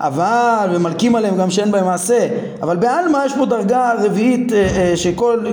אבל, 0.00 0.68
ומלקים 0.72 1.16
עליהם 1.16 1.36
גם 1.36 1.50
שאין 1.50 1.70
בהם 1.70 1.84
מעשה, 1.84 2.28
אבל 2.62 2.76
בעלמא 2.76 3.18
יש 3.26 3.34
פה 3.36 3.46
דרגה 3.46 3.92
רביעית 3.98 4.52
אה, 4.52 4.68
אה, 4.76 4.96
שכל, 4.96 5.46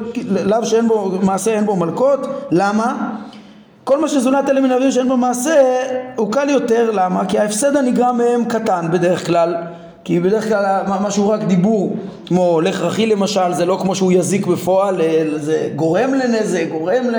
לאו 0.46 0.66
שאין 0.66 0.88
בו 0.88 1.12
מעשה 1.22 1.52
אין 1.52 1.66
בו 1.66 1.76
מלקות, 1.76 2.28
למה? 2.52 3.10
כל 3.84 4.02
מה 4.02 4.08
שזולת 4.08 4.50
אלה 4.50 4.62
מן 4.62 4.72
אביו 4.72 4.92
שאין 4.92 5.08
בו 5.08 5.18
מעשה 5.18 5.62
הוא 6.16 6.32
קל 6.32 6.50
יותר, 6.50 6.92
למה? 6.94 7.26
כי 7.26 7.40
ההפסד 7.40 7.76
הנגרם 7.76 8.18
מהם 8.18 8.46
קטן 8.46 8.88
בדרך 8.92 9.26
כלל 9.28 9.56
כי 10.04 10.20
בדרך 10.20 10.48
כלל 10.48 10.84
משהו 11.02 11.30
רק 11.30 11.44
דיבור, 11.44 11.96
כמו 12.26 12.62
לך 12.62 12.82
רכי 12.82 13.06
למשל, 13.06 13.54
זה 13.54 13.66
לא 13.66 13.78
כמו 13.82 13.96
שהוא 13.96 14.12
יזיק 14.12 14.48
בפועל, 14.48 15.02
אה, 15.02 15.24
זה 15.36 15.70
גורם 15.76 16.14
לנזק, 16.14 16.66
גורם 16.72 17.04
ל... 17.10 17.16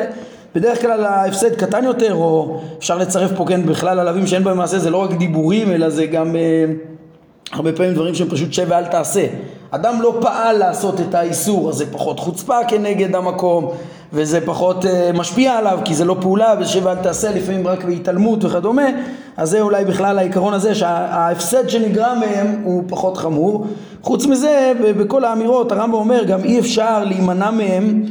בדרך 0.55 0.81
כלל 0.81 1.05
ההפסד 1.05 1.55
קטן 1.55 1.85
יותר, 1.85 2.15
או 2.15 2.61
אפשר 2.79 2.99
לצרף 2.99 3.31
פה 3.37 3.45
כן 3.49 3.67
בכלל 3.67 3.99
עלבים 3.99 4.27
שאין 4.27 4.45
בהם 4.45 4.57
מעשה, 4.57 4.79
זה 4.79 4.91
לא 4.91 4.97
רק 4.97 5.13
דיבורים, 5.13 5.71
אלא 5.71 5.91
זה 5.91 6.07
גם 6.07 6.37
אה, 6.37 6.65
הרבה 7.53 7.73
פעמים 7.73 7.95
דברים 7.95 8.15
שהם 8.15 8.29
פשוט 8.29 8.53
שב 8.53 8.67
ואל 8.69 8.85
תעשה. 8.85 9.27
אדם 9.71 10.03
לא 10.03 10.17
פעל 10.21 10.59
לעשות 10.59 11.01
את 11.01 11.15
האיסור, 11.15 11.69
אז 11.69 11.75
זה 11.75 11.93
פחות 11.93 12.21
חוצפה 12.21 12.57
כנגד 12.69 13.15
המקום, 13.15 13.71
וזה 14.13 14.47
פחות 14.47 14.85
uh, 14.85 14.89
משפיע 15.15 15.53
עליו 15.53 15.79
כי 15.85 15.95
זה 15.95 16.05
לא 16.05 16.17
פעולה 16.21 16.55
ושב 16.61 16.87
אל 16.87 16.97
תעשה 16.97 17.31
לפעמים 17.31 17.67
רק 17.67 17.85
בהתעלמות 17.85 18.45
וכדומה. 18.45 18.87
אז 19.37 19.51
זה 19.51 19.61
אולי 19.61 19.85
בכלל 19.85 20.19
העיקרון 20.19 20.55
הזה 20.55 20.75
שההפסד 20.75 21.69
שנגרם 21.69 22.21
מהם 22.21 22.61
הוא 22.65 22.85
פחות 22.89 23.17
חמור. 23.17 23.67
חוץ 24.03 24.27
מזה 24.27 24.73
בכל 24.81 25.25
האמירות 25.25 25.73
הרמב"ם 25.73 25.95
אומר 25.95 26.25
גם 26.25 26.45
אי 26.45 26.61
אפשר 26.61 27.05
להימנע 27.05 27.51
מהם 27.51 28.03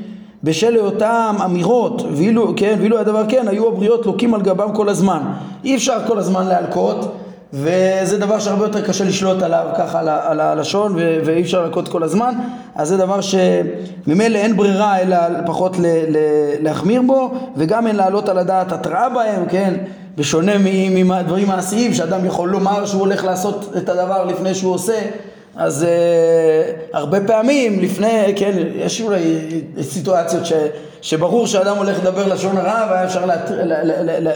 בשל 0.44 0.74
היותם 0.76 1.36
אמירות 1.46 2.02
ואילו, 2.12 2.54
כן, 2.56 2.76
ואילו 2.80 3.00
הדבר 3.00 3.24
כן 3.30 3.48
היו 3.48 3.68
הבריות 3.68 4.06
לוקים 4.06 4.34
על 4.34 4.42
גבם 4.42 4.74
כל 4.74 4.90
הזמן. 4.90 5.22
אי 5.64 5.76
אפשר 5.76 5.98
כל 6.08 6.20
הזמן 6.20 6.48
להלקות 6.48 7.16
וזה 7.54 8.18
דבר 8.18 8.40
שהרבה 8.40 8.66
יותר 8.66 8.88
קשה 8.88 9.04
לשלוט 9.04 9.44
עליו 9.44 9.68
ככה 9.78 10.00
על, 10.00 10.40
הלשון 10.40 10.96
ואי 11.26 11.42
אפשר 11.42 11.66
לקוד 11.66 11.88
כל 11.88 12.04
הזמן. 12.04 12.34
אז 12.76 12.88
זה 12.90 12.98
דבר 12.98 13.20
שממילא 13.22 14.38
אין 14.38 14.58
ברירה 14.58 15.00
אלא 15.00 15.18
פחות 15.46 15.80
ל, 15.80 15.86
ל, 15.86 16.18
להחמיר 16.60 17.02
בו 17.02 17.32
וגם 17.58 17.88
אין 17.88 17.96
להעלות 17.96 18.30
על 18.30 18.38
הדעת 18.38 18.72
התראה 18.72 19.10
בהם 19.10 19.46
כן? 19.46 19.74
בשונה 20.16 20.52
מדברים 20.58 21.48
מעשיים 21.48 21.94
שאדם 21.94 22.26
יכול 22.26 22.50
לומר 22.50 22.86
שהוא 22.86 23.00
הולך 23.00 23.26
לעשות 23.26 23.74
את 23.78 23.90
הדבר 23.90 24.26
לפני 24.26 24.56
שהוא 24.56 24.74
עושה 24.74 25.00
אז 25.56 25.86
uh, 25.86 26.98
הרבה 26.98 27.28
פעמים 27.28 27.80
לפני, 27.80 28.34
כן, 28.36 28.52
יש 28.76 29.02
אולי 29.02 29.22
סיטואציות 29.82 30.46
ש, 30.46 30.54
שברור 31.02 31.48
שאדם 31.48 31.78
הולך 31.78 31.98
לדבר 32.00 32.34
לשון 32.34 32.58
הרע 32.58 32.88
והיה 32.90 33.06
אפשר 33.06 33.26
לה, 33.26 33.36
לה, 33.50 33.84
לה, 33.84 34.20
לה, 34.20 34.32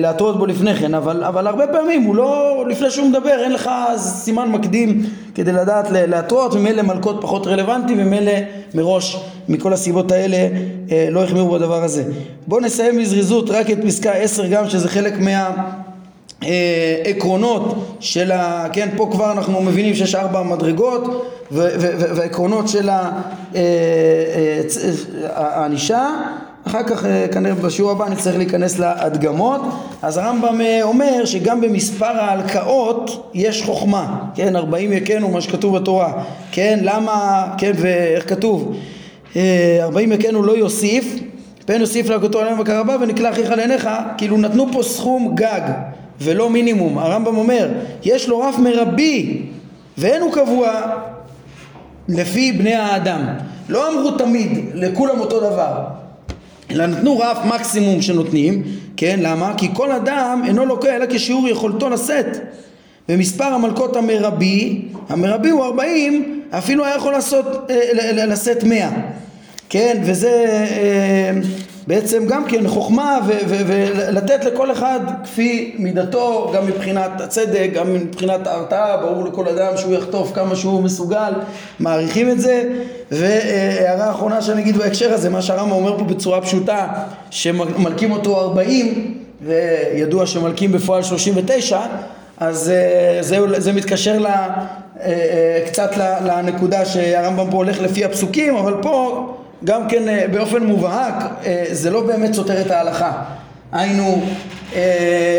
להתרות 0.00 0.38
בו 0.38 0.46
לפני 0.46 0.74
כן, 0.74 0.94
אבל, 0.94 1.24
אבל 1.24 1.46
הרבה 1.46 1.66
פעמים 1.66 2.02
הוא 2.02 2.16
לא, 2.16 2.64
לפני 2.68 2.90
שהוא 2.90 3.08
מדבר 3.08 3.42
אין 3.42 3.52
לך 3.52 3.70
סימן 3.96 4.48
מקדים 4.48 5.02
כדי 5.34 5.52
לדעת 5.52 5.86
להתרות, 5.90 6.54
ממילא 6.54 6.82
מלכות 6.82 7.18
פחות 7.20 7.46
רלוונטי, 7.46 7.94
ממילא 7.94 8.32
מראש 8.74 9.16
מכל 9.48 9.72
הסיבות 9.72 10.12
האלה 10.12 10.48
אה, 10.90 11.08
לא 11.10 11.24
החמירו 11.24 11.50
בדבר 11.50 11.84
הזה. 11.84 12.04
בואו 12.46 12.60
נסיים 12.60 12.98
בזריזות 13.00 13.50
רק 13.50 13.70
את 13.70 13.78
פסקה 13.86 14.12
10 14.12 14.46
גם 14.46 14.68
שזה 14.68 14.88
חלק 14.88 15.14
מה... 15.20 15.50
אה, 16.44 17.12
של 18.00 18.32
ה... 18.32 18.66
כן, 18.72 18.88
פה 18.96 19.08
כבר 19.12 19.32
אנחנו 19.32 19.62
מבינים 19.62 19.94
שיש 19.94 20.14
ארבע 20.14 20.42
מדרגות 20.42 21.32
והעקרונות 21.50 22.68
של 22.68 22.90
אה, 22.90 23.10
הענישה 25.34 26.08
אחר 26.66 26.82
כך 26.82 27.04
אה, 27.04 27.26
כנראה 27.32 27.54
בשיעור 27.54 27.90
הבא 27.90 28.08
נצטרך 28.08 28.36
להיכנס 28.36 28.78
להדגמות. 28.78 29.60
אז 30.02 30.16
הרמב"ם 30.16 30.60
אה, 30.60 30.82
אומר 30.82 31.24
שגם 31.24 31.60
במספר 31.60 32.06
ההלקאות 32.06 33.30
יש 33.34 33.62
חוכמה. 33.62 34.18
כן 34.34 34.56
ארבעים 34.56 34.92
יכנו 34.92 35.28
מה 35.28 35.40
שכתוב 35.40 35.76
בתורה. 35.76 36.12
כן 36.52 36.78
למה 36.82 37.46
כן 37.58 37.72
ואיך 37.76 38.28
כתוב? 38.28 38.76
אה, 39.36 39.78
ארבעים 39.82 40.12
יכנו 40.12 40.42
לא 40.42 40.52
יוסיף 40.52 41.18
פן 41.66 41.80
יוסיף 41.80 42.08
להכותו 42.08 42.40
עליהם 42.40 42.58
בקר 42.58 42.76
הבא 42.76 42.96
ונקלע 43.00 43.30
אחיך 43.30 43.50
לעיניך 43.50 43.88
כאילו 44.18 44.36
נתנו 44.36 44.72
פה 44.72 44.82
סכום 44.82 45.34
גג 45.34 45.60
ולא 46.20 46.50
מינימום. 46.50 46.98
הרמב"ם 46.98 47.36
אומר 47.36 47.68
יש 48.04 48.28
לו 48.28 48.40
רף 48.40 48.58
מרבי 48.58 49.42
ואין 49.98 50.22
הוא 50.22 50.32
קבוע 50.32 50.80
לפי 52.08 52.52
בני 52.52 52.74
האדם. 52.74 53.26
לא 53.68 53.88
אמרו 53.92 54.10
תמיד 54.10 54.70
לכולם 54.74 55.20
אותו 55.20 55.40
דבר 55.40 56.01
אלא 56.72 56.86
נתנו 56.86 57.18
רף 57.18 57.38
מקסימום 57.44 58.02
שנותנים, 58.02 58.62
כן? 58.96 59.18
למה? 59.22 59.54
כי 59.56 59.68
כל 59.74 59.92
אדם 59.92 60.42
אינו 60.46 60.66
לוקח 60.66 60.88
אלא 60.88 61.06
כשיעור 61.10 61.48
יכולתו 61.48 61.90
לשאת. 61.90 62.38
ומספר 63.08 63.44
המלכות 63.44 63.96
המרבי, 63.96 64.82
המרבי 65.08 65.50
הוא 65.50 65.64
40, 65.64 66.40
אפילו 66.50 66.84
היה 66.84 66.96
יכול 66.96 67.12
לעשות, 67.12 67.70
אה, 67.70 68.26
לשאת 68.26 68.64
100. 68.64 68.90
כן? 69.68 70.02
וזה, 70.04 70.46
אה, 70.70 71.30
בעצם 71.86 72.26
גם 72.26 72.44
כן 72.44 72.68
חוכמה 72.68 73.18
ולתת 73.48 74.44
לכל 74.44 74.72
אחד 74.72 75.00
כפי 75.24 75.74
מידתו, 75.78 76.52
גם 76.54 76.66
מבחינת 76.66 77.20
הצדק, 77.20 77.70
גם 77.74 77.94
מבחינת 77.94 78.46
ההרתעה, 78.46 78.96
ברור 78.96 79.24
לכל 79.24 79.48
אדם 79.48 79.76
שהוא 79.76 79.94
יחטוף 79.94 80.32
כמה 80.34 80.56
שהוא 80.56 80.82
מסוגל, 80.82 81.32
מעריכים 81.80 82.30
את 82.30 82.40
זה. 82.40 82.62
והערה 83.10 84.10
אחרונה 84.10 84.42
שאני 84.42 84.60
אגיד 84.62 84.76
בהקשר 84.76 85.12
הזה, 85.12 85.30
מה 85.30 85.42
שהרמב"ם 85.42 85.72
אומר 85.72 85.98
פה 85.98 86.04
בצורה 86.04 86.40
פשוטה, 86.40 86.88
שמלקים 87.30 88.12
אותו 88.12 88.40
40 88.40 89.14
וידוע 89.42 90.26
שמלקים 90.26 90.72
בפועל 90.72 91.02
39, 91.02 91.80
אז 92.38 92.70
אה, 92.70 93.22
זה, 93.22 93.60
זה 93.60 93.72
מתקשר 93.72 94.18
לה, 94.18 94.48
אה, 95.00 95.06
אה, 95.06 95.62
קצת 95.66 95.90
לנקודה 96.24 96.84
שהרמב"ם 96.84 97.50
פה 97.50 97.56
הולך 97.56 97.80
לפי 97.80 98.04
הפסוקים, 98.04 98.56
אבל 98.56 98.74
פה 98.82 99.26
גם 99.64 99.88
כן 99.88 100.32
באופן 100.32 100.66
מובהק 100.66 101.14
זה 101.72 101.90
לא 101.90 102.06
באמת 102.06 102.34
סותר 102.34 102.60
את 102.60 102.70
ההלכה. 102.70 103.12
היינו, 103.72 104.22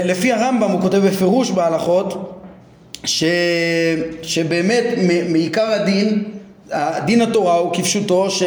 לפי 0.06 0.32
הרמב"ם 0.32 0.72
הוא 0.72 0.82
כותב 0.82 0.98
בפירוש 0.98 1.52
בהלכות 1.52 2.40
ש, 3.06 3.24
שבאמת 4.22 4.84
מעיקר 5.30 5.66
הדין, 5.66 6.24
דין 7.06 7.22
התורה 7.22 7.56
הוא 7.56 7.74
כפשוטו 7.74 8.30
ש, 8.30 8.44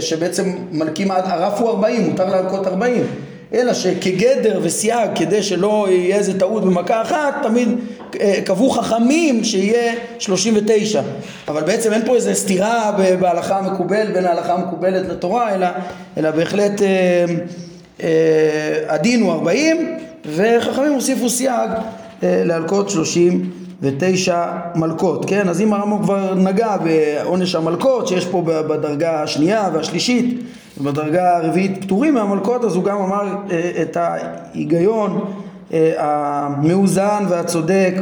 שבעצם 0.00 0.54
מלקים 0.72 1.10
עד, 1.10 1.24
הרף 1.26 1.60
הוא 1.60 1.70
40, 1.70 2.10
מותר 2.10 2.28
להלקות 2.28 2.66
40 2.66 3.02
אלא 3.54 3.74
שכגדר 3.74 4.60
וסייג 4.62 5.10
כדי 5.14 5.42
שלא 5.42 5.86
יהיה 5.90 6.16
איזה 6.16 6.38
טעות 6.38 6.64
במכה 6.64 7.02
אחת 7.02 7.34
תמיד 7.42 7.68
אה, 8.20 8.40
קבעו 8.44 8.70
חכמים 8.70 9.44
שיהיה 9.44 9.94
39 10.18 11.02
אבל 11.48 11.62
בעצם 11.62 11.92
אין 11.92 12.06
פה 12.06 12.14
איזה 12.14 12.34
סתירה 12.34 12.92
בהלכה 13.20 13.58
המקובלת 13.58 14.12
בין 14.12 14.24
ההלכה 14.24 14.54
המקובלת 14.54 15.08
לתורה 15.08 15.54
אלא, 15.54 15.66
אלא 16.18 16.30
בהחלט 16.30 16.82
אה, 16.82 17.24
אה, 18.02 18.94
הדין 18.94 19.22
הוא 19.22 19.32
40 19.32 19.98
וחכמים 20.34 20.92
הוסיפו 20.92 21.30
סייג 21.30 21.70
אה, 22.22 22.42
להלקות 22.44 22.90
39 22.90 23.20
מלקות 24.74 25.24
כן 25.24 25.48
אז 25.48 25.60
אם 25.60 25.72
הרמב"ם 25.72 26.02
כבר 26.02 26.34
נגע 26.34 26.76
בעונש 26.76 27.54
המלקות 27.54 28.08
שיש 28.08 28.26
פה 28.26 28.42
בדרגה 28.42 29.22
השנייה 29.22 29.70
והשלישית 29.74 30.40
ובדרגה 30.78 31.36
הרביעית 31.36 31.84
פטורים 31.84 32.14
מהמלכות 32.14 32.64
אז 32.64 32.74
הוא 32.76 32.84
גם 32.84 32.98
אמר 32.98 33.34
אה, 33.50 33.82
את 33.82 33.96
ההיגיון 33.96 35.24
אה, 35.72 35.92
המאוזן 35.98 37.24
והצודק 37.28 37.94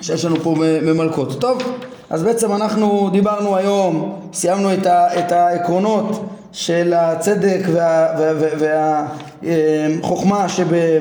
שיש 0.00 0.24
לנו 0.24 0.36
פה 0.36 0.54
במלכות. 0.58 1.40
טוב, 1.40 1.62
אז 2.10 2.22
בעצם 2.22 2.52
אנחנו 2.52 3.10
דיברנו 3.12 3.56
היום, 3.56 4.20
סיימנו 4.32 4.68
את, 4.74 5.32
העקרונות 5.32 6.24
של 6.52 6.92
הצדק 6.96 7.60
והחוכמה 8.58 10.36
וה, 10.36 10.38
וה, 10.38 10.42
וה, 10.42 10.48
שב... 10.48 10.74
אה, 10.74 10.98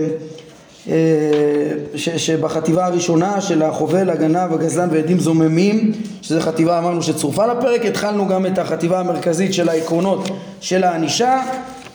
ש, 1.96 2.10
שבחטיבה 2.10 2.86
הראשונה 2.86 3.42
של 3.42 3.64
החובל, 3.64 4.10
הגנב, 4.10 4.54
הגזלן 4.54 4.88
ועדים 4.92 5.20
זוממים, 5.20 5.92
שזו 6.22 6.40
חטיבה 6.40 6.80
אמרנו 6.80 7.04
שצורפה 7.04 7.46
לפרק, 7.46 7.86
התחלנו 7.86 8.28
גם 8.28 8.46
את 8.46 8.58
החטיבה 8.58 9.00
המרכזית 9.00 9.54
של 9.54 9.70
העקרונות 9.70 10.30
של 10.62 10.84
הענישה 10.84 11.42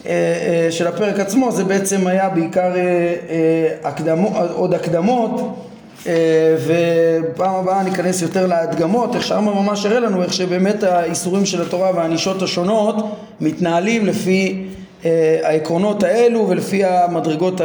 אה, 0.07 0.11
אה, 0.11 0.71
של 0.71 0.87
הפרק 0.87 1.21
עצמו, 1.21 1.53
זה 1.53 1.65
בעצם 1.65 2.07
היה 2.07 2.29
בעיקר 2.29 2.73
הקדמו, 3.85 4.39
עוד 4.55 4.75
הקדמות 4.75 5.41
ופעם 6.67 7.55
הבאה 7.55 7.83
ניכנס 7.83 8.23
יותר 8.23 8.47
להדגמות, 8.47 9.15
איך 9.15 9.23
שהרמב"ם 9.23 9.57
ממש 9.57 9.87
הראה 9.87 10.01
לנו 10.01 10.23
איך 10.23 10.33
שבאמת 10.33 10.83
האיסורים 10.83 11.47
של 11.47 11.63
התורה 11.63 11.91
והענישות 11.95 12.43
השונות 12.43 12.97
מתנהלים 13.41 14.07
לפי 14.07 14.67
העקרונות 15.43 16.03
האלו 16.03 16.49
ולפי 16.49 16.85
המדרגות 16.85 17.61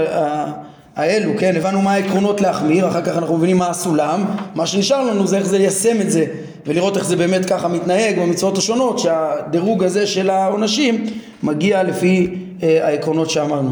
האלו, 0.99 1.31
כן, 1.37 1.55
הבנו 1.55 1.81
מה 1.81 1.93
העקרונות 1.93 2.41
להחמיר, 2.41 2.87
אחר 2.87 3.01
כך 3.01 3.17
אנחנו 3.17 3.37
מבינים 3.37 3.57
מה 3.57 3.69
הסולם, 3.69 4.25
מה 4.55 4.67
שנשאר 4.67 5.03
לנו 5.03 5.27
זה 5.27 5.37
איך 5.37 5.45
זה 5.45 5.57
ליישם 5.57 6.01
את 6.01 6.11
זה 6.11 6.25
ולראות 6.65 6.97
איך 6.97 7.05
זה 7.05 7.15
באמת 7.15 7.45
ככה 7.45 7.67
מתנהג 7.67 8.19
במצוות 8.19 8.57
השונות, 8.57 8.99
שהדירוג 8.99 9.83
הזה 9.83 10.07
של 10.07 10.29
העונשים 10.29 11.05
מגיע 11.43 11.83
לפי 11.83 12.35
אה, 12.63 12.87
העקרונות 12.87 13.29
שאמרנו. 13.29 13.71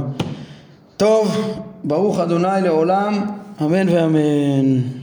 טוב, 0.98 1.56
ברוך 1.84 2.20
אדוני 2.20 2.62
לעולם, 2.64 3.26
אמן 3.62 3.90
ואמן. 3.90 4.97